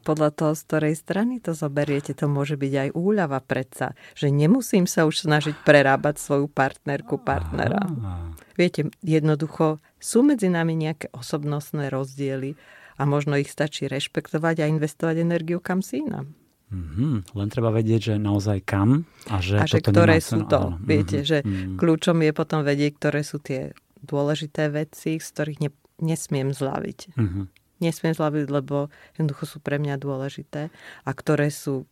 podľa 0.00 0.30
toho, 0.32 0.52
z 0.56 0.62
ktorej 0.66 0.94
strany 0.96 1.38
to 1.38 1.52
zoberiete, 1.52 2.16
to 2.16 2.26
môže 2.26 2.56
byť 2.56 2.72
aj 2.76 2.88
úľava 2.96 3.38
predsa, 3.44 3.92
že 4.16 4.32
nemusím 4.32 4.88
sa 4.88 5.04
už 5.04 5.28
snažiť 5.28 5.62
prerábať 5.62 6.18
svoju 6.18 6.48
partnerku, 6.48 7.20
partnera. 7.20 7.84
Aha. 7.84 8.32
Viete, 8.56 8.88
jednoducho 9.04 9.80
sú 10.00 10.24
medzi 10.24 10.48
nami 10.48 10.76
nejaké 10.76 11.12
osobnostné 11.12 11.92
rozdiely 11.92 12.56
a 13.00 13.02
možno 13.08 13.36
ich 13.40 13.48
stačí 13.48 13.88
rešpektovať 13.88 14.64
a 14.64 14.70
investovať 14.70 15.16
energiu 15.24 15.60
kam 15.60 15.80
si 15.80 16.04
inám. 16.04 16.28
Mm-hmm. 16.70 17.34
Len 17.34 17.48
treba 17.50 17.74
vedieť, 17.74 18.14
že 18.14 18.14
naozaj 18.22 18.62
kam 18.62 19.02
a 19.26 19.42
že, 19.42 19.58
a 19.58 19.66
že 19.66 19.82
ktoré 19.82 20.22
sú 20.22 20.46
to. 20.46 20.76
Áno. 20.76 20.78
Viete, 20.78 21.20
mm-hmm. 21.20 21.30
že 21.30 21.38
mm-hmm. 21.42 21.76
kľúčom 21.82 22.18
je 22.22 22.32
potom 22.32 22.62
vedieť, 22.62 22.92
ktoré 22.94 23.20
sú 23.26 23.42
tie 23.42 23.74
dôležité 24.06 24.70
veci, 24.70 25.18
z 25.18 25.26
ktorých 25.34 25.58
ne, 25.66 25.70
nesmiem 25.98 26.54
zlaviť. 26.54 27.18
Mm-hmm 27.18 27.59
nesmiem 27.80 28.14
zlaviť, 28.14 28.46
lebo 28.48 28.92
jednoducho 29.16 29.44
sú 29.44 29.58
pre 29.58 29.80
mňa 29.80 29.96
dôležité 29.96 30.68
a 31.04 31.10
ktoré 31.10 31.48
sú 31.48 31.88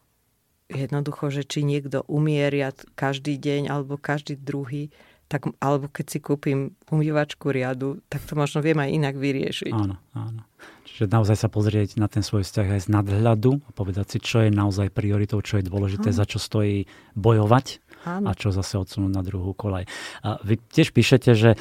jednoducho, 0.68 1.33
že 1.33 1.48
či 1.48 1.64
niekto 1.64 2.05
umieria 2.05 2.77
každý 2.92 3.40
deň 3.40 3.72
alebo 3.72 3.96
každý 3.96 4.37
druhý, 4.37 4.92
tak, 5.29 5.44
alebo 5.61 5.92
keď 5.92 6.07
si 6.09 6.18
kúpim 6.24 6.72
umývačku 6.88 7.53
riadu, 7.53 8.01
tak 8.09 8.24
to 8.24 8.33
možno 8.33 8.64
viem 8.64 8.81
aj 8.81 8.90
inak 8.92 9.14
vyriešiť. 9.16 9.72
Áno, 9.77 10.01
áno. 10.16 10.42
Čiže 10.88 11.05
naozaj 11.12 11.37
sa 11.37 11.48
pozrieť 11.53 12.01
na 12.01 12.09
ten 12.09 12.24
svoj 12.24 12.48
vzťah 12.48 12.68
aj 12.74 12.81
z 12.85 12.88
nadhľadu 12.88 13.61
a 13.68 13.70
povedať 13.77 14.16
si, 14.16 14.18
čo 14.24 14.40
je 14.40 14.48
naozaj 14.48 14.88
prioritou, 14.88 15.44
čo 15.44 15.61
je 15.61 15.68
dôležité, 15.68 16.11
áno. 16.12 16.16
za 16.16 16.24
čo 16.24 16.40
stojí 16.40 16.88
bojovať 17.12 17.66
áno. 18.09 18.27
a 18.29 18.33
čo 18.33 18.57
zase 18.57 18.81
odsunúť 18.81 19.12
na 19.12 19.20
druhú 19.20 19.53
kolaj. 19.53 19.85
A 20.24 20.40
vy 20.40 20.57
tiež 20.57 20.96
píšete, 20.96 21.37
že 21.37 21.61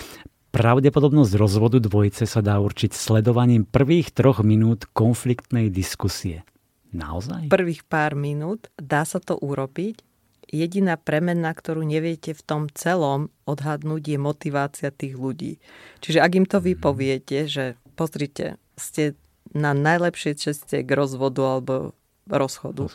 Pravdepodobnosť 0.58 1.34
rozvodu 1.38 1.78
dvojice 1.78 2.26
sa 2.26 2.41
dá 2.41 2.58
určiť 2.58 2.89
sledovaním 2.89 3.62
prvých 3.62 4.10
troch 4.10 4.41
minút 4.41 4.89
konfliktnej 4.89 5.70
diskusie. 5.70 6.41
Naozaj? 6.89 7.54
Prvých 7.54 7.86
pár 7.86 8.17
minút 8.17 8.74
dá 8.74 9.06
sa 9.06 9.22
to 9.22 9.38
urobiť. 9.38 10.02
Jediná 10.50 10.98
premena, 10.98 11.54
ktorú 11.54 11.86
neviete 11.86 12.34
v 12.34 12.41
tom 12.41 12.62
celom 12.74 13.30
odhadnúť, 13.46 14.02
je 14.02 14.17
motivácia 14.17 14.89
tých 14.89 15.13
ľudí. 15.13 15.62
Čiže 16.02 16.26
ak 16.26 16.32
im 16.34 16.46
to 16.50 16.58
vy 16.58 16.74
mhm. 16.74 16.82
poviete, 16.82 17.38
že 17.46 17.78
pozrite, 17.93 18.58
ste 18.74 19.13
na 19.54 19.78
najlepšej 19.78 20.34
ceste 20.41 20.82
k 20.82 20.89
rozvodu 20.89 21.62
alebo 21.62 21.93
rozchodu. 22.26 22.89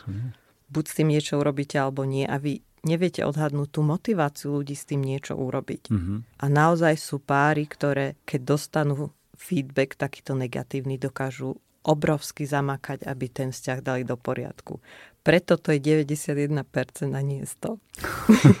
Buď 0.67 0.83
s 0.83 0.95
tým 0.99 1.07
niečo 1.15 1.39
urobíte 1.39 1.79
alebo 1.79 2.03
nie 2.03 2.27
a 2.27 2.35
vy 2.43 2.59
neviete 2.83 3.23
odhadnúť 3.23 3.69
tú 3.71 3.81
motiváciu 3.81 4.59
ľudí 4.59 4.75
s 4.75 4.87
tým 4.87 5.01
niečo 5.01 5.33
urobiť. 5.35 5.89
Mm-hmm. 5.89 6.17
A 6.39 6.45
naozaj 6.51 6.99
sú 6.99 7.23
páry, 7.23 7.67
ktoré 7.67 8.19
keď 8.27 8.41
dostanú 8.55 9.11
feedback 9.33 9.95
takýto 9.99 10.35
negatívny, 10.35 10.99
dokážu 10.99 11.59
obrovsky 11.83 12.47
zamakať, 12.47 13.03
aby 13.03 13.25
ten 13.27 13.51
vzťah 13.51 13.79
dali 13.83 14.07
do 14.07 14.15
poriadku. 14.15 14.79
Preto 15.23 15.59
to 15.59 15.75
je 15.75 15.79
91% 15.79 16.63
a 17.11 17.21
nie 17.23 17.43
100. 17.43 17.79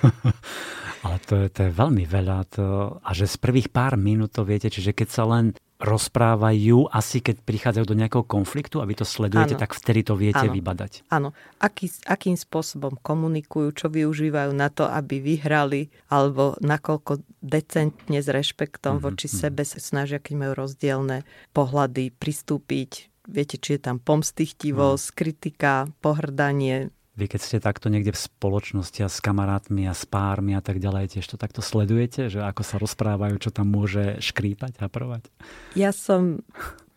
Ale 1.03 1.17
to 1.27 1.33
je, 1.43 1.47
to 1.51 1.59
je 1.67 1.71
veľmi 1.75 2.07
veľa. 2.07 2.37
To, 2.55 2.65
a 3.03 3.11
že 3.11 3.27
z 3.27 3.35
prvých 3.39 3.67
pár 3.71 3.99
minút 3.99 4.39
to 4.39 4.47
viete, 4.47 4.71
čiže 4.71 4.95
keď 4.95 5.07
sa 5.11 5.23
len 5.27 5.51
rozprávajú, 5.83 6.87
asi 6.87 7.19
keď 7.19 7.43
prichádzajú 7.43 7.85
do 7.85 7.99
nejakého 7.99 8.23
konfliktu 8.23 8.79
a 8.79 8.87
vy 8.87 8.95
to 8.95 9.03
sledujete, 9.03 9.59
ano. 9.59 9.61
tak 9.61 9.75
vtedy 9.75 10.07
to 10.07 10.15
viete 10.15 10.47
ano. 10.47 10.55
vybadať. 10.55 11.11
Áno. 11.11 11.35
Aký, 11.59 11.91
akým 12.07 12.39
spôsobom 12.39 12.95
komunikujú, 13.03 13.75
čo 13.75 13.87
využívajú 13.91 14.55
na 14.55 14.71
to, 14.71 14.87
aby 14.87 15.19
vyhrali, 15.19 15.91
alebo 16.07 16.55
nakoľko 16.63 17.19
decentne 17.43 18.23
s 18.23 18.31
rešpektom 18.31 18.97
mm-hmm. 18.97 19.05
voči 19.11 19.27
mhm. 19.27 19.35
sebe 19.35 19.61
sa 19.67 19.79
snažia, 19.83 20.23
keď 20.23 20.33
majú 20.39 20.53
rozdielne 20.63 21.27
pohľady, 21.51 22.15
pristúpiť. 22.15 23.11
Viete, 23.23 23.55
či 23.55 23.79
je 23.79 23.81
tam 23.87 24.03
pomstichtivosť, 24.03 25.05
mm. 25.07 25.15
kritika, 25.15 25.87
pohrdanie, 26.03 26.91
vy 27.13 27.25
keď 27.29 27.41
ste 27.41 27.57
takto 27.61 27.93
niekde 27.93 28.09
v 28.09 28.19
spoločnosti 28.25 28.99
a 29.05 29.09
s 29.09 29.21
kamarátmi 29.21 29.85
a 29.85 29.93
s 29.93 30.09
pármi 30.09 30.57
a 30.57 30.61
tak 30.65 30.81
ďalej, 30.81 31.17
tiež 31.17 31.29
to 31.29 31.37
takto 31.37 31.61
sledujete, 31.61 32.33
že 32.33 32.41
ako 32.41 32.61
sa 32.65 32.81
rozprávajú, 32.81 33.37
čo 33.37 33.53
tam 33.53 33.69
môže 33.69 34.17
škrípať 34.17 34.81
a 34.81 34.89
provať? 34.89 35.29
Ja 35.77 35.93
som 35.93 36.41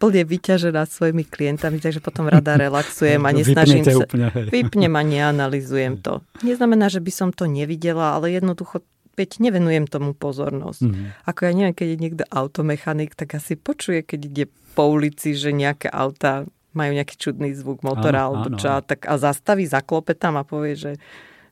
plne 0.01 0.25
vyťažená 0.25 0.89
svojimi 0.89 1.25
klientami, 1.29 1.81
takže 1.81 2.01
potom 2.01 2.33
rada 2.33 2.57
relaxujem 2.65 3.21
a 3.21 3.31
nesnažím 3.33 3.85
sa. 3.85 4.09
Úplne, 4.09 4.27
Vypnem 4.49 4.95
a 4.97 5.03
neanalizujem 5.05 6.01
to. 6.01 6.25
Neznamená, 6.41 6.89
že 6.89 7.05
by 7.05 7.13
som 7.13 7.29
to 7.29 7.45
nevidela, 7.45 8.17
ale 8.17 8.33
jednoducho 8.33 8.81
veď 9.17 9.41
nevenujem 9.41 9.89
tomu 9.89 10.13
pozornosť. 10.13 10.81
Mm-hmm. 10.85 11.07
Ako 11.25 11.41
ja 11.49 11.53
neviem, 11.57 11.77
keď 11.77 11.89
je 11.89 12.03
niekto 12.05 12.25
automechanik, 12.29 13.17
tak 13.17 13.41
asi 13.41 13.57
počuje, 13.57 14.05
keď 14.05 14.21
ide 14.29 14.45
po 14.77 14.93
ulici, 14.93 15.33
že 15.33 15.57
nejaké 15.57 15.89
auta 15.89 16.45
majú 16.77 16.93
nejaký 16.93 17.17
čudný 17.17 17.57
zvuk 17.57 17.81
motora 17.81 18.29
áno, 18.29 18.45
alebo 18.45 18.49
čo, 18.61 18.79
áno. 18.79 18.85
tak 18.85 19.09
a 19.09 19.17
zastaví, 19.17 19.65
zaklope 19.65 20.13
tam 20.13 20.37
a 20.37 20.45
povie, 20.45 20.77
že 20.77 20.93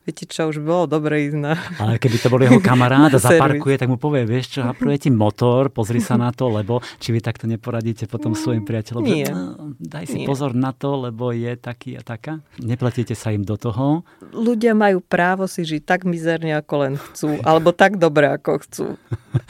viete 0.05 0.29
čo, 0.29 0.53
už 0.53 0.61
bolo 0.61 0.85
dobre 0.85 1.25
ísť 1.25 1.37
na... 1.41 1.57
Ale 1.81 1.97
keby 1.97 2.17
to 2.21 2.29
bol 2.29 2.37
jeho 2.37 2.61
kamarát 2.61 3.09
a 3.09 3.19
zaparkuje, 3.27 3.81
tak 3.81 3.89
mu 3.89 3.97
povie, 3.97 4.23
vieš 4.23 4.57
čo, 4.57 4.59
hapruje 4.61 5.01
ti 5.01 5.09
motor, 5.09 5.73
pozri 5.73 5.97
sa 5.97 6.15
na 6.15 6.29
to, 6.29 6.47
lebo 6.53 6.79
či 7.01 7.09
vy 7.09 7.19
takto 7.19 7.49
neporadíte 7.49 8.05
potom 8.05 8.37
svojim 8.37 8.61
priateľom, 8.61 9.01
Nie. 9.01 9.33
no, 9.33 9.73
daj 9.81 10.05
si 10.05 10.23
Nie. 10.23 10.27
pozor 10.29 10.53
na 10.53 10.71
to, 10.71 11.09
lebo 11.09 11.33
je 11.33 11.57
taký 11.57 11.97
a 11.97 12.05
taká. 12.05 12.39
Neplatíte 12.61 13.17
sa 13.17 13.33
im 13.33 13.41
do 13.41 13.57
toho. 13.57 14.05
Ľudia 14.29 14.77
majú 14.77 15.01
právo 15.01 15.49
si 15.49 15.65
žiť 15.65 15.81
tak 15.81 16.05
mizerne, 16.05 16.53
ako 16.53 16.73
len 16.85 16.93
chcú, 17.01 17.41
alebo 17.41 17.73
tak 17.73 17.97
dobre, 17.97 18.29
ako 18.29 18.61
chcú. 18.61 18.85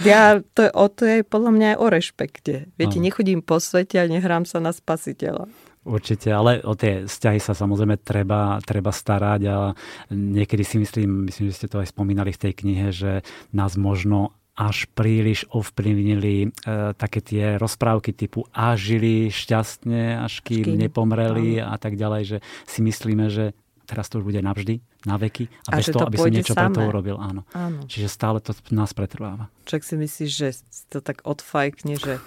Ja, 0.08 0.40
to 0.56 0.66
je, 0.66 0.72
o, 0.72 0.86
to 0.88 1.04
je 1.04 1.18
podľa 1.28 1.52
mňa 1.52 1.68
aj 1.76 1.78
o 1.78 1.88
rešpekte. 1.92 2.54
Viete, 2.80 2.98
nechodím 3.04 3.44
po 3.44 3.60
svete 3.60 4.00
a 4.00 4.08
nehrám 4.08 4.48
sa 4.48 4.64
na 4.64 4.72
spasiteľa. 4.72 5.52
Určite, 5.86 6.34
ale 6.34 6.66
o 6.66 6.74
tie 6.74 7.06
vzťahy 7.06 7.38
sa 7.38 7.54
samozrejme 7.54 8.02
treba, 8.02 8.58
treba 8.66 8.90
starať 8.90 9.42
a 9.46 9.78
niekedy 10.10 10.66
si 10.66 10.82
myslím, 10.82 11.30
myslím, 11.30 11.54
že 11.54 11.58
ste 11.62 11.70
to 11.70 11.78
aj 11.78 11.94
spomínali 11.94 12.34
v 12.34 12.42
tej 12.42 12.54
knihe, 12.58 12.90
že 12.90 13.22
nás 13.54 13.78
možno 13.78 14.34
až 14.56 14.88
príliš 14.98 15.46
ovplyvnili 15.52 16.48
e, 16.48 16.48
také 16.96 17.20
tie 17.20 17.60
rozprávky 17.60 18.16
typu 18.16 18.48
a 18.56 18.74
žili 18.74 19.28
šťastne, 19.28 20.26
až 20.26 20.42
kým, 20.42 20.64
kým 20.64 20.80
nepomreli 20.90 21.60
a 21.60 21.76
tak 21.76 22.00
ďalej, 22.00 22.22
že 22.24 22.38
si 22.64 22.80
myslíme, 22.82 23.28
že 23.28 23.52
teraz 23.86 24.10
to 24.10 24.24
už 24.24 24.34
bude 24.34 24.42
navždy, 24.42 24.82
na 25.06 25.22
veky 25.22 25.46
a, 25.70 25.78
a 25.78 25.84
bez 25.84 25.94
toho, 25.94 26.10
aby 26.10 26.18
si 26.18 26.32
niečo 26.34 26.58
samé. 26.58 26.74
pre 26.74 26.82
to 26.82 26.90
urobil. 26.90 27.18
Áno. 27.22 27.46
áno. 27.54 27.86
Čiže 27.86 28.08
stále 28.10 28.42
to 28.42 28.58
nás 28.74 28.92
pretrváva. 28.98 29.54
Čak 29.70 29.86
si 29.86 29.96
myslíš, 30.02 30.32
že 30.34 30.48
to 30.90 31.00
tak 31.06 31.22
odfajkne, 31.22 32.00
že 32.02 32.18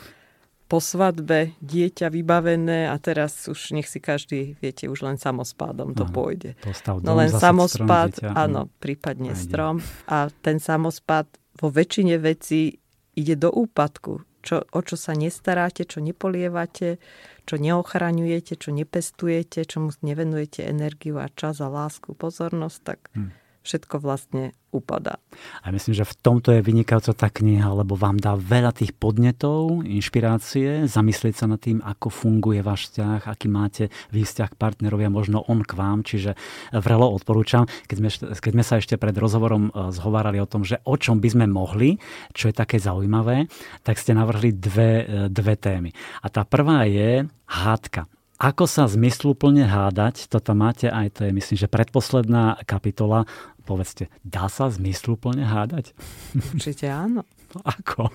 po 0.68 0.84
svadbe 0.84 1.56
dieťa 1.64 2.12
vybavené 2.12 2.92
a 2.92 2.96
teraz 3.00 3.48
už 3.48 3.72
nech 3.72 3.88
si 3.88 4.04
každý, 4.04 4.60
viete, 4.60 4.84
už 4.84 5.00
len 5.00 5.16
samospádom 5.16 5.96
to 5.96 6.04
pôjde. 6.04 6.60
Postav 6.60 7.00
no 7.00 7.16
len 7.16 7.32
samospád, 7.32 8.20
áno, 8.36 8.68
prípadne 8.76 9.32
Ajde. 9.32 9.42
strom 9.48 9.76
a 10.04 10.28
ten 10.44 10.60
samospád 10.60 11.24
vo 11.56 11.72
väčšine 11.72 12.20
vecí 12.20 12.84
ide 13.16 13.34
do 13.34 13.48
úpadku. 13.48 14.28
Čo, 14.38 14.62
o 14.70 14.80
čo 14.86 14.94
sa 14.94 15.18
nestaráte, 15.18 15.82
čo 15.82 15.98
nepolievate, 15.98 17.02
čo 17.42 17.58
neochraňujete, 17.58 18.54
čo 18.54 18.70
nepestujete, 18.70 19.66
čomu 19.66 19.90
nevenujete 20.04 20.62
energiu 20.62 21.18
a 21.18 21.26
čas 21.32 21.58
a 21.58 21.66
lásku, 21.66 22.14
pozornosť, 22.14 22.78
tak 22.86 23.10
hm. 23.18 23.34
Všetko 23.68 24.00
vlastne 24.00 24.56
upadá. 24.72 25.20
A 25.64 25.72
myslím, 25.72 25.96
že 25.96 26.08
v 26.08 26.16
tomto 26.20 26.52
je 26.52 26.64
vynikajúca 26.64 27.12
tá 27.12 27.28
kniha, 27.28 27.72
lebo 27.72 27.96
vám 27.96 28.20
dá 28.20 28.36
veľa 28.36 28.72
tých 28.72 28.96
podnetov, 28.96 29.84
inšpirácie, 29.84 30.88
zamyslieť 30.88 31.34
sa 31.36 31.46
nad 31.48 31.60
tým, 31.60 31.80
ako 31.84 32.08
funguje 32.08 32.60
váš 32.64 32.88
vzťah, 32.88 33.28
aký 33.28 33.48
máte 33.48 33.84
vy 34.12 34.24
vzťah 34.24 34.48
k 34.52 34.60
partnerovi 34.60 35.04
a 35.08 35.12
možno 35.12 35.44
on 35.48 35.64
k 35.64 35.72
vám. 35.76 36.04
Čiže 36.04 36.36
vrelo 36.72 37.08
odporúčam, 37.12 37.68
keď 37.88 37.96
sme, 37.96 38.10
keď 38.40 38.52
sme 38.56 38.64
sa 38.64 38.74
ešte 38.80 38.96
pred 38.96 39.16
rozhovorom 39.16 39.68
e, 39.68 39.92
zhovárali 39.92 40.40
o 40.40 40.48
tom, 40.48 40.64
že 40.64 40.80
o 40.84 40.96
čom 40.96 41.20
by 41.20 41.28
sme 41.28 41.46
mohli, 41.48 41.96
čo 42.32 42.48
je 42.48 42.54
také 42.56 42.80
zaujímavé, 42.80 43.48
tak 43.84 44.00
ste 44.00 44.16
navrhli 44.16 44.52
dve, 44.52 44.92
e, 45.00 45.04
dve 45.32 45.56
témy. 45.56 45.92
A 46.24 46.28
tá 46.28 46.44
prvá 46.44 46.84
je 46.84 47.24
hádka. 47.48 48.08
Ako 48.38 48.70
sa 48.70 48.86
zmysluplne 48.86 49.66
hádať, 49.66 50.30
toto 50.30 50.54
máte 50.54 50.86
aj, 50.86 51.18
to 51.18 51.20
je 51.26 51.34
myslím, 51.34 51.58
že 51.58 51.66
predposledná 51.66 52.62
kapitola 52.70 53.26
povedzte, 53.68 54.08
dá 54.24 54.48
sa 54.48 54.72
zmysluplne 54.72 55.44
hádať? 55.44 55.92
Určite 56.56 56.88
áno. 56.88 57.28
Ako? 57.76 58.08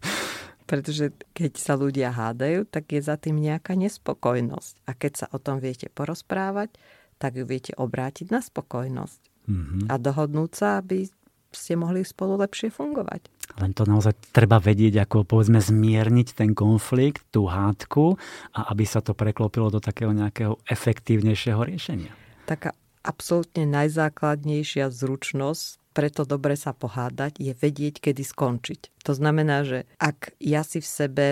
Pretože 0.70 1.16
keď 1.32 1.52
sa 1.56 1.74
ľudia 1.76 2.12
hádajú, 2.12 2.68
tak 2.68 2.92
je 2.92 3.00
za 3.00 3.16
tým 3.16 3.40
nejaká 3.40 3.72
nespokojnosť. 3.72 4.84
A 4.84 4.90
keď 4.92 5.12
sa 5.24 5.26
o 5.32 5.40
tom 5.40 5.60
viete 5.60 5.88
porozprávať, 5.88 6.76
tak 7.16 7.40
ju 7.40 7.44
viete 7.48 7.72
obrátiť 7.76 8.28
na 8.28 8.40
spokojnosť. 8.44 9.20
Mm-hmm. 9.48 9.82
A 9.90 9.94
dohodnúť 9.98 10.52
sa, 10.54 10.68
aby 10.80 11.08
ste 11.52 11.76
mohli 11.76 12.00
spolu 12.02 12.40
lepšie 12.40 12.72
fungovať. 12.72 13.28
Len 13.60 13.76
to 13.76 13.84
naozaj 13.84 14.16
treba 14.32 14.56
vedieť, 14.56 15.04
ako 15.04 15.28
povedzme 15.28 15.60
zmierniť 15.60 16.32
ten 16.32 16.56
konflikt, 16.56 17.28
tú 17.28 17.44
hádku 17.44 18.16
a 18.56 18.72
aby 18.72 18.88
sa 18.88 19.04
to 19.04 19.12
preklopilo 19.12 19.68
do 19.68 19.76
takého 19.76 20.16
nejakého 20.16 20.56
efektívnejšieho 20.64 21.60
riešenia. 21.60 22.16
Taká 22.48 22.72
absolútne 23.02 23.66
najzákladnejšia 23.68 24.90
zručnosť 24.90 25.82
preto 25.92 26.24
dobre 26.24 26.56
sa 26.56 26.72
pohádať, 26.72 27.36
je 27.36 27.52
vedieť, 27.52 28.00
kedy 28.00 28.24
skončiť. 28.24 29.04
To 29.04 29.12
znamená, 29.12 29.62
že 29.62 29.84
ak 30.00 30.32
ja 30.40 30.64
si 30.64 30.80
v 30.80 30.88
sebe 30.88 31.26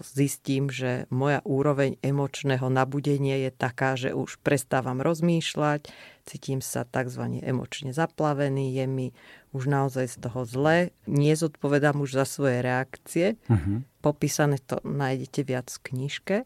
zistím, 0.00 0.72
že 0.72 1.04
moja 1.12 1.44
úroveň 1.44 2.00
emočného 2.00 2.72
nabudenia 2.72 3.36
je 3.36 3.50
taká, 3.52 4.00
že 4.00 4.16
už 4.16 4.40
prestávam 4.40 5.04
rozmýšľať, 5.04 5.92
cítim 6.24 6.64
sa 6.64 6.88
tzv. 6.88 7.44
emočne 7.44 7.92
zaplavený, 7.92 8.72
je 8.72 8.86
mi 8.88 9.06
už 9.52 9.68
naozaj 9.68 10.08
z 10.08 10.16
toho 10.24 10.48
zle, 10.48 10.92
nezodpovedám 11.04 12.00
už 12.00 12.20
za 12.20 12.24
svoje 12.24 12.64
reakcie. 12.64 13.36
Uh-huh. 13.48 13.84
Popísané 14.00 14.60
to 14.60 14.80
nájdete 14.84 15.40
viac 15.44 15.68
v 15.68 15.80
knižke 15.92 16.36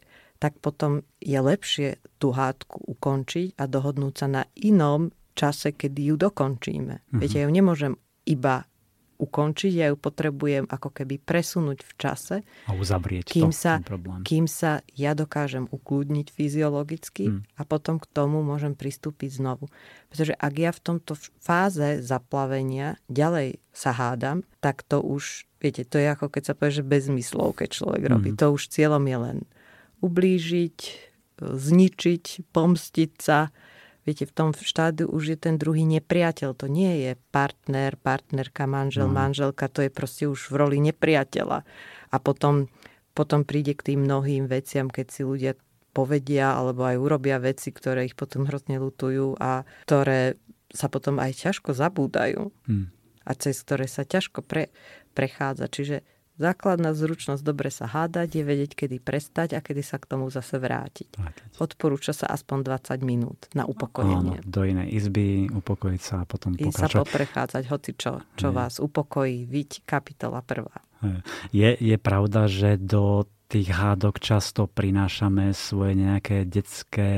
tak 0.42 0.58
potom 0.58 1.06
je 1.22 1.38
lepšie 1.38 2.02
tú 2.18 2.34
hádku 2.34 2.82
ukončiť 2.98 3.54
a 3.54 3.70
dohodnúť 3.70 4.14
sa 4.18 4.26
na 4.26 4.42
inom 4.58 5.14
čase, 5.38 5.70
kedy 5.70 6.10
ju 6.10 6.16
dokončíme. 6.18 6.94
Uh-huh. 6.98 7.20
Viete, 7.22 7.38
ja 7.38 7.46
ju 7.46 7.54
nemôžem 7.54 7.94
iba 8.26 8.66
ukončiť, 9.22 9.72
ja 9.78 9.86
ju 9.94 9.94
potrebujem 9.94 10.66
ako 10.66 10.90
keby 10.90 11.22
presunúť 11.22 11.86
v 11.86 11.92
čase. 11.94 12.36
A 12.66 12.74
uzavrieť 12.74 13.30
kým 13.30 13.54
to, 13.54 13.62
sa, 13.62 13.78
Kým 14.26 14.50
sa 14.50 14.82
ja 14.98 15.14
dokážem 15.14 15.70
ukludniť 15.70 16.34
fyziologicky 16.34 17.30
hmm. 17.30 17.54
a 17.54 17.62
potom 17.62 18.02
k 18.02 18.10
tomu 18.10 18.42
môžem 18.42 18.74
pristúpiť 18.74 19.38
znovu. 19.38 19.70
Pretože 20.10 20.34
ak 20.34 20.54
ja 20.58 20.74
v 20.74 20.82
tomto 20.82 21.14
fáze 21.38 22.02
zaplavenia 22.02 22.98
ďalej 23.06 23.62
sa 23.70 23.94
hádam, 23.94 24.42
tak 24.58 24.82
to 24.82 24.98
už, 24.98 25.46
viete, 25.62 25.86
to 25.86 26.02
je 26.02 26.10
ako 26.10 26.26
keď 26.26 26.42
sa 26.50 26.54
povie, 26.58 26.82
že 26.82 26.82
bez 26.82 27.06
zmyslov, 27.06 27.62
keď 27.62 27.78
človek 27.78 28.02
hmm. 28.02 28.10
robí. 28.10 28.28
To 28.42 28.58
už 28.58 28.74
cieľom 28.74 29.06
je 29.06 29.18
len 29.22 29.38
ublížiť, 30.02 30.78
zničiť, 31.40 32.24
pomstiť 32.50 33.12
sa, 33.22 33.48
Viete, 34.02 34.26
v 34.26 34.34
tom 34.34 34.50
štádiu 34.50 35.06
už 35.06 35.22
je 35.34 35.38
ten 35.38 35.54
druhý 35.54 35.86
nepriateľ. 35.86 36.58
To 36.58 36.66
nie 36.66 37.06
je 37.06 37.12
partner, 37.30 37.94
partnerka, 37.94 38.66
manžel, 38.66 39.06
no. 39.06 39.14
manželka. 39.14 39.70
To 39.70 39.86
je 39.86 39.94
proste 39.94 40.26
už 40.26 40.50
v 40.50 40.58
roli 40.58 40.78
nepriateľa. 40.82 41.62
A 42.10 42.16
potom, 42.18 42.66
potom 43.14 43.46
príde 43.46 43.78
k 43.78 43.94
tým 43.94 44.02
mnohým 44.02 44.50
veciam, 44.50 44.90
keď 44.90 45.06
si 45.06 45.22
ľudia 45.22 45.54
povedia 45.94 46.58
alebo 46.58 46.82
aj 46.82 46.98
urobia 46.98 47.38
veci, 47.38 47.70
ktoré 47.70 48.10
ich 48.10 48.18
potom 48.18 48.42
hrozne 48.48 48.82
lutujú 48.82 49.38
a 49.38 49.62
ktoré 49.86 50.34
sa 50.72 50.90
potom 50.90 51.22
aj 51.22 51.38
ťažko 51.38 51.70
zabúdajú. 51.70 52.50
Hmm. 52.66 52.90
A 53.22 53.38
cez 53.38 53.62
ktoré 53.62 53.86
sa 53.86 54.02
ťažko 54.02 54.42
pre, 54.42 54.74
prechádza. 55.14 55.70
Čiže 55.70 56.02
Základná 56.40 56.96
zručnosť 56.96 57.42
dobre 57.44 57.68
sa 57.68 57.84
hádať 57.84 58.40
je 58.40 58.42
vedieť, 58.42 58.72
kedy 58.72 58.96
prestať 59.04 59.52
a 59.52 59.60
kedy 59.60 59.84
sa 59.84 60.00
k 60.00 60.08
tomu 60.08 60.32
zase 60.32 60.56
vrátiť. 60.56 61.20
Odporúča 61.60 62.16
sa 62.16 62.32
aspoň 62.32 62.64
20 62.64 63.04
minút 63.04 63.52
na 63.52 63.68
upokojenie. 63.68 64.40
Áno, 64.40 64.48
do 64.48 64.62
inej 64.64 64.88
izby, 64.96 65.46
upokojiť 65.52 66.02
sa 66.02 66.24
a 66.24 66.28
potom 66.28 66.56
I 66.56 66.72
pokračovať. 66.72 66.88
sa 66.88 67.04
poprechádzať, 67.04 67.62
hoci 67.68 67.90
čo, 67.94 68.12
čo 68.34 68.48
vás 68.48 68.80
upokojí, 68.80 69.44
viť 69.44 69.84
kapitola 69.84 70.40
prvá. 70.40 70.80
Je, 71.50 71.70
je 71.76 71.96
pravda, 71.98 72.46
že 72.46 72.78
do 72.78 73.26
tých 73.52 73.68
hádok 73.68 74.16
často 74.16 74.64
prinášame 74.64 75.52
svoje 75.52 75.92
nejaké 76.00 76.48
detské 76.48 77.10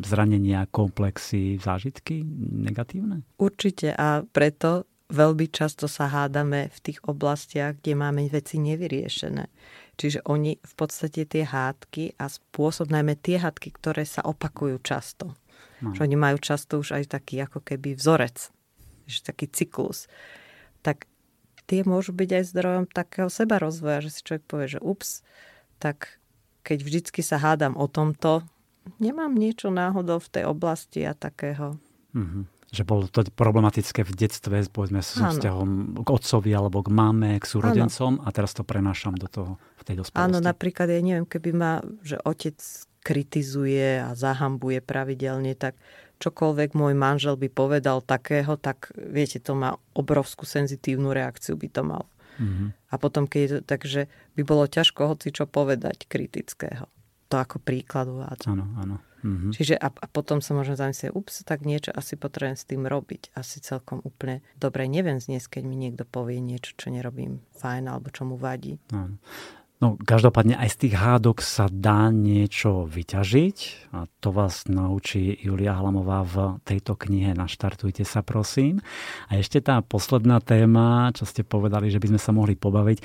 zranenia, 0.00 0.64
komplexy, 0.72 1.60
zážitky 1.60 2.24
negatívne? 2.64 3.28
Určite 3.36 3.92
a 3.92 4.24
preto 4.24 4.88
veľmi 5.10 5.50
často 5.50 5.90
sa 5.90 6.06
hádame 6.06 6.70
v 6.70 6.78
tých 6.80 7.02
oblastiach, 7.04 7.82
kde 7.82 7.98
máme 7.98 8.30
veci 8.30 8.62
nevyriešené. 8.62 9.50
Čiže 9.98 10.24
oni 10.24 10.56
v 10.56 10.74
podstate 10.78 11.28
tie 11.28 11.44
hádky 11.44 12.16
a 12.16 12.30
spôsob, 12.30 12.88
najmä 12.88 13.18
tie 13.20 13.36
hádky, 13.36 13.74
ktoré 13.76 14.08
sa 14.08 14.24
opakujú 14.24 14.80
často. 14.80 15.36
No. 15.84 15.92
Že 15.92 16.08
oni 16.08 16.16
majú 16.16 16.36
často 16.40 16.80
už 16.80 16.96
aj 16.96 17.12
taký 17.12 17.42
ako 17.44 17.60
keby 17.60 17.98
vzorec, 17.98 18.48
že 19.04 19.18
taký 19.20 19.50
cyklus. 19.52 20.08
Tak 20.80 21.04
tie 21.68 21.84
môžu 21.84 22.16
byť 22.16 22.30
aj 22.40 22.44
zdrojom 22.48 22.84
takého 22.88 23.28
seba 23.28 23.60
rozvoja, 23.60 24.00
že 24.00 24.10
si 24.14 24.20
človek 24.24 24.44
povie, 24.48 24.72
že 24.72 24.80
ups, 24.80 25.20
tak 25.76 26.16
keď 26.64 26.78
vždycky 26.80 27.20
sa 27.20 27.36
hádam 27.36 27.76
o 27.76 27.84
tomto, 27.84 28.46
nemám 29.02 29.36
niečo 29.36 29.68
náhodou 29.68 30.16
v 30.22 30.32
tej 30.32 30.44
oblasti 30.48 31.04
a 31.04 31.12
takého. 31.12 31.76
Mm-hmm 32.16 32.59
že 32.70 32.86
bolo 32.86 33.10
to 33.10 33.26
problematické 33.34 34.06
v 34.06 34.12
detstve, 34.14 34.62
povedzme 34.70 35.02
so 35.02 35.26
vzťahom 35.26 36.00
k 36.06 36.08
otcovi 36.08 36.50
alebo 36.54 36.86
k 36.86 36.88
mame, 36.94 37.34
k 37.42 37.44
súrodencom 37.44 38.22
ano. 38.22 38.24
a 38.24 38.28
teraz 38.30 38.54
to 38.54 38.62
prenášam 38.62 39.18
do 39.18 39.26
toho 39.26 39.52
v 39.78 39.82
tej 39.82 39.94
dospelosti. 39.98 40.22
Áno, 40.22 40.38
napríklad 40.38 40.86
ja 40.86 41.02
neviem, 41.02 41.26
keby 41.26 41.50
ma, 41.50 41.82
že 42.06 42.22
otec 42.22 42.56
kritizuje 43.02 43.98
a 43.98 44.14
zahambuje 44.14 44.78
pravidelne, 44.84 45.58
tak 45.58 45.74
čokoľvek 46.20 46.76
môj 46.76 46.94
manžel 46.94 47.34
by 47.34 47.48
povedal 47.50 48.04
takého, 48.04 48.54
tak 48.60 48.92
viete, 48.94 49.40
to 49.40 49.56
má 49.56 49.74
obrovskú 49.96 50.44
senzitívnu 50.46 51.10
reakciu 51.10 51.56
by 51.56 51.68
to 51.72 51.82
mal. 51.82 52.04
Mm-hmm. 52.38 52.68
A 52.92 52.94
potom, 53.00 53.24
keď 53.26 53.40
je 53.40 53.50
to, 53.50 53.58
takže 53.66 54.00
by 54.36 54.42
bolo 54.46 54.64
ťažko 54.68 55.16
hoci 55.16 55.32
čo 55.32 55.48
povedať 55.48 56.06
kritického. 56.06 56.86
To 57.32 57.34
ako 57.40 57.58
príklad 57.62 58.06
uvádzam. 58.06 58.58
Áno, 58.58 58.66
áno. 58.78 58.96
Mm-hmm. 59.20 59.52
Čiže 59.52 59.74
a, 59.76 59.88
a 59.92 60.06
potom 60.08 60.40
sa 60.40 60.56
možno 60.56 60.76
zamyslieť, 60.76 61.12
ups, 61.12 61.44
tak 61.44 61.64
niečo 61.68 61.92
asi 61.92 62.16
potrebujem 62.16 62.56
s 62.56 62.64
tým 62.64 62.88
robiť. 62.88 63.36
Asi 63.36 63.60
celkom 63.60 64.00
úplne 64.02 64.40
dobre 64.56 64.88
neviem 64.88 65.20
zniesť, 65.20 65.60
keď 65.60 65.62
mi 65.68 65.76
niekto 65.76 66.08
povie 66.08 66.40
niečo, 66.40 66.76
čo 66.76 66.88
nerobím 66.88 67.44
fajn 67.60 67.84
alebo 67.88 68.08
čo 68.08 68.24
mu 68.24 68.40
vadí. 68.40 68.80
No. 68.92 69.16
No, 69.80 69.96
každopádne 69.96 70.60
aj 70.60 70.76
z 70.76 70.80
tých 70.84 70.94
hádok 71.00 71.40
sa 71.40 71.64
dá 71.72 72.12
niečo 72.12 72.84
vyťažiť 72.84 73.88
a 73.96 74.04
to 74.20 74.28
vás 74.28 74.68
naučí 74.68 75.32
Julia 75.40 75.72
Hlamová 75.72 76.20
v 76.20 76.36
tejto 76.68 77.00
knihe 77.00 77.32
Naštartujte 77.32 78.04
sa, 78.04 78.20
prosím. 78.20 78.84
A 79.32 79.40
ešte 79.40 79.64
tá 79.64 79.80
posledná 79.80 80.44
téma, 80.44 81.08
čo 81.16 81.24
ste 81.24 81.48
povedali, 81.48 81.88
že 81.88 81.96
by 81.96 82.12
sme 82.12 82.20
sa 82.20 82.36
mohli 82.36 82.60
pobaviť, 82.60 83.00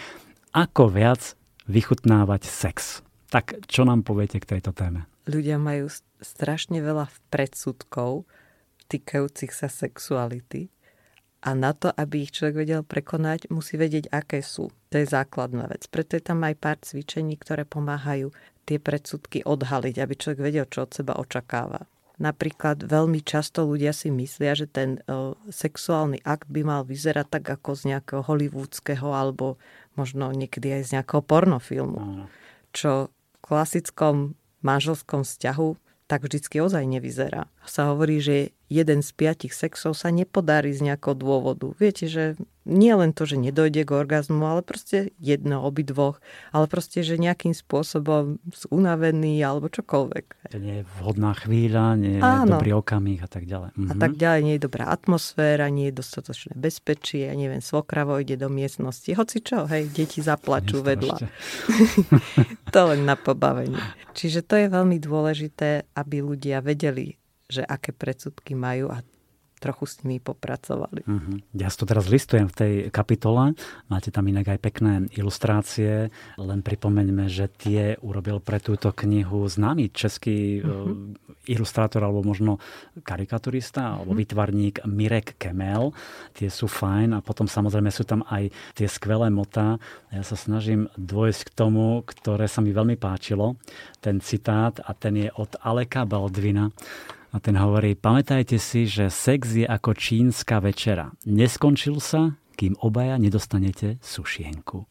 ako 0.51 0.91
viac 0.91 1.39
vychutnávať 1.71 2.43
sex. 2.43 2.99
Tak 3.31 3.71
čo 3.71 3.87
nám 3.87 4.03
poviete 4.03 4.43
k 4.43 4.59
tejto 4.59 4.75
téme? 4.75 5.07
Ľudia 5.25 5.57
majú 5.57 5.89
strašne 6.21 6.81
veľa 6.81 7.09
predsudkov 7.29 8.25
týkajúcich 8.87 9.51
sa 9.51 9.67
sexuality 9.67 10.69
a 11.45 11.53
na 11.53 11.77
to, 11.77 11.93
aby 11.93 12.25
ich 12.25 12.33
človek 12.33 12.65
vedel 12.65 12.81
prekonať, 12.81 13.53
musí 13.53 13.77
vedieť, 13.77 14.09
aké 14.09 14.41
sú. 14.41 14.73
To 14.89 14.95
je 14.97 15.05
základná 15.05 15.69
vec. 15.69 15.85
Preto 15.85 16.17
je 16.17 16.23
tam 16.25 16.41
aj 16.41 16.57
pár 16.57 16.81
cvičení, 16.81 17.37
ktoré 17.37 17.69
pomáhajú 17.69 18.33
tie 18.65 18.81
predsudky 18.81 19.45
odhaliť, 19.45 19.95
aby 20.01 20.13
človek 20.17 20.41
vedel, 20.41 20.65
čo 20.65 20.89
od 20.89 20.91
seba 20.97 21.13
očakáva. 21.21 21.85
Napríklad 22.17 22.81
veľmi 22.81 23.21
často 23.21 23.61
ľudia 23.67 23.93
si 23.93 24.09
myslia, 24.09 24.57
že 24.57 24.65
ten 24.65 25.03
o, 25.05 25.37
sexuálny 25.51 26.23
akt 26.25 26.49
by 26.49 26.65
mal 26.65 26.81
vyzerať 26.81 27.27
tak 27.37 27.45
ako 27.45 27.77
z 27.77 27.93
nejakého 27.93 28.25
hollywoodského 28.25 29.11
alebo 29.13 29.61
možno 29.93 30.33
niekedy 30.33 30.79
aj 30.79 30.81
z 30.81 30.89
nejakého 30.97 31.21
pornofilmu. 31.21 32.25
Čo 32.71 33.11
v 33.11 33.37
klasickom 33.43 34.33
manželskom 34.65 35.21
vzťahu 35.21 35.77
tak 36.05 36.25
vždycky 36.25 36.61
ozaj 36.61 36.85
nevyzerá. 36.85 37.49
Sa 37.65 37.89
hovorí, 37.93 38.21
že 38.21 38.53
jeden 38.69 39.05
z 39.05 39.09
piatich 39.13 39.53
sexov 39.53 39.93
sa 39.93 40.09
nepodarí 40.09 40.73
z 40.73 40.91
nejakého 40.91 41.13
dôvodu. 41.13 41.71
Viete, 41.77 42.09
že 42.09 42.33
nie 42.65 42.89
len 42.97 43.13
to, 43.13 43.29
že 43.29 43.37
nedojde 43.37 43.85
k 43.85 43.93
orgazmu, 43.93 44.41
ale 44.41 44.65
proste 44.65 45.13
jedno, 45.21 45.61
obidvoch, 45.61 46.17
ale 46.49 46.65
proste, 46.65 47.05
že 47.05 47.21
nejakým 47.21 47.53
spôsobom 47.53 48.41
sú 48.49 48.65
unavení 48.73 49.37
alebo 49.45 49.69
čokoľvek. 49.69 50.49
To 50.49 50.57
nie 50.57 50.81
je 50.81 50.83
vhodná 50.97 51.37
chvíľa, 51.37 51.93
nie 51.93 52.17
je 52.17 52.21
Áno. 52.25 52.57
dobrý 52.57 52.73
okamih 52.73 53.21
a 53.21 53.29
tak 53.29 53.45
ďalej. 53.45 53.77
Mhm. 53.77 53.89
A 53.89 53.93
tak 54.01 54.13
ďalej, 54.17 54.41
nie 54.41 54.55
je 54.57 54.65
dobrá 54.65 54.89
atmosféra, 54.89 55.69
nie 55.69 55.93
je 55.93 56.01
dostatočné 56.01 56.57
bezpečie, 56.57 57.29
ja 57.29 57.37
neviem, 57.37 57.61
svokra 57.61 58.01
ide 58.17 58.37
do 58.37 58.49
miestnosti, 58.49 59.13
hoci 59.13 59.45
čo, 59.45 59.69
hej, 59.69 59.89
deti 59.93 60.25
zaplačú 60.25 60.81
vedľa. 60.81 61.17
to 62.73 62.81
len 62.89 63.01
na 63.05 63.13
pobavenie. 63.13 63.77
Čiže 64.17 64.41
to 64.41 64.57
je 64.57 64.67
veľmi 64.73 64.97
dôležité, 64.97 65.89
aby 65.93 66.17
ľudia 66.21 66.61
vedeli, 66.65 67.17
že 67.45 67.61
aké 67.61 67.93
predsudky 67.93 68.57
majú 68.57 68.89
a 68.89 69.05
trochu 69.59 69.85
s 69.87 69.95
nimi 70.03 70.19
popracovali. 70.19 71.01
Uh-huh. 71.07 71.41
Ja 71.55 71.71
si 71.71 71.77
to 71.79 71.87
teraz 71.87 72.05
listujem 72.11 72.51
v 72.51 72.55
tej 72.55 72.73
kapitole. 72.91 73.55
Máte 73.87 74.11
tam 74.11 74.27
inak 74.27 74.53
aj 74.53 74.59
pekné 74.61 74.93
ilustrácie. 75.15 76.11
Len 76.35 76.59
pripomeňme, 76.61 77.25
že 77.31 77.47
tie 77.49 77.95
urobil 78.03 78.43
pre 78.43 78.59
túto 78.59 78.91
knihu 78.91 79.47
známy 79.47 79.89
český 79.89 80.61
uh-huh. 80.61 81.17
ilustrátor 81.49 82.03
alebo 82.03 82.21
možno 82.21 82.59
karikaturista 83.01 83.89
uh-huh. 83.89 83.95
alebo 84.03 84.11
vytvarník 84.13 84.83
Mirek 84.85 85.39
Kemel. 85.39 85.95
Tie 86.35 86.51
sú 86.51 86.67
fajn 86.67 87.17
a 87.17 87.19
potom 87.25 87.47
samozrejme 87.47 87.89
sú 87.89 88.03
tam 88.03 88.21
aj 88.27 88.51
tie 88.75 88.85
skvelé 88.85 89.31
motá. 89.31 89.79
Ja 90.11 90.21
sa 90.21 90.37
snažím 90.37 90.91
dôjsť 90.99 91.41
k 91.49 91.55
tomu, 91.55 92.03
ktoré 92.03 92.45
sa 92.51 92.59
mi 92.59 92.75
veľmi 92.75 92.99
páčilo. 92.99 93.55
Ten 94.03 94.19
citát 94.19 94.77
a 94.83 94.91
ten 94.93 95.15
je 95.15 95.29
od 95.33 95.57
Aleka 95.63 96.05
Baldvina 96.05 96.69
A 97.35 97.43
ten 97.43 97.59
hovorí, 97.59 97.99
pamätajte 97.99 98.55
si, 98.55 98.87
že 98.87 99.11
sex 99.11 99.59
je 99.59 99.67
ako 99.67 99.91
čínska 99.91 100.63
večera. 100.63 101.11
Neskončil 101.27 101.99
sa, 101.99 102.39
kým 102.55 102.79
obaja 102.79 103.19
nedostanete 103.19 103.99
sušienku. 103.99 104.87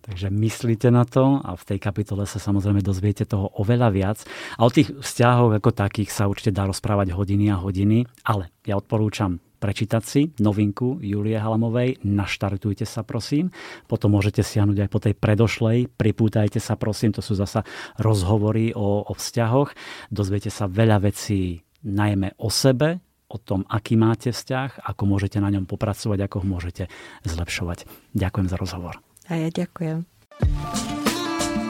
Takže 0.00 0.32
myslíte 0.32 0.88
na 0.88 1.04
to 1.04 1.36
a 1.44 1.52
v 1.52 1.66
tej 1.68 1.78
kapitole 1.82 2.24
sa 2.24 2.40
samozrejme 2.40 2.80
dozviete 2.80 3.28
toho 3.28 3.52
oveľa 3.60 3.88
viac. 3.92 4.18
A 4.56 4.64
o 4.64 4.72
tých 4.72 4.88
vzťahoch 4.88 5.52
ako 5.60 5.76
takých 5.76 6.16
sa 6.16 6.32
určite 6.32 6.56
dá 6.56 6.64
rozprávať 6.64 7.12
hodiny 7.12 7.52
a 7.52 7.60
hodiny, 7.60 8.08
ale 8.24 8.48
ja 8.64 8.80
odporúčam 8.80 9.36
prečítať 9.60 10.02
si 10.04 10.32
novinku 10.40 11.04
Julie 11.04 11.36
Halamovej. 11.36 12.00
Naštartujte 12.08 12.88
sa, 12.88 13.04
prosím. 13.04 13.52
Potom 13.84 14.16
môžete 14.16 14.40
siahnuť 14.40 14.86
aj 14.86 14.88
po 14.88 15.02
tej 15.02 15.12
predošlej. 15.12 15.92
Pripútajte 15.92 16.56
sa, 16.56 16.78
prosím. 16.80 17.12
To 17.18 17.20
sú 17.20 17.36
zasa 17.36 17.68
rozhovory 18.00 18.72
o, 18.72 19.04
o 19.04 19.12
vzťahoch. 19.12 19.76
Dozviete 20.08 20.48
sa 20.48 20.70
veľa 20.70 21.04
vecí 21.04 21.65
najmä 21.86 22.34
o 22.42 22.50
sebe, 22.50 22.98
o 23.30 23.38
tom, 23.38 23.62
aký 23.70 23.94
máte 23.94 24.34
vzťah, 24.34 24.82
ako 24.90 25.02
môžete 25.06 25.38
na 25.38 25.50
ňom 25.54 25.70
popracovať, 25.70 26.26
ako 26.26 26.42
ho 26.42 26.46
môžete 26.46 26.84
zlepšovať. 27.22 27.86
Ďakujem 28.14 28.46
za 28.50 28.56
rozhovor. 28.58 28.94
A 29.30 29.38
ja 29.38 29.50
ďakujem. 29.50 30.06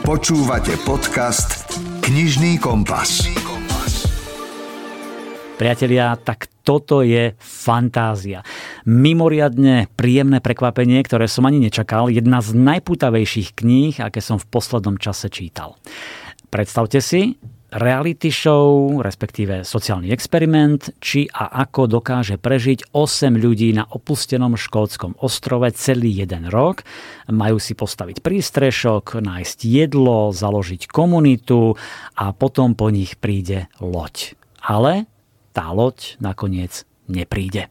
Počúvate 0.05 0.77
podcast 0.85 1.67
Knižný 2.05 2.61
kompas. 2.61 3.27
Priatelia, 5.57 6.13
tak 6.21 6.53
toto 6.61 7.01
je 7.01 7.33
fantázia. 7.41 8.45
Mimoriadne 8.85 9.89
príjemné 9.97 10.45
prekvapenie, 10.45 11.01
ktoré 11.01 11.33
som 11.33 11.49
ani 11.49 11.65
nečakal. 11.65 12.13
Jedna 12.13 12.45
z 12.45 12.53
najputavejších 12.53 13.57
kníh, 13.57 13.97
aké 13.97 14.21
som 14.21 14.37
v 14.37 14.45
poslednom 14.53 15.01
čase 15.01 15.33
čítal. 15.33 15.81
Predstavte 16.53 17.01
si, 17.01 17.41
reality 17.77 18.33
show, 18.33 18.99
respektíve 19.05 19.61
sociálny 19.61 20.09
experiment, 20.09 20.97
či 20.99 21.29
a 21.29 21.63
ako 21.69 22.01
dokáže 22.01 22.41
prežiť 22.41 22.91
8 22.97 23.37
ľudí 23.37 23.77
na 23.77 23.85
opustenom 23.85 24.57
škótskom 24.57 25.21
ostrove 25.21 25.69
celý 25.77 26.25
jeden 26.25 26.49
rok. 26.49 26.83
Majú 27.29 27.61
si 27.61 27.77
postaviť 27.77 28.25
prístrešok, 28.25 29.21
nájsť 29.21 29.59
jedlo, 29.69 30.33
založiť 30.33 30.89
komunitu 30.89 31.77
a 32.17 32.33
potom 32.33 32.73
po 32.73 32.89
nich 32.89 33.21
príde 33.21 33.69
loď. 33.79 34.35
Ale 34.65 35.05
tá 35.53 35.69
loď 35.71 36.17
nakoniec 36.19 36.89
nepríde. 37.07 37.69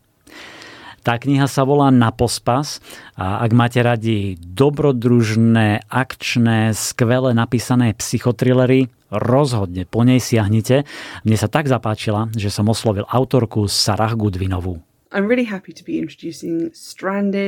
Tá 1.06 1.22
kniha 1.22 1.46
sa 1.46 1.62
volá 1.70 1.94
Na 1.94 2.10
pospas 2.10 2.82
a 3.14 3.46
ak 3.46 3.52
máte 3.54 3.78
radi 3.78 4.42
dobrodružné, 4.42 5.86
akčné, 5.86 6.74
skvele 6.74 7.30
napísané 7.38 7.94
psychotrillery, 7.94 8.90
rozhodne 9.14 9.86
po 9.86 10.02
nej 10.02 10.18
siahnite. 10.22 10.88
Mne 11.28 11.38
sa 11.38 11.50
tak 11.52 11.70
zapáčila, 11.70 12.30
že 12.34 12.50
som 12.50 12.70
oslovil 12.70 13.06
autorku 13.10 13.70
Sarah 13.70 14.14
Goodwinovú. 14.18 14.82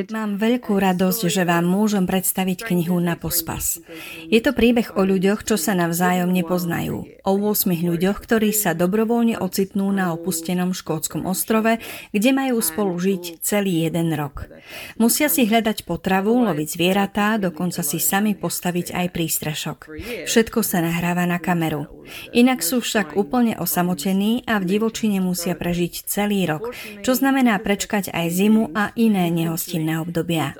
Mám 0.07 0.31
veľkú 0.39 0.73
radosť, 0.79 1.21
že 1.27 1.43
vám 1.43 1.67
môžem 1.67 2.07
predstaviť 2.07 2.63
knihu 2.63 2.95
Na 3.03 3.19
pospas. 3.19 3.83
Je 4.31 4.39
to 4.39 4.55
príbeh 4.55 4.95
o 4.95 5.03
ľuďoch, 5.03 5.43
čo 5.43 5.59
sa 5.59 5.75
navzájom 5.75 6.31
nepoznajú. 6.31 7.03
O 7.27 7.33
8 7.35 7.67
ľuďoch, 7.75 8.23
ktorí 8.23 8.55
sa 8.55 8.71
dobrovoľne 8.71 9.35
ocitnú 9.35 9.91
na 9.91 10.15
opustenom 10.15 10.71
škótskom 10.71 11.27
ostrove, 11.27 11.83
kde 12.15 12.29
majú 12.31 12.63
spolu 12.63 12.95
žiť 12.95 13.43
celý 13.43 13.83
jeden 13.83 14.15
rok. 14.15 14.47
Musia 14.95 15.27
si 15.27 15.43
hľadať 15.43 15.83
potravu, 15.83 16.39
loviť 16.47 16.67
zvieratá, 16.71 17.35
dokonca 17.35 17.83
si 17.83 17.99
sami 17.99 18.31
postaviť 18.31 18.95
aj 18.95 19.07
prístrešok. 19.11 19.79
Všetko 20.23 20.63
sa 20.63 20.79
nahráva 20.79 21.27
na 21.27 21.35
kameru. 21.35 21.91
Inak 22.31 22.63
sú 22.63 22.79
však 22.79 23.19
úplne 23.19 23.59
osamotení 23.59 24.47
a 24.47 24.63
v 24.63 24.67
divočine 24.71 25.19
musia 25.19 25.51
prežiť 25.51 26.07
celý 26.07 26.47
rok, 26.47 26.71
čo 27.03 27.11
znamená 27.11 27.56
prečkať 27.59 28.13
aj 28.13 28.27
zimu 28.29 28.63
a 28.73 28.93
iné 28.95 29.29
nehostinné 29.29 30.01
obdobia. 30.01 30.57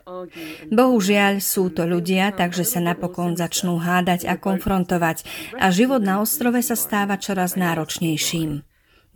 Bohužiaľ 0.70 1.40
sú 1.40 1.70
to 1.72 1.88
ľudia, 1.88 2.34
takže 2.36 2.68
sa 2.68 2.84
napokon 2.84 3.40
začnú 3.40 3.80
hádať 3.80 4.28
a 4.28 4.36
konfrontovať 4.36 5.24
a 5.58 5.72
život 5.72 6.04
na 6.04 6.20
ostrove 6.20 6.60
sa 6.62 6.76
stáva 6.76 7.18
čoraz 7.18 7.56
náročnejším. 7.56 8.66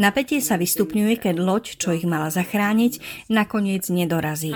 Napätie 0.01 0.41
sa 0.41 0.57
vystupňuje, 0.57 1.21
keď 1.21 1.35
loď, 1.37 1.65
čo 1.77 1.93
ich 1.93 2.09
mala 2.09 2.33
zachrániť, 2.33 3.27
nakoniec 3.29 3.85
nedorazí. 3.91 4.49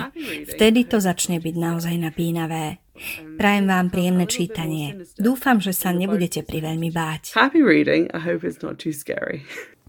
Vtedy 0.50 0.88
to 0.90 0.98
začne 0.98 1.38
byť 1.38 1.54
naozaj 1.54 1.94
napínavé. 1.94 2.82
Prajem 3.36 3.68
vám 3.68 3.92
príjemné 3.92 4.26
čítanie. 4.26 5.06
Dúfam, 5.20 5.60
že 5.60 5.76
sa 5.76 5.92
nebudete 5.92 6.42
priveľmi 6.42 6.88
báť. 6.90 7.36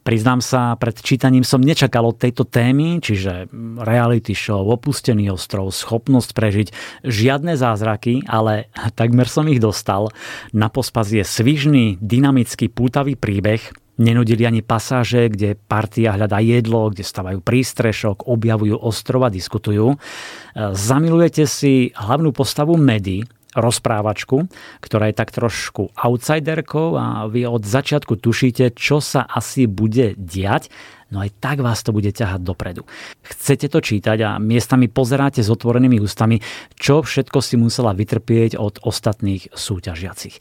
Priznám 0.07 0.39
sa, 0.39 0.79
pred 0.79 0.95
čítaním 0.95 1.43
som 1.43 1.59
nečakal 1.59 2.07
od 2.07 2.15
tejto 2.15 2.47
témy, 2.47 3.03
čiže 3.03 3.51
reality 3.75 4.31
show, 4.31 4.63
opustený 4.63 5.35
ostrov, 5.35 5.75
schopnosť 5.75 6.31
prežiť 6.31 6.67
žiadne 7.03 7.59
zázraky, 7.59 8.23
ale 8.23 8.71
takmer 8.95 9.27
som 9.27 9.51
ich 9.51 9.59
dostal. 9.59 10.07
Na 10.55 10.71
pospas 10.71 11.11
je 11.11 11.27
svižný, 11.27 11.99
dynamický, 11.99 12.71
pútavý 12.71 13.19
príbeh, 13.19 13.59
Nenudili 13.97 14.45
ani 14.45 14.61
pasáže, 14.61 15.25
kde 15.25 15.57
partia 15.57 16.13
hľadá 16.13 16.37
jedlo, 16.37 16.93
kde 16.93 17.01
stavajú 17.01 17.41
prístrešok, 17.41 18.29
objavujú 18.29 18.77
ostrov 18.77 19.25
a 19.25 19.33
diskutujú. 19.33 19.97
Zamilujete 20.53 21.49
si 21.49 21.89
hlavnú 21.97 22.29
postavu 22.29 22.77
Medy, 22.77 23.25
rozprávačku, 23.57 24.45
ktorá 24.79 25.09
je 25.09 25.15
tak 25.17 25.33
trošku 25.33 25.89
outsiderkou 25.97 26.93
a 26.93 27.25
vy 27.25 27.49
od 27.49 27.65
začiatku 27.65 28.21
tušíte, 28.21 28.77
čo 28.77 29.01
sa 29.01 29.25
asi 29.25 29.65
bude 29.65 30.13
diať, 30.13 30.69
no 31.09 31.25
aj 31.25 31.33
tak 31.41 31.65
vás 31.65 31.81
to 31.81 31.89
bude 31.89 32.13
ťahať 32.13 32.45
dopredu. 32.45 32.85
Chcete 33.25 33.67
to 33.73 33.81
čítať 33.81 34.17
a 34.21 34.29
miestami 34.37 34.85
pozeráte 34.91 35.41
s 35.41 35.49
otvorenými 35.49 35.97
ústami, 35.97 36.43
čo 36.77 37.01
všetko 37.01 37.39
si 37.41 37.57
musela 37.57 37.97
vytrpieť 37.97 38.59
od 38.59 38.83
ostatných 38.85 39.49
súťažiacich. 39.51 40.37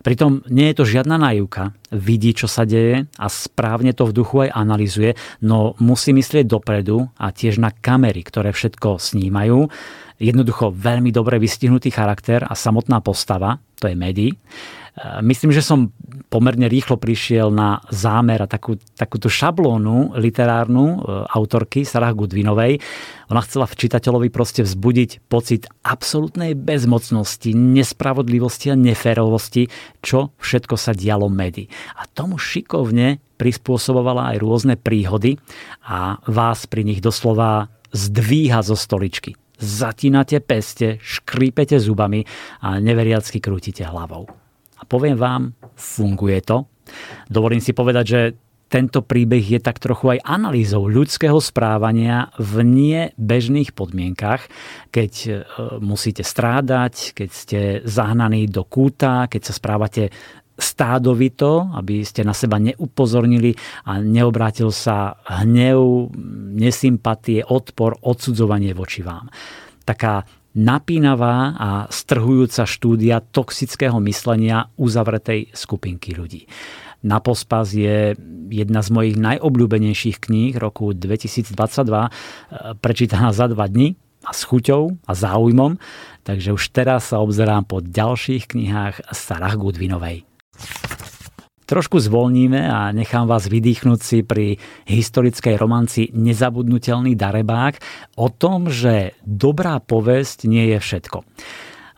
Pritom 0.00 0.40
nie 0.48 0.72
je 0.72 0.80
to 0.80 0.88
žiadna 0.88 1.20
nájivka, 1.20 1.76
vidí, 1.92 2.32
čo 2.32 2.48
sa 2.48 2.64
deje 2.64 3.04
a 3.20 3.26
správne 3.28 3.92
to 3.92 4.08
v 4.08 4.16
duchu 4.16 4.48
aj 4.48 4.56
analizuje, 4.56 5.12
no 5.44 5.76
musí 5.76 6.16
myslieť 6.16 6.48
dopredu 6.48 7.12
a 7.20 7.28
tiež 7.36 7.60
na 7.60 7.68
kamery, 7.68 8.24
ktoré 8.24 8.56
všetko 8.56 8.96
snímajú 8.96 9.68
jednoducho 10.20 10.70
veľmi 10.76 11.08
dobre 11.10 11.40
vystihnutý 11.40 11.88
charakter 11.88 12.44
a 12.44 12.52
samotná 12.52 13.00
postava, 13.00 13.56
to 13.80 13.88
je 13.88 13.96
Medi. 13.96 14.28
E, 14.28 14.36
myslím, 15.24 15.48
že 15.48 15.64
som 15.64 15.88
pomerne 16.28 16.68
rýchlo 16.68 17.00
prišiel 17.00 17.48
na 17.48 17.80
zámer 17.88 18.44
a 18.44 18.46
takú, 18.46 18.76
takúto 19.00 19.32
šablónu 19.32 20.12
literárnu 20.20 20.84
e, 20.84 20.96
autorky 21.32 21.88
Sarah 21.88 22.12
Goodwinovej. 22.12 22.84
Ona 23.32 23.40
chcela 23.48 23.64
v 23.64 23.78
čitateľovi 23.80 24.28
proste 24.28 24.60
vzbudiť 24.60 25.24
pocit 25.32 25.64
absolútnej 25.80 26.52
bezmocnosti, 26.52 27.56
nespravodlivosti 27.56 28.68
a 28.68 28.76
neférovosti, 28.76 29.72
čo 30.04 30.36
všetko 30.36 30.76
sa 30.76 30.92
dialo 30.92 31.32
Medi. 31.32 31.64
A 31.96 32.04
tomu 32.04 32.36
šikovne 32.36 33.24
prispôsobovala 33.40 34.36
aj 34.36 34.44
rôzne 34.44 34.74
príhody 34.76 35.40
a 35.80 36.20
vás 36.28 36.68
pri 36.68 36.84
nich 36.84 37.00
doslova 37.00 37.72
zdvíha 37.96 38.60
zo 38.60 38.76
stoličky 38.76 39.39
zatínate 39.60 40.40
peste, 40.40 40.96
škrípete 40.98 41.76
zubami 41.76 42.24
a 42.64 42.80
neveriacky 42.80 43.38
krútite 43.38 43.84
hlavou. 43.84 44.24
A 44.80 44.82
poviem 44.88 45.14
vám, 45.14 45.52
funguje 45.76 46.40
to. 46.40 46.64
Dovolím 47.28 47.60
si 47.60 47.76
povedať, 47.76 48.04
že 48.08 48.20
tento 48.70 49.02
príbeh 49.02 49.42
je 49.42 49.58
tak 49.58 49.82
trochu 49.82 50.14
aj 50.16 50.22
analýzou 50.22 50.86
ľudského 50.86 51.42
správania 51.42 52.30
v 52.38 52.62
nebežných 52.62 53.74
podmienkach, 53.74 54.46
keď 54.94 55.12
e, 55.26 55.30
musíte 55.82 56.22
strádať, 56.22 57.18
keď 57.18 57.30
ste 57.34 57.60
zahnaní 57.82 58.46
do 58.46 58.62
kúta, 58.62 59.26
keď 59.26 59.42
sa 59.42 59.52
správate 59.58 60.14
stádovito, 60.60 61.72
aby 61.74 62.04
ste 62.04 62.22
na 62.22 62.36
seba 62.36 62.60
neupozornili 62.60 63.56
a 63.88 63.98
neobrátil 63.98 64.70
sa 64.70 65.16
hnev, 65.24 66.12
nesympatie, 66.54 67.42
odpor, 67.42 67.96
odsudzovanie 68.04 68.76
voči 68.76 69.00
vám. 69.00 69.32
Taká 69.82 70.28
napínavá 70.54 71.56
a 71.56 71.70
strhujúca 71.88 72.68
štúdia 72.68 73.24
toxického 73.24 73.98
myslenia 74.04 74.68
uzavretej 74.76 75.54
skupinky 75.56 76.12
ľudí. 76.14 76.46
Na 77.00 77.16
pospas 77.22 77.72
je 77.72 78.12
jedna 78.52 78.84
z 78.84 78.88
mojich 78.92 79.16
najobľúbenejších 79.16 80.20
kníh 80.20 80.52
roku 80.60 80.92
2022, 80.92 81.56
prečítaná 82.84 83.32
za 83.32 83.48
dva 83.48 83.64
dni 83.70 83.96
a 84.20 84.36
s 84.36 84.44
chuťou 84.44 85.00
a 85.08 85.12
záujmom, 85.16 85.80
takže 86.28 86.52
už 86.52 86.76
teraz 86.76 87.08
sa 87.08 87.24
obzerám 87.24 87.64
po 87.64 87.80
ďalších 87.80 88.52
knihách 88.52 89.16
Sarah 89.16 89.56
Goodwinovej. 89.56 90.29
Trošku 91.70 92.02
zvolníme 92.02 92.66
a 92.66 92.90
nechám 92.90 93.30
vás 93.30 93.46
vydýchnuť 93.46 94.00
si 94.02 94.26
pri 94.26 94.58
historickej 94.90 95.54
romanci 95.54 96.10
Nezabudnutelný 96.10 97.14
darebák 97.14 97.78
o 98.18 98.26
tom, 98.26 98.66
že 98.66 99.14
dobrá 99.22 99.78
povesť 99.78 100.50
nie 100.50 100.74
je 100.74 100.82
všetko. 100.82 101.22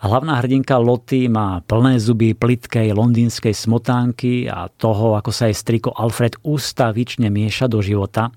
Hlavná 0.03 0.45
hrdinka 0.45 0.77
Lotty 0.77 1.31
má 1.31 1.65
plné 1.65 2.03
zuby 2.03 2.37
plitkej 2.37 2.91
londýnskej 2.93 3.55
smotánky 3.55 4.45
a 4.45 4.69
toho, 4.69 5.17
ako 5.17 5.31
sa 5.33 5.49
jej 5.49 5.57
striko 5.57 5.95
Alfred 5.95 6.37
ústavične 6.45 7.33
mieša 7.33 7.71
do 7.71 7.81
života, 7.81 8.29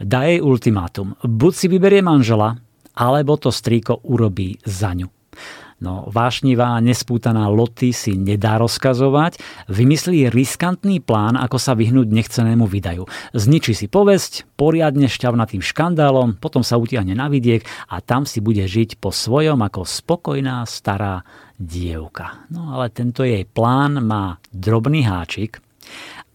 dá 0.00 0.26
jej 0.26 0.42
ultimátum. 0.42 1.14
Buď 1.22 1.52
si 1.54 1.66
vyberie 1.68 2.02
manžela, 2.02 2.58
alebo 2.98 3.38
to 3.38 3.54
striko 3.54 4.00
urobí 4.10 4.58
za 4.66 4.90
ňu. 4.96 5.19
No, 5.80 6.12
vášnivá 6.12 6.76
a 6.76 6.84
nespútaná 6.84 7.48
Loty 7.48 7.96
si 7.96 8.12
nedá 8.12 8.60
rozkazovať, 8.60 9.40
vymyslí 9.72 10.28
riskantný 10.28 11.00
plán, 11.00 11.40
ako 11.40 11.56
sa 11.56 11.72
vyhnúť 11.72 12.04
nechcenému 12.04 12.68
vydaju. 12.68 13.08
Zničí 13.32 13.72
si 13.72 13.88
povesť, 13.88 14.44
poriadne 14.60 15.08
šťavnatým 15.08 15.64
škandálom, 15.64 16.36
potom 16.36 16.60
sa 16.60 16.76
utiahne 16.76 17.16
na 17.16 17.32
vidiek 17.32 17.64
a 17.88 18.04
tam 18.04 18.28
si 18.28 18.44
bude 18.44 18.60
žiť 18.60 19.00
po 19.00 19.08
svojom 19.08 19.56
ako 19.64 19.88
spokojná 19.88 20.68
stará 20.68 21.24
dievka. 21.56 22.44
No 22.52 22.76
ale 22.76 22.92
tento 22.92 23.24
jej 23.24 23.48
plán 23.48 24.04
má 24.04 24.36
drobný 24.52 25.08
háčik, 25.08 25.64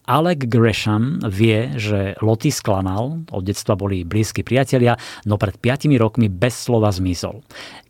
Alec 0.06 0.46
Gresham 0.46 1.18
vie, 1.26 1.74
že 1.74 2.14
Lottie 2.22 2.54
sklamal, 2.54 3.26
od 3.26 3.42
detstva 3.42 3.74
boli 3.74 4.06
blízki 4.06 4.46
priatelia, 4.46 4.94
no 5.26 5.34
pred 5.34 5.58
5 5.58 5.90
rokmi 5.98 6.30
bez 6.30 6.54
slova 6.54 6.94
zmizol. 6.94 7.42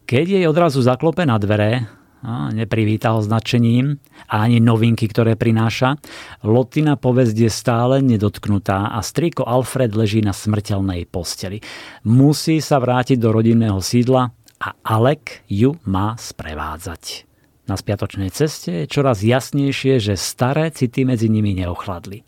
Keď 0.07 0.27
jej 0.39 0.45
odrazu 0.47 0.87
zaklope 0.87 1.27
na 1.27 1.35
dvere, 1.35 1.91
a 2.27 2.51
neprivíta 2.51 3.15
ho 3.15 3.21
značením 3.23 4.03
a 4.27 4.47
ani 4.47 4.59
novinky, 4.59 5.07
ktoré 5.07 5.39
prináša. 5.39 5.99
Lotina 6.43 6.99
povesť 6.99 7.37
je 7.47 7.51
stále 7.51 7.95
nedotknutá 8.03 8.91
a 8.91 8.99
striko 9.03 9.47
Alfred 9.47 9.95
leží 9.95 10.23
na 10.23 10.35
smrteľnej 10.35 11.07
posteli. 11.07 11.63
Musí 12.03 12.59
sa 12.59 12.83
vrátiť 12.83 13.19
do 13.19 13.31
rodinného 13.31 13.79
sídla 13.79 14.31
a 14.59 14.69
Alek 14.83 15.47
ju 15.47 15.79
má 15.87 16.19
sprevádzať. 16.19 17.27
Na 17.67 17.75
spiatočnej 17.75 18.31
ceste 18.31 18.87
je 18.87 18.91
čoraz 18.91 19.27
jasnejšie, 19.27 19.99
že 19.99 20.15
staré 20.15 20.71
city 20.71 21.03
medzi 21.07 21.27
nimi 21.27 21.55
neochladli. 21.55 22.23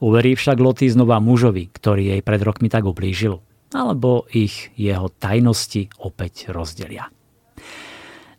Uverí 0.00 0.36
však 0.36 0.56
Loty 0.56 0.88
znova 0.88 1.20
mužovi, 1.20 1.68
ktorý 1.68 2.16
jej 2.16 2.20
pred 2.24 2.40
rokmi 2.40 2.72
tak 2.72 2.88
ublížil, 2.88 3.44
alebo 3.74 4.26
ich 4.34 4.74
jeho 4.74 5.08
tajnosti 5.10 5.90
opäť 6.02 6.50
rozdelia. 6.50 7.08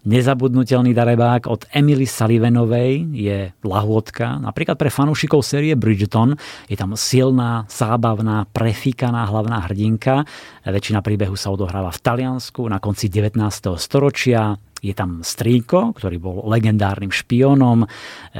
Nezabudnutelný 0.02 0.98
darebák 0.98 1.46
od 1.46 1.70
Emily 1.70 2.10
Sullivanovej 2.10 3.06
je 3.14 3.54
lahôdka, 3.62 4.42
napríklad 4.42 4.74
pre 4.74 4.90
fanúšikov 4.90 5.46
série 5.46 5.78
Bridgeton. 5.78 6.34
Je 6.66 6.74
tam 6.74 6.98
silná, 6.98 7.70
zábavná, 7.70 8.50
prefíkaná 8.50 9.30
hlavná 9.30 9.62
hrdinka. 9.70 10.26
Väčšina 10.66 11.06
príbehu 11.06 11.38
sa 11.38 11.54
odohráva 11.54 11.94
v 11.94 12.02
Taliansku 12.02 12.66
na 12.66 12.82
konci 12.82 13.14
19. 13.14 13.38
storočia. 13.78 14.58
Je 14.82 14.98
tam 14.98 15.22
strýko, 15.22 15.94
ktorý 15.94 16.18
bol 16.18 16.38
legendárnym 16.50 17.14
špiónom, 17.14 17.86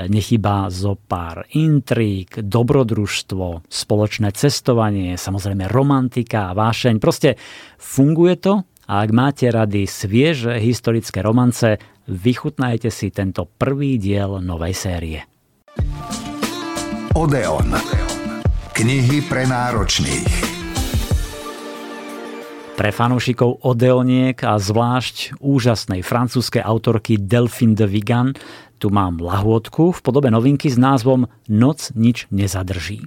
nechýba 0.10 0.74
zo 0.74 0.98
pár 0.98 1.46
intrík, 1.54 2.42
dobrodružstvo, 2.42 3.70
spoločné 3.70 4.34
cestovanie, 4.34 5.22
samozrejme 5.22 5.70
romantika, 5.70 6.58
vášeň. 6.58 6.98
Proste 6.98 7.38
funguje 7.78 8.42
to 8.42 8.54
a 8.90 9.06
ak 9.06 9.10
máte 9.14 9.54
rady 9.54 9.86
svieže 9.86 10.58
historické 10.58 11.22
romance, 11.22 11.78
vychutnajte 12.10 12.90
si 12.90 13.14
tento 13.14 13.46
prvý 13.46 14.02
diel 14.02 14.42
novej 14.42 14.74
série. 14.74 15.20
Odeon. 17.14 17.70
Knihy 18.74 19.22
pre 19.30 19.46
náročných. 19.46 20.51
Pre 22.82 22.90
fanúšikov 22.90 23.62
Odeoniek 23.62 24.42
a 24.42 24.58
zvlášť 24.58 25.38
úžasnej 25.38 26.02
francúzskej 26.02 26.66
autorky 26.66 27.14
Delphine 27.14 27.78
de 27.78 27.86
Vigan 27.86 28.34
tu 28.82 28.90
mám 28.90 29.22
lahôdku 29.22 29.94
v 29.94 30.00
podobe 30.02 30.34
novinky 30.34 30.66
s 30.66 30.82
názvom 30.82 31.30
Noc 31.46 31.94
nič 31.94 32.26
nezadrží. 32.34 33.06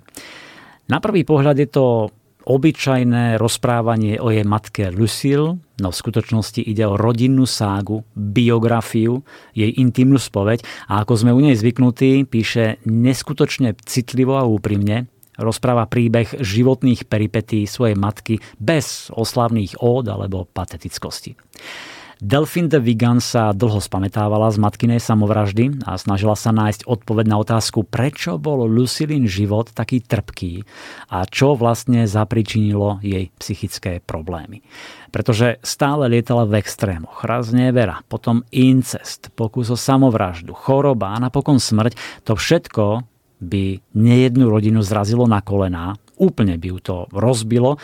Na 0.86 1.02
prvý 1.02 1.26
pohľad 1.26 1.58
je 1.58 1.66
to 1.66 2.06
obyčajné 2.46 3.34
rozprávanie 3.34 4.22
o 4.22 4.30
jej 4.30 4.46
matke 4.46 4.94
Lucille, 4.94 5.58
no 5.58 5.88
v 5.90 6.00
skutočnosti 6.06 6.62
ide 6.62 6.86
o 6.86 6.94
rodinnú 6.94 7.42
ságu, 7.42 8.06
biografiu, 8.14 9.26
jej 9.58 9.74
intimnú 9.74 10.22
spoveď 10.22 10.62
a 10.86 11.02
ako 11.02 11.18
sme 11.18 11.34
u 11.34 11.42
nej 11.42 11.58
zvyknutí, 11.58 12.30
píše 12.30 12.78
neskutočne 12.86 13.74
citlivo 13.82 14.38
a 14.38 14.46
úprimne, 14.46 15.10
rozpráva 15.38 15.86
príbeh 15.90 16.40
životných 16.40 17.06
peripetí 17.06 17.66
svojej 17.66 17.98
matky 17.98 18.38
bez 18.58 19.10
oslavných 19.14 19.82
ód 19.82 20.06
alebo 20.10 20.46
patetickosti. 20.46 21.34
Delphine 22.24 22.70
de 22.70 22.78
Vigan 22.78 23.18
sa 23.18 23.50
dlho 23.50 23.82
spametávala 23.82 24.48
z 24.54 24.62
matkinej 24.62 25.02
samovraždy 25.02 25.82
a 25.82 25.98
snažila 25.98 26.38
sa 26.38 26.54
nájsť 26.54 26.86
odpoveď 26.86 27.26
na 27.26 27.36
otázku, 27.42 27.82
prečo 27.84 28.38
bol 28.38 28.70
Lucilin 28.70 29.26
život 29.26 29.74
taký 29.74 29.98
trpký 29.98 30.62
a 31.10 31.26
čo 31.26 31.58
vlastne 31.58 32.06
zapričinilo 32.06 33.02
jej 33.02 33.34
psychické 33.42 33.98
problémy. 33.98 34.62
Pretože 35.10 35.58
stále 35.66 36.06
lietala 36.06 36.46
v 36.46 36.62
extrémoch. 36.62 37.26
Raz 37.26 37.50
nevera, 37.50 38.00
potom 38.06 38.46
incest, 38.54 39.34
pokus 39.34 39.74
o 39.74 39.76
samovraždu, 39.76 40.54
choroba 40.54 41.18
a 41.18 41.20
napokon 41.20 41.58
smrť. 41.58 42.24
To 42.30 42.38
všetko 42.38 43.13
by 43.44 43.78
nejednu 43.92 44.48
rodinu 44.48 44.80
zrazilo 44.80 45.28
na 45.28 45.44
kolená, 45.44 45.94
úplne 46.16 46.56
by 46.56 46.66
ju 46.72 46.78
to 46.80 46.96
rozbilo, 47.12 47.76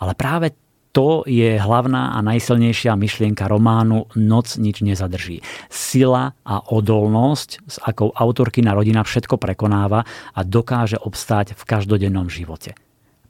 ale 0.00 0.12
práve 0.14 0.54
to 0.90 1.22
je 1.22 1.54
hlavná 1.54 2.14
a 2.14 2.18
najsilnejšia 2.18 2.98
myšlienka 2.98 3.46
románu 3.46 4.10
Noc 4.18 4.58
nič 4.58 4.82
nezadrží. 4.82 5.38
Sila 5.70 6.34
a 6.42 6.56
odolnosť, 6.66 7.50
s 7.62 7.76
akou 7.78 8.10
autorkina 8.10 8.74
rodina 8.74 9.06
všetko 9.06 9.38
prekonáva 9.38 10.02
a 10.34 10.40
dokáže 10.42 10.98
obstáť 10.98 11.54
v 11.54 11.62
každodennom 11.62 12.26
živote. 12.26 12.74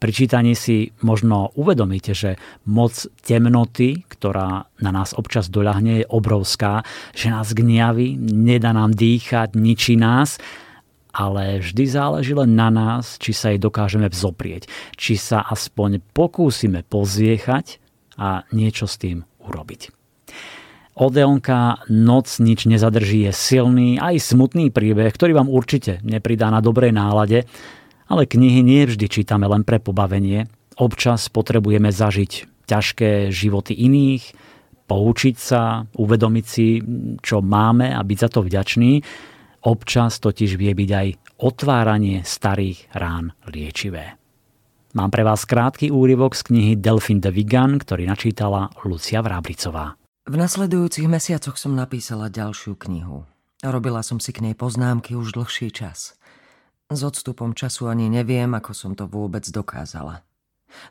Pri 0.01 0.17
čítaní 0.17 0.57
si 0.57 0.97
možno 1.05 1.53
uvedomíte, 1.61 2.17
že 2.17 2.41
moc 2.65 2.97
temnoty, 3.21 4.09
ktorá 4.09 4.65
na 4.81 4.91
nás 4.97 5.13
občas 5.13 5.53
doľahne, 5.53 6.01
je 6.01 6.07
obrovská, 6.09 6.81
že 7.13 7.29
nás 7.29 7.53
gniaví, 7.53 8.17
nedá 8.17 8.73
nám 8.73 8.97
dýchať, 8.97 9.53
ničí 9.53 10.01
nás 10.01 10.41
ale 11.11 11.63
vždy 11.63 11.85
záleží 11.87 12.33
len 12.35 12.55
na 12.55 12.71
nás, 12.71 13.19
či 13.19 13.35
sa 13.35 13.51
jej 13.51 13.61
dokážeme 13.61 14.07
vzoprieť, 14.07 14.71
či 14.95 15.19
sa 15.19 15.43
aspoň 15.43 16.03
pokúsime 16.15 16.87
pozviechať 16.87 17.83
a 18.19 18.47
niečo 18.55 18.87
s 18.87 18.99
tým 18.99 19.27
urobiť. 19.43 19.91
Odeonka 21.01 21.87
Noc 21.89 22.29
nič 22.43 22.69
nezadrží 22.69 23.25
je 23.25 23.33
silný 23.33 23.97
aj 23.97 24.21
smutný 24.21 24.69
príbeh, 24.69 25.09
ktorý 25.09 25.33
vám 25.39 25.49
určite 25.49 26.03
nepridá 26.05 26.53
na 26.53 26.61
dobrej 26.61 26.93
nálade, 26.93 27.49
ale 28.11 28.29
knihy 28.29 28.61
nie 28.61 28.85
vždy 28.85 29.07
čítame 29.07 29.47
len 29.49 29.65
pre 29.65 29.81
pobavenie. 29.81 30.51
Občas 30.77 31.31
potrebujeme 31.33 31.89
zažiť 31.89 32.65
ťažké 32.69 33.33
životy 33.33 33.73
iných, 33.73 34.35
poučiť 34.91 35.37
sa, 35.39 35.87
uvedomiť 35.95 36.45
si, 36.45 36.83
čo 37.23 37.39
máme 37.39 37.95
a 37.95 38.01
byť 38.03 38.19
za 38.19 38.29
to 38.29 38.41
vďačný 38.43 38.93
Občas 39.61 40.17
totiž 40.25 40.57
vie 40.57 40.73
byť 40.73 40.91
aj 40.91 41.09
otváranie 41.37 42.25
starých 42.25 42.89
rán 42.97 43.37
liečivé. 43.45 44.17
Mám 44.97 45.13
pre 45.13 45.23
vás 45.23 45.45
krátky 45.45 45.93
úryvok 45.93 46.33
z 46.35 46.49
knihy 46.51 46.73
Delphine 46.81 47.21
de 47.21 47.31
Vigan, 47.31 47.77
ktorý 47.77 48.09
načítala 48.09 48.73
Lucia 48.83 49.21
Vrábricová. 49.21 50.01
V 50.27 50.35
nasledujúcich 50.35 51.07
mesiacoch 51.07 51.61
som 51.61 51.77
napísala 51.77 52.33
ďalšiu 52.33 52.75
knihu. 52.89 53.29
Robila 53.61 54.01
som 54.01 54.17
si 54.17 54.33
k 54.33 54.41
nej 54.41 54.57
poznámky 54.57 55.13
už 55.13 55.37
dlhší 55.37 55.69
čas. 55.71 56.17
S 56.89 57.01
odstupom 57.05 57.53
času 57.53 57.87
ani 57.87 58.09
neviem, 58.09 58.51
ako 58.57 58.73
som 58.73 58.93
to 58.97 59.05
vôbec 59.05 59.45
dokázala. 59.47 60.25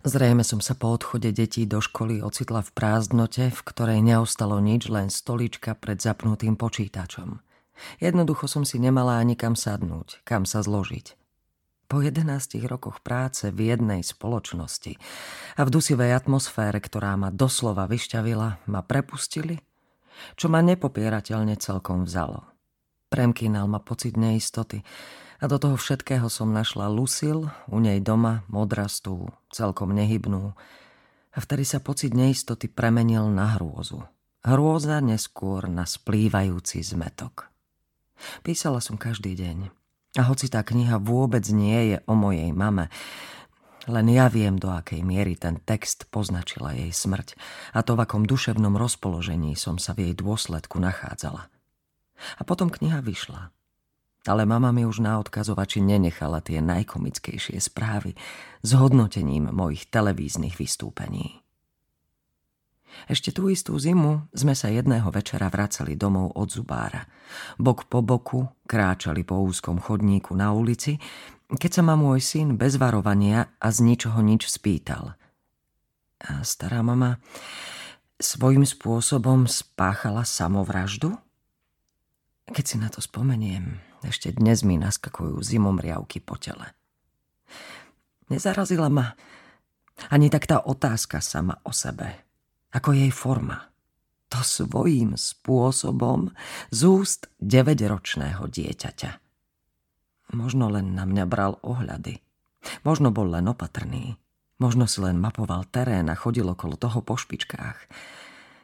Zrejme 0.05 0.45
som 0.45 0.61
sa 0.61 0.77
po 0.77 0.93
odchode 0.93 1.33
detí 1.33 1.65
do 1.65 1.81
školy 1.81 2.21
ocitla 2.21 2.61
v 2.61 2.71
prázdnote, 2.71 3.49
v 3.49 3.61
ktorej 3.65 3.99
neostalo 4.05 4.61
nič, 4.61 4.87
len 4.87 5.09
stolička 5.09 5.73
pred 5.73 5.97
zapnutým 5.97 6.53
počítačom. 6.53 7.48
Jednoducho 8.03 8.47
som 8.47 8.63
si 8.67 8.79
nemala 8.79 9.19
ani 9.19 9.35
kam 9.39 9.53
sadnúť, 9.53 10.23
kam 10.27 10.43
sa 10.43 10.63
zložiť. 10.63 11.19
Po 11.89 12.05
11 12.05 12.21
rokoch 12.69 13.01
práce 13.01 13.49
v 13.49 13.73
jednej 13.73 14.05
spoločnosti 14.05 14.93
a 15.57 15.61
v 15.65 15.69
dusivej 15.73 16.13
atmosfére, 16.13 16.77
ktorá 16.77 17.17
ma 17.17 17.33
doslova 17.33 17.89
vyšťavila, 17.89 18.69
ma 18.69 18.81
prepustili, 18.85 19.57
čo 20.37 20.53
ma 20.53 20.61
nepopierateľne 20.61 21.57
celkom 21.57 22.05
vzalo. 22.05 22.45
Premkínal 23.09 23.65
ma 23.65 23.81
pocit 23.81 24.21
neistoty 24.21 24.85
a 25.41 25.49
do 25.49 25.57
toho 25.57 25.79
všetkého 25.79 26.29
som 26.29 26.53
našla 26.53 26.91
Lucil, 26.93 27.49
u 27.71 27.77
nej 27.81 27.97
doma, 28.03 28.45
modrastú, 28.51 29.33
celkom 29.49 29.89
nehybnú. 29.95 30.53
A 31.33 31.37
vtedy 31.41 31.65
sa 31.65 31.81
pocit 31.81 32.13
neistoty 32.13 32.69
premenil 32.69 33.31
na 33.33 33.57
hrôzu. 33.57 34.05
Hrôza 34.45 35.01
neskôr 35.01 35.65
na 35.65 35.89
splývajúci 35.89 36.85
zmetok. 36.85 37.49
Písala 38.41 38.79
som 38.83 38.99
každý 38.99 39.35
deň. 39.35 39.71
A 40.17 40.25
hoci 40.25 40.49
tá 40.49 40.65
kniha 40.65 40.97
vôbec 40.97 41.45
nie 41.53 41.93
je 41.93 41.97
o 42.09 42.17
mojej 42.17 42.49
mame, 42.49 42.89
len 43.89 44.05
ja 44.11 44.29
viem, 44.29 44.53
do 44.59 44.69
akej 44.69 45.01
miery 45.01 45.33
ten 45.33 45.57
text 45.65 46.05
poznačila 46.13 46.77
jej 46.77 46.93
smrť 46.93 47.33
a 47.73 47.81
to, 47.81 47.97
v 47.97 48.05
akom 48.05 48.27
duševnom 48.27 48.77
rozpoložení 48.77 49.57
som 49.57 49.81
sa 49.81 49.97
v 49.97 50.11
jej 50.11 50.13
dôsledku 50.13 50.77
nachádzala. 50.77 51.49
A 52.37 52.41
potom 52.45 52.69
kniha 52.69 53.01
vyšla. 53.01 53.49
Ale 54.27 54.45
mama 54.45 54.69
mi 54.69 54.85
už 54.85 55.01
na 55.01 55.17
odkazovači 55.17 55.81
nenechala 55.81 56.43
tie 56.43 56.61
najkomickejšie 56.61 57.57
správy 57.57 58.13
s 58.61 58.69
hodnotením 58.77 59.49
mojich 59.49 59.89
televíznych 59.89 60.59
vystúpení. 60.59 61.41
Ešte 63.09 63.33
tú 63.33 63.49
istú 63.49 63.77
zimu 63.77 64.29
sme 64.33 64.53
sa 64.53 64.69
jedného 64.69 65.09
večera 65.09 65.49
vracali 65.49 65.97
domov 65.97 66.33
od 66.37 66.49
zubára. 66.49 67.05
Bok 67.57 67.89
po 67.89 68.01
boku 68.01 68.45
kráčali 68.65 69.25
po 69.25 69.41
úzkom 69.41 69.81
chodníku 69.81 70.33
na 70.37 70.53
ulici, 70.53 70.97
keď 71.49 71.71
sa 71.71 71.81
ma 71.81 71.97
môj 71.97 72.21
syn 72.21 72.47
bez 72.57 72.77
varovania 72.77 73.57
a 73.57 73.67
z 73.73 73.81
ničoho 73.81 74.21
nič 74.21 74.45
spýtal. 74.49 75.17
A 76.19 76.43
stará 76.45 76.85
mama 76.85 77.17
svojím 78.21 78.67
spôsobom 78.67 79.49
spáchala 79.49 80.27
samovraždu? 80.27 81.15
Keď 82.49 82.65
si 82.65 82.75
na 82.77 82.89
to 82.93 82.99
spomeniem, 83.01 83.81
ešte 84.05 84.33
dnes 84.33 84.65
mi 84.65 84.77
naskakujú 84.77 85.37
zimom 85.41 85.81
riavky 85.81 86.21
po 86.21 86.37
tele. 86.37 86.73
Nezarazila 88.29 88.89
ma 88.93 89.17
ani 90.13 90.29
tak 90.29 90.45
tá 90.45 90.61
otázka 90.61 91.17
sama 91.19 91.57
o 91.65 91.73
sebe 91.73 92.28
ako 92.73 92.89
jej 92.93 93.11
forma. 93.13 93.69
To 94.29 94.45
svojím 94.45 95.17
spôsobom 95.17 96.29
z 96.69 96.79
úst 96.85 97.33
9-ročného 97.41 98.45
dieťaťa. 98.45 99.11
Možno 100.37 100.69
len 100.69 100.93
na 100.93 101.09
mňa 101.09 101.25
bral 101.25 101.57
ohľady. 101.65 102.21
Možno 102.85 103.09
bol 103.09 103.33
len 103.33 103.49
opatrný. 103.49 104.21
Možno 104.61 104.85
si 104.85 105.01
len 105.01 105.17
mapoval 105.17 105.65
terén 105.71 106.11
a 106.11 106.19
chodil 106.19 106.45
okolo 106.45 106.77
toho 106.77 107.01
po 107.01 107.17
špičkách. 107.17 107.89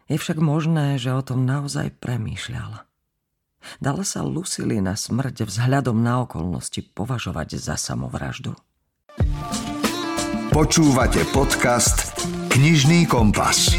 Je 0.06 0.22
však 0.22 0.38
možné, 0.38 1.02
že 1.02 1.10
o 1.10 1.26
tom 1.26 1.48
naozaj 1.50 1.98
premýšľal. 1.98 2.86
Dala 3.82 4.06
sa 4.06 4.22
Lucily 4.22 4.78
na 4.78 4.94
smrť 4.94 5.50
vzhľadom 5.50 5.98
na 5.98 6.22
okolnosti 6.22 6.86
považovať 6.94 7.58
za 7.58 7.74
samovraždu? 7.74 8.54
Počúvate 10.54 11.26
podcast 11.34 12.14
Knižný 12.54 13.10
kompas. 13.10 13.74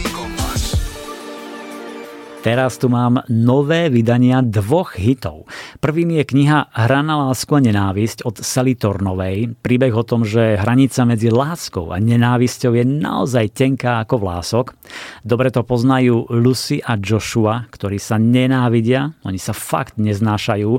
Teraz 2.47 2.79
tu 2.79 2.87
mám 2.87 3.27
nové 3.27 3.91
vydania 3.91 4.39
dvoch 4.39 4.95
hitov. 4.95 5.51
Prvým 5.83 6.15
je 6.15 6.23
kniha 6.23 6.71
Hra 6.71 7.03
na 7.03 7.27
lásku 7.27 7.51
a 7.51 7.59
nenávisť 7.59 8.23
od 8.23 8.39
Sally 8.39 8.79
Tornovej. 8.79 9.59
Príbeh 9.59 9.91
o 9.91 10.07
tom, 10.07 10.23
že 10.23 10.55
hranica 10.55 11.03
medzi 11.03 11.27
láskou 11.27 11.91
a 11.91 11.99
nenávisťou 11.99 12.79
je 12.79 12.87
naozaj 12.87 13.51
tenká 13.51 13.99
ako 14.07 14.23
vlások. 14.23 14.79
Dobre 15.27 15.51
to 15.51 15.67
poznajú 15.67 16.31
Lucy 16.31 16.79
a 16.79 16.95
Joshua, 16.95 17.67
ktorí 17.67 17.99
sa 17.99 18.15
nenávidia, 18.15 19.11
oni 19.27 19.43
sa 19.43 19.51
fakt 19.51 19.99
neznášajú. 19.99 20.71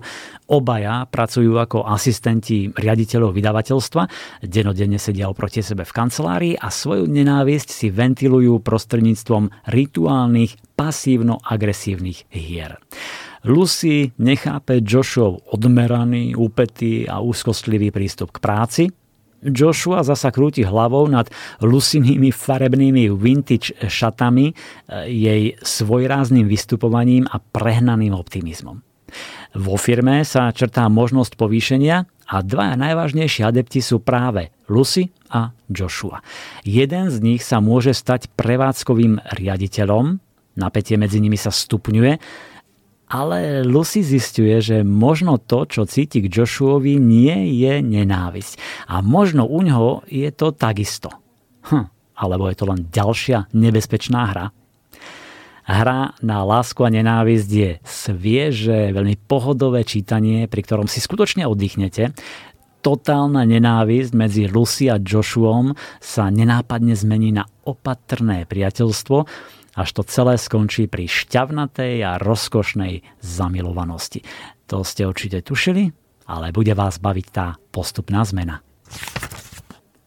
Obaja 0.48 1.04
pracujú 1.04 1.52
ako 1.60 1.84
asistenti 1.84 2.72
riaditeľov 2.72 3.36
vydavateľstva, 3.36 4.08
denodenne 4.48 4.96
sedia 4.96 5.28
oproti 5.28 5.60
sebe 5.60 5.84
v 5.84 5.92
kancelárii 5.92 6.56
a 6.56 6.72
svoju 6.72 7.12
nenávisť 7.12 7.76
si 7.76 7.92
ventilujú 7.92 8.64
prostredníctvom 8.64 9.68
rituálnych 9.68 10.67
pasívno-agresívnych 10.78 12.30
hier. 12.30 12.78
Lucy 13.44 14.14
nechápe 14.22 14.80
Joshua 14.86 15.34
odmeraný, 15.50 16.38
úpetý 16.38 17.10
a 17.10 17.20
úzkostlivý 17.20 17.90
prístup 17.90 18.38
k 18.38 18.40
práci, 18.40 18.84
Joshua 19.38 20.02
zasa 20.02 20.34
krúti 20.34 20.66
hlavou 20.66 21.06
nad 21.06 21.30
Lucinými 21.62 22.34
farebnými 22.34 23.14
vintage 23.14 23.70
šatami, 23.86 24.50
jej 25.06 25.54
svojrázným 25.62 26.50
vystupovaním 26.50 27.30
a 27.30 27.38
prehnaným 27.38 28.18
optimizmom. 28.18 28.82
Vo 29.56 29.76
firme 29.80 30.26
sa 30.28 30.52
črtá 30.52 30.90
možnosť 30.92 31.40
povýšenia 31.40 32.10
a 32.28 32.36
dvaja 32.44 32.76
najvážnejší 32.76 33.46
adepti 33.46 33.80
sú 33.80 34.04
práve 34.04 34.52
Lucy 34.68 35.14
a 35.32 35.56
Joshua. 35.72 36.20
Jeden 36.68 37.08
z 37.08 37.18
nich 37.24 37.42
sa 37.46 37.64
môže 37.64 37.96
stať 37.96 38.28
prevádzkovým 38.36 39.22
riaditeľom, 39.38 40.20
napätie 40.58 40.98
medzi 40.98 41.22
nimi 41.22 41.38
sa 41.38 41.54
stupňuje, 41.54 42.20
ale 43.08 43.64
Lucy 43.64 44.04
zistuje, 44.04 44.60
že 44.60 44.84
možno 44.84 45.40
to, 45.40 45.64
čo 45.64 45.88
cíti 45.88 46.20
k 46.20 46.28
Joshuovi, 46.28 47.00
nie 47.00 47.56
je 47.56 47.80
nenávisť. 47.80 48.60
A 48.92 49.00
možno 49.00 49.48
u 49.48 49.64
ňoho 49.64 50.04
je 50.12 50.28
to 50.36 50.52
takisto. 50.52 51.16
Hm, 51.72 51.88
alebo 52.20 52.52
je 52.52 52.56
to 52.60 52.66
len 52.68 52.92
ďalšia 52.92 53.48
nebezpečná 53.56 54.22
hra. 54.36 54.46
Hra 55.68 56.16
na 56.24 56.48
lásku 56.48 56.80
a 56.84 56.92
nenávisť 56.92 57.50
je 57.52 57.72
svieže, 57.84 58.96
veľmi 58.96 59.20
pohodové 59.28 59.84
čítanie, 59.84 60.48
pri 60.48 60.64
ktorom 60.64 60.88
si 60.88 61.04
skutočne 61.04 61.44
oddychnete. 61.44 62.16
Totálna 62.80 63.44
nenávisť 63.44 64.12
medzi 64.16 64.48
Lucy 64.48 64.88
a 64.88 64.96
Joshuom 64.96 65.76
sa 66.00 66.32
nenápadne 66.32 66.96
zmení 66.96 67.36
na 67.36 67.44
opatrné 67.68 68.48
priateľstvo, 68.48 69.28
až 69.78 69.90
to 69.94 70.02
celé 70.02 70.42
skončí 70.42 70.90
pri 70.90 71.06
šťavnatej 71.06 72.02
a 72.02 72.18
rozkošnej 72.18 73.22
zamilovanosti. 73.22 74.26
To 74.68 74.82
ste 74.82 75.06
určite 75.06 75.46
tušili, 75.46 75.94
ale 76.26 76.50
bude 76.50 76.74
vás 76.74 76.98
baviť 76.98 77.28
tá 77.30 77.62
postupná 77.70 78.26
zmena. 78.26 78.66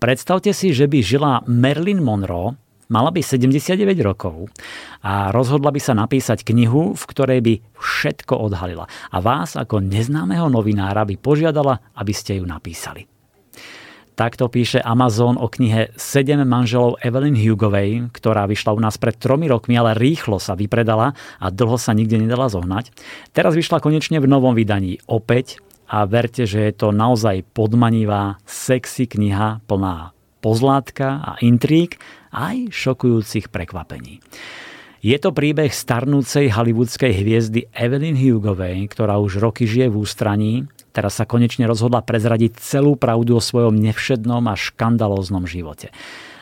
Predstavte 0.02 0.50
si, 0.50 0.74
že 0.74 0.90
by 0.90 0.98
žila 0.98 1.46
Marilyn 1.46 2.02
Monroe 2.02 2.58
Mala 2.90 3.14
by 3.14 3.22
79 3.22 3.78
rokov 4.02 4.50
a 5.06 5.30
rozhodla 5.30 5.70
by 5.70 5.78
sa 5.78 5.94
napísať 5.94 6.42
knihu, 6.42 6.98
v 6.98 7.04
ktorej 7.06 7.38
by 7.38 7.54
všetko 7.78 8.34
odhalila. 8.34 8.90
A 9.14 9.22
vás 9.22 9.54
ako 9.54 9.78
neznámeho 9.78 10.50
novinára 10.50 11.06
by 11.06 11.14
požiadala, 11.14 11.78
aby 11.94 12.10
ste 12.10 12.42
ju 12.42 12.44
napísali. 12.50 13.06
Takto 14.20 14.52
píše 14.52 14.84
Amazon 14.84 15.40
o 15.40 15.48
knihe 15.48 15.96
7 15.96 16.44
manželov 16.44 17.00
Evelyn 17.00 17.32
Hugovej, 17.32 18.12
ktorá 18.12 18.44
vyšla 18.44 18.76
u 18.76 18.80
nás 18.84 19.00
pred 19.00 19.16
tromi 19.16 19.48
rokmi, 19.48 19.80
ale 19.80 19.96
rýchlo 19.96 20.36
sa 20.36 20.52
vypredala 20.52 21.16
a 21.40 21.48
dlho 21.48 21.80
sa 21.80 21.96
nikde 21.96 22.20
nedala 22.20 22.52
zohnať. 22.52 22.92
Teraz 23.32 23.56
vyšla 23.56 23.80
konečne 23.80 24.20
v 24.20 24.28
novom 24.28 24.52
vydaní 24.52 25.00
opäť 25.08 25.64
a 25.88 26.04
verte, 26.04 26.44
že 26.44 26.68
je 26.68 26.72
to 26.76 26.92
naozaj 26.92 27.48
podmanivá, 27.56 28.36
sexy 28.44 29.08
kniha 29.08 29.64
plná 29.64 30.12
pozlátka 30.44 31.24
a 31.24 31.40
intrík 31.40 31.96
aj 32.28 32.76
šokujúcich 32.76 33.48
prekvapení. 33.48 34.20
Je 35.00 35.16
to 35.16 35.32
príbeh 35.32 35.72
starnúcej 35.72 36.52
hollywoodskej 36.52 37.24
hviezdy 37.24 37.72
Evelyn 37.72 38.20
Hugovej, 38.20 38.84
ktorá 38.92 39.16
už 39.16 39.40
roky 39.40 39.64
žije 39.64 39.88
v 39.88 39.96
ústraní. 39.96 40.68
Teraz 40.91 41.18
sa 41.18 41.24
konečne 41.26 41.70
rozhodla 41.70 42.03
prezradiť 42.03 42.59
celú 42.59 42.99
pravdu 42.99 43.38
o 43.38 43.43
svojom 43.43 43.78
nevšednom 43.78 44.43
a 44.51 44.55
škandalóznom 44.59 45.47
živote. 45.47 45.95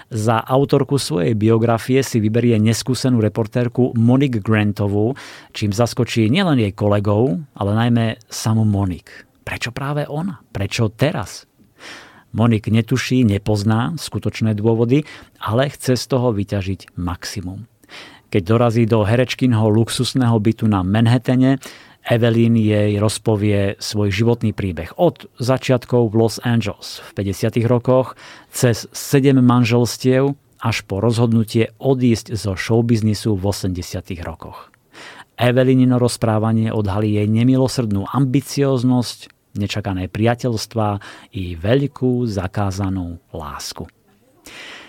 Za 0.09 0.41
autorku 0.41 0.97
svojej 0.97 1.37
biografie 1.37 2.01
si 2.01 2.17
vyberie 2.17 2.57
neskúsenú 2.57 3.21
reportérku 3.21 3.93
Monique 3.93 4.41
Grantovú, 4.41 5.13
čím 5.53 5.69
zaskočí 5.69 6.33
nielen 6.33 6.65
jej 6.65 6.73
kolegov, 6.73 7.37
ale 7.53 7.71
najmä 7.77 8.07
samú 8.33 8.65
Monique. 8.65 9.29
Prečo 9.45 9.69
práve 9.69 10.09
ona? 10.09 10.41
Prečo 10.49 10.89
teraz? 10.89 11.45
Monik 12.33 12.69
netuší, 12.69 13.25
nepozná 13.25 13.97
skutočné 13.97 14.53
dôvody, 14.57 15.05
ale 15.41 15.73
chce 15.73 15.97
z 15.97 16.05
toho 16.09 16.33
vyťažiť 16.33 16.97
maximum. 17.01 17.65
Keď 18.29 18.43
dorazí 18.45 18.85
do 18.85 19.01
herečkinho 19.01 19.73
luxusného 19.73 20.37
bytu 20.37 20.69
na 20.69 20.85
Manhattane, 20.85 21.57
Evelyn 22.09 22.57
jej 22.57 22.97
rozpovie 22.97 23.77
svoj 23.77 24.09
životný 24.09 24.57
príbeh 24.57 24.97
od 24.97 25.29
začiatkov 25.37 26.09
v 26.09 26.25
Los 26.25 26.41
Angeles 26.41 27.05
v 27.13 27.21
50. 27.21 27.61
rokoch 27.69 28.17
cez 28.49 28.89
7 28.97 29.37
manželstiev 29.45 30.33
až 30.57 30.77
po 30.89 31.05
rozhodnutie 31.05 31.77
odísť 31.77 32.33
zo 32.33 32.57
showbiznisu 32.57 33.37
v 33.37 33.45
80. 33.53 34.25
rokoch. 34.25 34.73
Evelynino 35.37 36.01
rozprávanie 36.01 36.73
odhalí 36.73 37.21
jej 37.21 37.29
nemilosrdnú 37.29 38.09
ambicioznosť, 38.09 39.29
nečakané 39.61 40.09
priateľstva 40.09 41.05
i 41.37 41.61
veľkú 41.61 42.25
zakázanú 42.25 43.21
lásku. 43.37 43.85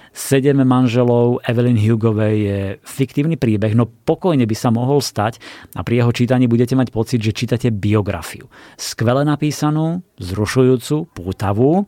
Sedem 0.10 0.62
manželov 0.66 1.40
Evelyn 1.46 1.78
Hugovej 1.78 2.36
je 2.38 2.60
fiktívny 2.82 3.38
príbeh, 3.38 3.78
no 3.78 3.86
pokojne 3.86 4.44
by 4.44 4.56
sa 4.58 4.74
mohol 4.74 5.00
stať 5.00 5.38
a 5.78 5.86
pri 5.86 6.02
jeho 6.04 6.12
čítaní 6.12 6.50
budete 6.50 6.74
mať 6.74 6.90
pocit, 6.90 7.22
že 7.22 7.36
čítate 7.36 7.70
biografiu. 7.70 8.50
Skvele 8.76 9.22
napísanú, 9.24 10.02
zrušujúcu, 10.18 11.14
pútavú, 11.14 11.86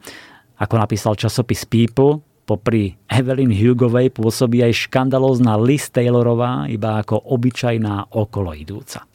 ako 0.62 0.76
napísal 0.78 1.18
časopis 1.18 1.66
People, 1.66 2.22
popri 2.46 2.94
Evelyn 3.10 3.50
Hugovej 3.50 4.14
pôsobí 4.14 4.62
aj 4.62 4.90
škandalózna 4.90 5.58
Liz 5.58 5.90
Taylorová, 5.90 6.70
iba 6.70 7.02
ako 7.02 7.18
obyčajná 7.34 8.14
okoloidúca. 8.14 9.08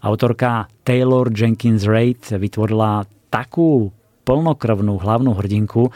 Autorka 0.00 0.70
Taylor 0.80 1.28
Jenkins 1.28 1.84
Reid 1.84 2.24
vytvorila 2.24 3.04
takú 3.28 3.92
plnokrvnú 4.24 4.96
hlavnú 4.96 5.36
hrdinku, 5.36 5.92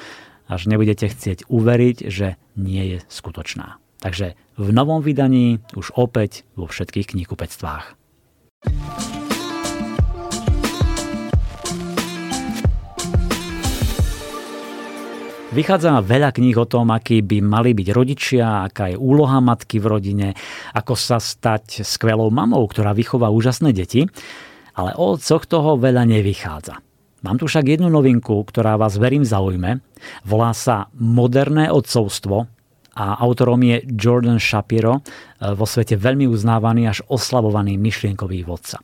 až 0.51 0.69
nebudete 0.69 1.09
chcieť 1.09 1.49
uveriť, 1.49 1.97
že 2.09 2.37
nie 2.55 2.97
je 2.97 2.99
skutočná. 3.09 3.81
Takže 4.05 4.37
v 4.61 4.69
novom 4.69 5.01
vydaní 5.01 5.65
už 5.73 5.97
opäť 5.97 6.45
vo 6.55 6.69
všetkých 6.69 7.17
knihkupectvách. 7.17 7.97
Vychádza 15.55 16.03
veľa 16.03 16.35
kníh 16.35 16.59
o 16.59 16.67
tom, 16.67 16.91
akí 16.91 17.23
by 17.23 17.39
mali 17.39 17.79
byť 17.79 17.89
rodičia, 17.95 18.67
aká 18.67 18.91
je 18.91 18.99
úloha 18.99 19.39
matky 19.39 19.79
v 19.79 19.87
rodine, 19.87 20.29
ako 20.75 20.99
sa 20.99 21.23
stať 21.23 21.87
skvelou 21.87 22.27
mamou, 22.35 22.67
ktorá 22.67 22.91
vychová 22.91 23.31
úžasné 23.31 23.71
deti, 23.71 24.03
ale 24.75 24.99
o 24.99 25.15
otcoch 25.15 25.47
toho 25.47 25.79
veľa 25.79 26.11
nevychádza. 26.11 26.84
Mám 27.25 27.41
tu 27.41 27.49
však 27.49 27.65
jednu 27.65 27.89
novinku, 27.89 28.45
ktorá 28.45 28.77
vás 28.77 29.01
verím 29.01 29.25
zaujme. 29.25 29.81
Volá 30.29 30.53
sa 30.53 30.93
Moderné 30.93 31.73
odcovstvo 31.73 32.45
a 32.95 33.05
autorom 33.17 33.65
je 33.65 33.81
Jordan 33.97 34.37
Shapiro, 34.37 35.01
vo 35.41 35.65
svete 35.65 35.97
veľmi 35.97 36.29
uznávaný 36.29 36.85
až 36.85 37.01
oslavovaný 37.09 37.81
myšlienkový 37.81 38.45
vodca. 38.45 38.79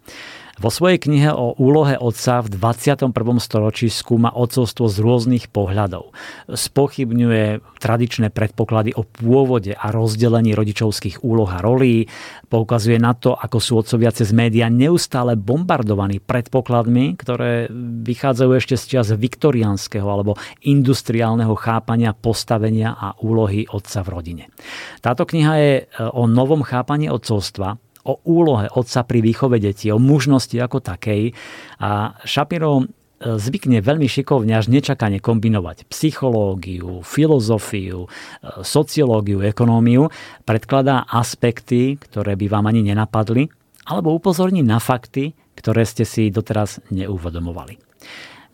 Vo 0.60 0.68
svojej 0.68 1.00
knihe 1.00 1.32
o 1.32 1.56
úlohe 1.56 1.96
otca 1.96 2.44
v 2.44 2.52
21. 2.52 3.16
storočí 3.40 3.88
skúma 3.88 4.28
otcovstvo 4.28 4.92
z 4.92 4.96
rôznych 5.00 5.48
pohľadov. 5.48 6.12
Spochybňuje 6.52 7.64
tradičné 7.80 8.28
predpoklady 8.28 8.92
o 8.92 9.08
pôvode 9.08 9.72
a 9.72 9.88
rozdelení 9.88 10.52
rodičovských 10.52 11.24
úloh 11.24 11.48
a 11.48 11.64
rolí, 11.64 12.12
poukazuje 12.52 13.00
na 13.00 13.16
to, 13.16 13.32
ako 13.32 13.56
sú 13.56 13.72
otcovia 13.80 14.12
cez 14.12 14.36
média 14.36 14.68
neustále 14.68 15.32
bombardovaní 15.32 16.20
predpokladmi, 16.20 17.16
ktoré 17.16 17.72
vychádzajú 18.04 18.50
ešte 18.60 18.76
z 18.76 18.84
čias 18.84 19.08
viktoriánskeho 19.16 20.04
alebo 20.04 20.36
industriálneho 20.60 21.56
chápania 21.56 22.12
postavenia 22.12 23.00
a 23.00 23.16
úlohy 23.24 23.64
otca 23.64 24.04
v 24.04 24.08
rodine. 24.12 24.44
Táto 25.00 25.24
kniha 25.24 25.54
je 25.56 25.72
e, 25.80 25.82
o 26.04 26.28
novom 26.28 26.60
chápaní 26.60 27.08
otcovstva, 27.08 27.80
o 28.04 28.20
úlohe 28.24 28.68
otca 28.72 29.04
pri 29.04 29.20
výchove 29.20 29.60
detí, 29.60 29.92
o 29.92 30.00
mužnosti 30.00 30.56
ako 30.56 30.80
takej. 30.80 31.36
A 31.80 32.16
Shapiro 32.24 32.80
e, 32.80 32.84
zvykne 33.36 33.84
veľmi 33.84 34.08
šikovne 34.08 34.56
až 34.56 34.72
nečakane 34.72 35.20
kombinovať 35.20 35.88
psychológiu, 35.92 37.04
filozofiu, 37.04 38.06
e, 38.06 38.08
sociológiu, 38.64 39.44
ekonómiu, 39.44 40.08
predkladá 40.48 41.04
aspekty, 41.08 42.00
ktoré 42.00 42.36
by 42.36 42.46
vám 42.48 42.64
ani 42.72 42.80
nenapadli, 42.86 43.52
alebo 43.88 44.16
upozorní 44.16 44.64
na 44.64 44.78
fakty, 44.78 45.36
ktoré 45.58 45.84
ste 45.84 46.08
si 46.08 46.32
doteraz 46.32 46.80
neuvedomovali. 46.88 47.76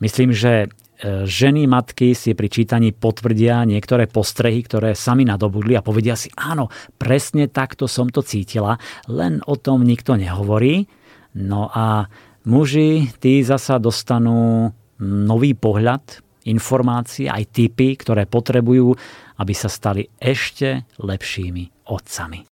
Myslím, 0.03 0.35
že 0.35 0.69
ženy, 1.05 1.69
matky 1.69 2.17
si 2.17 2.33
pri 2.33 2.49
čítaní 2.49 2.89
potvrdia 2.93 3.61
niektoré 3.69 4.09
postrehy, 4.09 4.65
ktoré 4.65 4.97
sami 4.97 5.25
nadobudli 5.29 5.77
a 5.77 5.85
povedia 5.85 6.17
si, 6.17 6.33
áno, 6.33 6.73
presne 6.97 7.49
takto 7.53 7.85
som 7.85 8.09
to 8.09 8.25
cítila, 8.25 8.81
len 9.05 9.41
o 9.45 9.55
tom 9.57 9.85
nikto 9.85 10.17
nehovorí. 10.17 10.89
No 11.37 11.69
a 11.69 12.09
muži, 12.49 13.13
tí 13.21 13.45
zasa 13.45 13.77
dostanú 13.77 14.73
nový 15.03 15.53
pohľad, 15.53 16.25
informácie, 16.49 17.29
aj 17.29 17.43
typy, 17.53 17.99
ktoré 17.99 18.25
potrebujú, 18.25 18.95
aby 19.37 19.53
sa 19.53 19.69
stali 19.69 20.07
ešte 20.17 20.89
lepšími 20.97 21.85
otcami. 21.93 22.47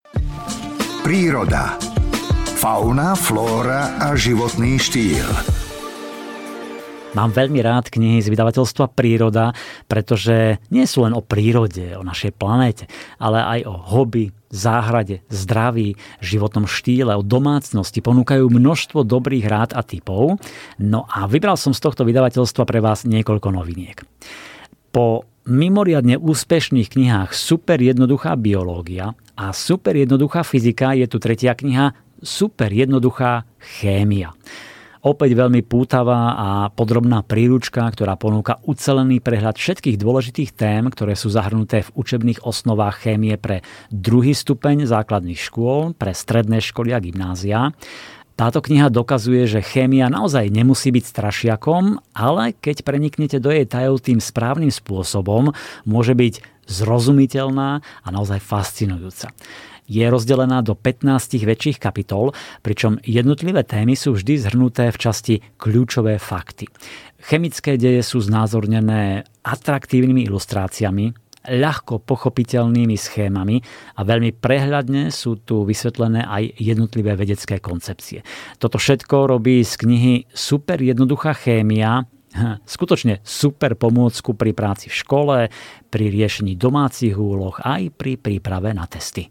Príroda. 1.05 1.79
Fauna, 2.59 3.11
flóra 3.15 3.99
a 3.99 4.15
životný 4.15 4.79
štýl. 4.79 5.52
Mám 7.13 7.29
veľmi 7.29 7.61
rád 7.61 7.93
knihy 7.93 8.25
z 8.25 8.33
vydavateľstva 8.33 8.89
Príroda, 8.97 9.53
pretože 9.85 10.57
nie 10.73 10.81
sú 10.89 11.05
len 11.05 11.13
o 11.13 11.21
prírode, 11.21 11.93
o 11.93 12.01
našej 12.01 12.33
planéte, 12.33 12.89
ale 13.21 13.37
aj 13.37 13.59
o 13.69 13.73
hobby, 13.77 14.33
záhrade, 14.49 15.21
zdraví, 15.29 15.93
životnom 16.25 16.65
štýle, 16.65 17.13
o 17.13 17.21
domácnosti. 17.21 18.01
Ponúkajú 18.01 18.49
množstvo 18.49 19.05
dobrých 19.05 19.45
rád 19.45 19.77
a 19.77 19.85
typov. 19.85 20.41
No 20.81 21.05
a 21.05 21.29
vybral 21.29 21.53
som 21.53 21.69
z 21.69 21.85
tohto 21.85 22.01
vydavateľstva 22.01 22.65
pre 22.65 22.81
vás 22.81 23.05
niekoľko 23.05 23.61
noviniek. 23.61 24.01
Po 24.89 25.29
mimoriadne 25.45 26.17
úspešných 26.17 26.97
knihách 26.97 27.37
Super 27.37 27.77
jednoduchá 27.77 28.33
biológia 28.41 29.13
a 29.37 29.53
Super 29.53 30.01
jednoduchá 30.01 30.41
fyzika 30.41 30.97
je 30.97 31.05
tu 31.05 31.21
tretia 31.21 31.53
kniha 31.53 31.93
Super 32.25 32.73
jednoduchá 32.73 33.45
chémia. 33.61 34.33
Opäť 35.03 35.35
veľmi 35.35 35.67
pútavá 35.67 36.31
a 36.31 36.49
podrobná 36.71 37.27
príručka, 37.27 37.83
ktorá 37.91 38.15
ponúka 38.15 38.63
ucelený 38.63 39.19
prehľad 39.19 39.59
všetkých 39.59 39.99
dôležitých 39.99 40.55
tém, 40.55 40.87
ktoré 40.87 41.19
sú 41.19 41.27
zahrnuté 41.27 41.83
v 41.83 41.91
učebných 41.99 42.47
osnovách 42.47 43.03
chémie 43.03 43.35
pre 43.35 43.67
druhý 43.91 44.31
stupeň 44.31 44.87
základných 44.87 45.35
škôl, 45.35 45.91
pre 45.91 46.15
stredné 46.15 46.63
školy 46.63 46.95
a 46.95 47.03
gymnázia. 47.03 47.75
Táto 48.39 48.63
kniha 48.63 48.87
dokazuje, 48.87 49.43
že 49.43 49.59
chémia 49.59 50.07
naozaj 50.07 50.47
nemusí 50.47 50.87
byť 50.95 51.03
strašiakom, 51.03 51.99
ale 52.15 52.55
keď 52.55 52.87
preniknete 52.87 53.43
do 53.43 53.51
jej 53.51 53.67
tajov 53.67 54.07
tým 54.07 54.23
správnym 54.23 54.71
spôsobom, 54.71 55.51
môže 55.83 56.15
byť 56.15 56.63
zrozumiteľná 56.63 57.83
a 57.83 58.07
naozaj 58.07 58.39
fascinujúca 58.39 59.35
je 59.87 60.05
rozdelená 60.07 60.63
do 60.63 60.75
15 60.75 61.43
väčších 61.43 61.77
kapitol, 61.79 62.31
pričom 62.63 62.99
jednotlivé 63.03 63.63
témy 63.67 63.97
sú 63.97 64.15
vždy 64.15 64.49
zhrnuté 64.49 64.89
v 64.89 64.97
časti 64.97 65.35
kľúčové 65.59 66.17
fakty. 66.19 66.67
Chemické 67.23 67.79
deje 67.79 68.03
sú 68.03 68.19
znázornené 68.19 69.23
atraktívnymi 69.43 70.27
ilustráciami, 70.27 71.15
ľahko 71.43 71.99
pochopiteľnými 72.07 72.95
schémami 72.95 73.59
a 73.99 74.01
veľmi 74.07 74.31
prehľadne 74.39 75.11
sú 75.11 75.43
tu 75.43 75.67
vysvetlené 75.67 76.23
aj 76.23 76.55
jednotlivé 76.55 77.19
vedecké 77.19 77.59
koncepcie. 77.59 78.23
Toto 78.59 78.79
všetko 78.79 79.27
robí 79.27 79.59
z 79.63 79.73
knihy 79.75 80.13
Super 80.31 80.79
jednoduchá 80.79 81.35
chémia 81.35 82.07
skutočne 82.65 83.21
super 83.21 83.77
pomôcku 83.77 84.33
pri 84.33 84.51
práci 84.57 84.89
v 84.89 84.97
škole, 84.97 85.37
pri 85.93 86.05
riešení 86.09 86.57
domácich 86.57 87.13
úloh 87.13 87.53
aj 87.61 87.93
pri 87.93 88.17
príprave 88.17 88.73
na 88.73 88.89
testy. 88.89 89.29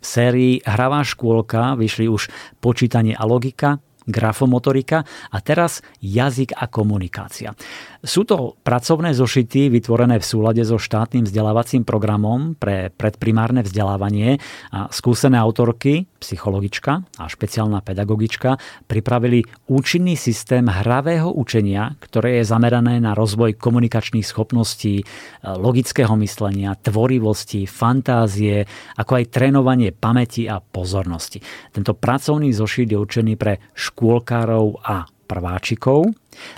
V 0.00 0.04
sérii 0.04 0.64
Hravá 0.64 1.04
škôlka 1.04 1.76
vyšli 1.76 2.08
už 2.08 2.32
počítanie 2.58 3.12
a 3.12 3.28
logika, 3.28 3.78
grafomotorika 4.08 5.04
a 5.30 5.38
teraz 5.44 5.84
jazyk 6.00 6.56
a 6.56 6.66
komunikácia. 6.66 7.52
Sú 8.00 8.24
to 8.24 8.56
pracovné 8.64 9.12
zošity 9.12 9.68
vytvorené 9.68 10.16
v 10.16 10.24
súlade 10.24 10.64
so 10.64 10.80
štátnym 10.80 11.28
vzdelávacím 11.28 11.84
programom 11.84 12.56
pre 12.56 12.88
predprimárne 12.88 13.60
vzdelávanie 13.60 14.40
a 14.72 14.88
skúsené 14.88 15.36
autorky, 15.36 16.08
psychologička 16.16 17.04
a 17.20 17.24
špeciálna 17.28 17.84
pedagogička 17.84 18.56
pripravili 18.88 19.44
účinný 19.68 20.16
systém 20.16 20.64
hravého 20.64 21.28
učenia, 21.28 21.92
ktoré 22.00 22.40
je 22.40 22.48
zamerané 22.48 23.04
na 23.04 23.12
rozvoj 23.12 23.60
komunikačných 23.60 24.24
schopností, 24.24 25.04
logického 25.44 26.16
myslenia, 26.24 26.80
tvorivosti, 26.80 27.68
fantázie, 27.68 28.64
ako 28.96 29.12
aj 29.20 29.28
trénovanie 29.28 29.92
pamäti 29.92 30.48
a 30.48 30.64
pozornosti. 30.64 31.44
Tento 31.76 31.92
pracovný 31.92 32.48
zošit 32.56 32.88
je 32.88 32.96
určený 32.96 33.36
pre 33.36 33.60
škôlkárov 33.76 34.88
a 34.88 35.04
prváčikov. 35.30 36.10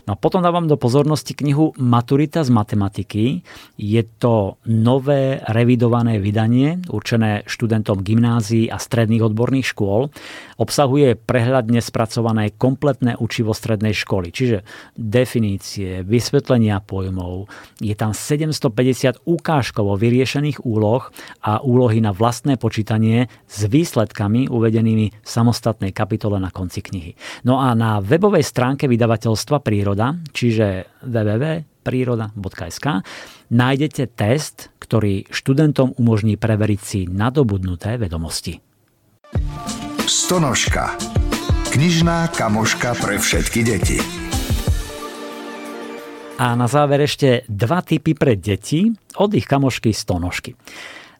No 0.04 0.14
a 0.14 0.20
potom 0.20 0.44
dávam 0.44 0.68
do 0.68 0.76
pozornosti 0.76 1.32
knihu 1.32 1.72
Maturita 1.80 2.44
z 2.44 2.50
matematiky. 2.52 3.24
Je 3.78 4.02
to 4.18 4.60
nové 4.68 5.40
revidované 5.48 6.20
vydanie 6.20 6.82
určené 6.90 7.46
študentom 7.48 8.04
gymnázií 8.04 8.68
a 8.68 8.76
stredných 8.76 9.24
odborných 9.24 9.72
škôl. 9.72 10.12
Obsahuje 10.60 11.16
prehľadne 11.16 11.80
spracované 11.80 12.52
kompletné 12.54 13.16
učivo 13.18 13.56
strednej 13.56 13.96
školy, 13.96 14.30
čiže 14.30 14.62
definície, 14.94 16.04
vysvetlenia 16.04 16.78
pojmov. 16.84 17.48
Je 17.80 17.96
tam 17.96 18.14
750 18.14 19.24
ukážkovo 19.24 19.96
vyriešených 19.96 20.62
úloh 20.62 21.08
a 21.42 21.64
úlohy 21.64 21.98
na 22.04 22.12
vlastné 22.14 22.60
počítanie 22.60 23.26
s 23.48 23.66
výsledkami 23.66 24.52
uvedenými 24.52 25.06
v 25.10 25.28
samostatnej 25.28 25.90
kapitole 25.90 26.38
na 26.38 26.52
konci 26.52 26.84
knihy. 26.84 27.12
No 27.42 27.58
a 27.58 27.72
na 27.72 27.98
webovej 27.98 28.44
stránke 28.44 28.86
vydavateľstva 28.86 29.61
príroda, 29.62 30.18
čiže 30.34 30.90
www.príroda.sk, 31.06 32.86
nájdete 33.48 34.10
test, 34.12 34.74
ktorý 34.82 35.24
študentom 35.30 35.94
umožní 35.96 36.36
preveriť 36.36 36.80
si 36.82 37.00
nadobudnuté 37.08 37.96
vedomosti. 37.96 38.60
Stonožka. 40.04 40.98
Knižná 41.72 42.28
kamoška 42.36 42.92
pre 43.00 43.16
všetky 43.16 43.60
deti. 43.64 43.98
A 46.42 46.58
na 46.58 46.66
záver 46.66 47.06
ešte 47.06 47.46
dva 47.46 47.80
typy 47.80 48.18
pre 48.18 48.34
deti 48.36 48.90
od 49.16 49.30
ich 49.32 49.46
kamošky 49.46 49.94
Stonožky. 49.94 50.58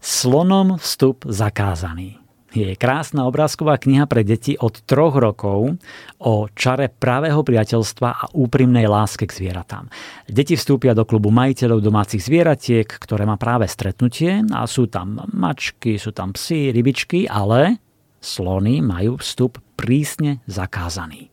Slonom 0.02 0.82
vstup 0.82 1.24
zakázaný. 1.30 2.21
Je 2.52 2.76
krásna 2.76 3.24
obrázková 3.24 3.80
kniha 3.80 4.04
pre 4.04 4.28
deti 4.28 4.60
od 4.60 4.84
troch 4.84 5.16
rokov 5.16 5.72
o 6.20 6.34
čare 6.52 6.92
pravého 6.92 7.40
priateľstva 7.40 8.08
a 8.12 8.24
úprimnej 8.36 8.84
láske 8.84 9.24
k 9.24 9.32
zvieratám. 9.32 9.88
Deti 10.28 10.52
vstúpia 10.52 10.92
do 10.92 11.08
klubu 11.08 11.32
majiteľov 11.32 11.80
domácich 11.80 12.20
zvieratiek, 12.20 12.84
ktoré 12.84 13.24
má 13.24 13.40
práve 13.40 13.64
stretnutie 13.72 14.44
a 14.52 14.68
sú 14.68 14.84
tam 14.84 15.24
mačky, 15.32 15.96
sú 15.96 16.12
tam 16.12 16.36
psy, 16.36 16.76
rybičky, 16.76 17.24
ale 17.24 17.80
slony 18.20 18.84
majú 18.84 19.16
vstup 19.16 19.56
prísne 19.72 20.44
zakázaný. 20.44 21.32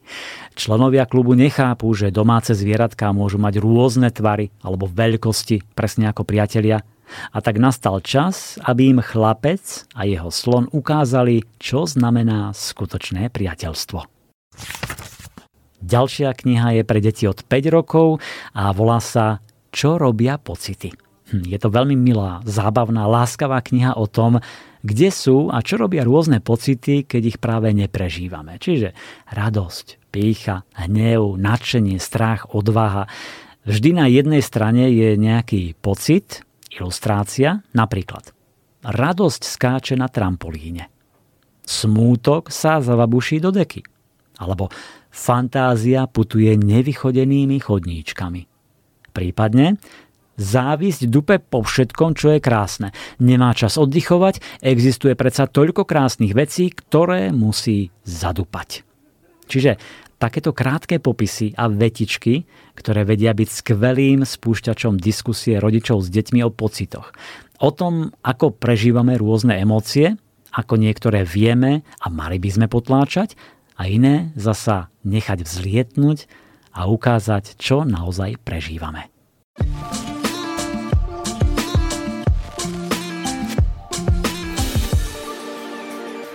Členovia 0.55 1.03
klubu 1.03 1.35
nechápu, 1.35 1.91
že 1.99 2.15
domáce 2.15 2.55
zvieratká 2.55 3.11
môžu 3.11 3.43
mať 3.43 3.59
rôzne 3.59 4.07
tvary 4.07 4.55
alebo 4.63 4.87
veľkosti, 4.87 5.75
presne 5.75 6.07
ako 6.09 6.23
priatelia. 6.23 6.79
A 7.31 7.37
tak 7.39 7.61
nastal 7.61 8.01
čas, 8.01 8.57
aby 8.65 8.93
im 8.93 8.99
chlapec 8.99 9.87
a 9.95 10.05
jeho 10.05 10.33
slon 10.33 10.69
ukázali, 10.69 11.45
čo 11.57 11.85
znamená 11.85 12.53
skutočné 12.53 13.29
priateľstvo. 13.29 14.05
Ďalšia 15.79 16.35
kniha 16.35 16.81
je 16.81 16.83
pre 16.83 16.99
deti 16.99 17.23
od 17.23 17.39
5 17.47 17.75
rokov 17.75 18.19
a 18.51 18.75
volá 18.75 18.99
sa 18.99 19.39
Čo 19.69 20.01
robia 20.01 20.41
pocity. 20.41 20.91
Hm, 21.29 21.45
je 21.45 21.57
to 21.61 21.69
veľmi 21.69 21.93
milá, 21.93 22.41
zábavná, 22.43 23.05
láskavá 23.05 23.61
kniha 23.61 23.93
o 23.95 24.09
tom, 24.09 24.41
kde 24.81 25.09
sú 25.11 25.51
a 25.51 25.61
čo 25.61 25.77
robia 25.77 26.07
rôzne 26.07 26.41
pocity, 26.41 27.05
keď 27.05 27.21
ich 27.35 27.37
práve 27.37 27.69
neprežívame. 27.75 28.57
Čiže 28.57 28.95
radosť, 29.29 30.09
pícha, 30.09 30.65
hnev, 30.73 31.37
nadšenie, 31.37 31.99
strach, 32.01 32.49
odvaha. 32.55 33.05
Vždy 33.67 33.89
na 33.93 34.09
jednej 34.09 34.41
strane 34.41 34.89
je 34.89 35.19
nejaký 35.19 35.77
pocit, 35.77 36.47
ilustrácia, 36.73 37.65
napríklad. 37.73 38.31
Radosť 38.85 39.41
skáče 39.43 39.95
na 39.99 40.07
trampolíne. 40.07 40.87
Smútok 41.65 42.49
sa 42.49 42.79
zavabuší 42.79 43.43
do 43.43 43.51
deky. 43.51 43.83
Alebo 44.39 44.71
fantázia 45.11 46.07
putuje 46.07 46.55
nevychodenými 46.55 47.59
chodníčkami. 47.59 48.41
Prípadne 49.11 49.75
Závisť 50.39 51.11
dupe 51.11 51.35
po 51.43 51.67
všetkom, 51.67 52.15
čo 52.15 52.31
je 52.31 52.39
krásne. 52.39 52.95
Nemá 53.19 53.51
čas 53.51 53.75
oddychovať, 53.75 54.63
existuje 54.63 55.11
predsa 55.11 55.51
toľko 55.51 55.83
krásnych 55.83 56.31
vecí, 56.31 56.71
ktoré 56.71 57.35
musí 57.35 57.91
zadupať. 58.07 58.87
Čiže 59.51 59.75
takéto 60.19 60.51
krátke 60.51 60.99
popisy 60.99 61.55
a 61.55 61.71
vetičky, 61.71 62.43
ktoré 62.75 63.07
vedia 63.07 63.31
byť 63.31 63.49
skvelým 63.49 64.27
spúšťačom 64.27 64.99
diskusie 64.99 65.57
rodičov 65.57 66.03
s 66.03 66.11
deťmi 66.11 66.43
o 66.43 66.51
pocitoch. 66.51 67.15
O 67.63 67.71
tom, 67.71 68.11
ako 68.21 68.55
prežívame 68.55 69.15
rôzne 69.15 69.55
emócie, 69.57 70.19
ako 70.51 70.75
niektoré 70.75 71.23
vieme 71.23 71.87
a 72.03 72.07
mali 72.11 72.37
by 72.37 72.49
sme 72.51 72.67
potláčať 72.67 73.39
a 73.79 73.87
iné 73.87 74.35
zasa 74.35 74.91
nechať 75.07 75.47
vzlietnúť 75.47 76.27
a 76.75 76.91
ukázať, 76.91 77.55
čo 77.55 77.87
naozaj 77.87 78.43
prežívame. 78.43 79.07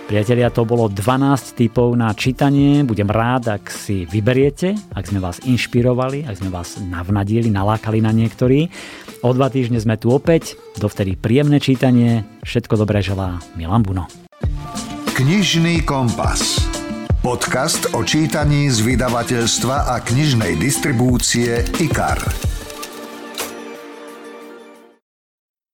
Priatelia, 0.05 0.53
to 0.53 0.69
bolo 0.69 0.85
12 0.85 1.57
typov 1.57 1.97
na 1.97 2.13
čítanie. 2.13 2.85
Budem 2.85 3.09
rád, 3.09 3.57
ak 3.57 3.73
si 3.73 4.05
vyberiete, 4.05 4.77
ak 4.93 5.09
sme 5.09 5.17
vás 5.17 5.41
inšpirovali, 5.41 6.29
ak 6.29 6.45
sme 6.45 6.53
vás 6.53 6.77
navnadili, 6.77 7.49
nalákali 7.49 8.05
na 8.05 8.13
niektorý. 8.13 8.69
O 9.25 9.33
dva 9.33 9.49
týždne 9.49 9.81
sme 9.81 9.97
tu 9.97 10.13
opäť. 10.13 10.61
Dovtedy 10.77 11.17
príjemné 11.17 11.57
čítanie. 11.57 12.21
Všetko 12.45 12.85
dobré 12.85 13.01
želá 13.01 13.41
Milan 13.57 13.81
Buno. 13.81 14.05
Knižný 15.17 15.81
kompas. 15.89 16.61
Podcast 17.25 17.89
o 17.97 18.05
čítaní 18.05 18.69
z 18.69 18.85
vydavateľstva 18.85 19.89
a 19.89 20.05
knižnej 20.05 20.53
distribúcie 20.61 21.65
IKAR. 21.81 22.21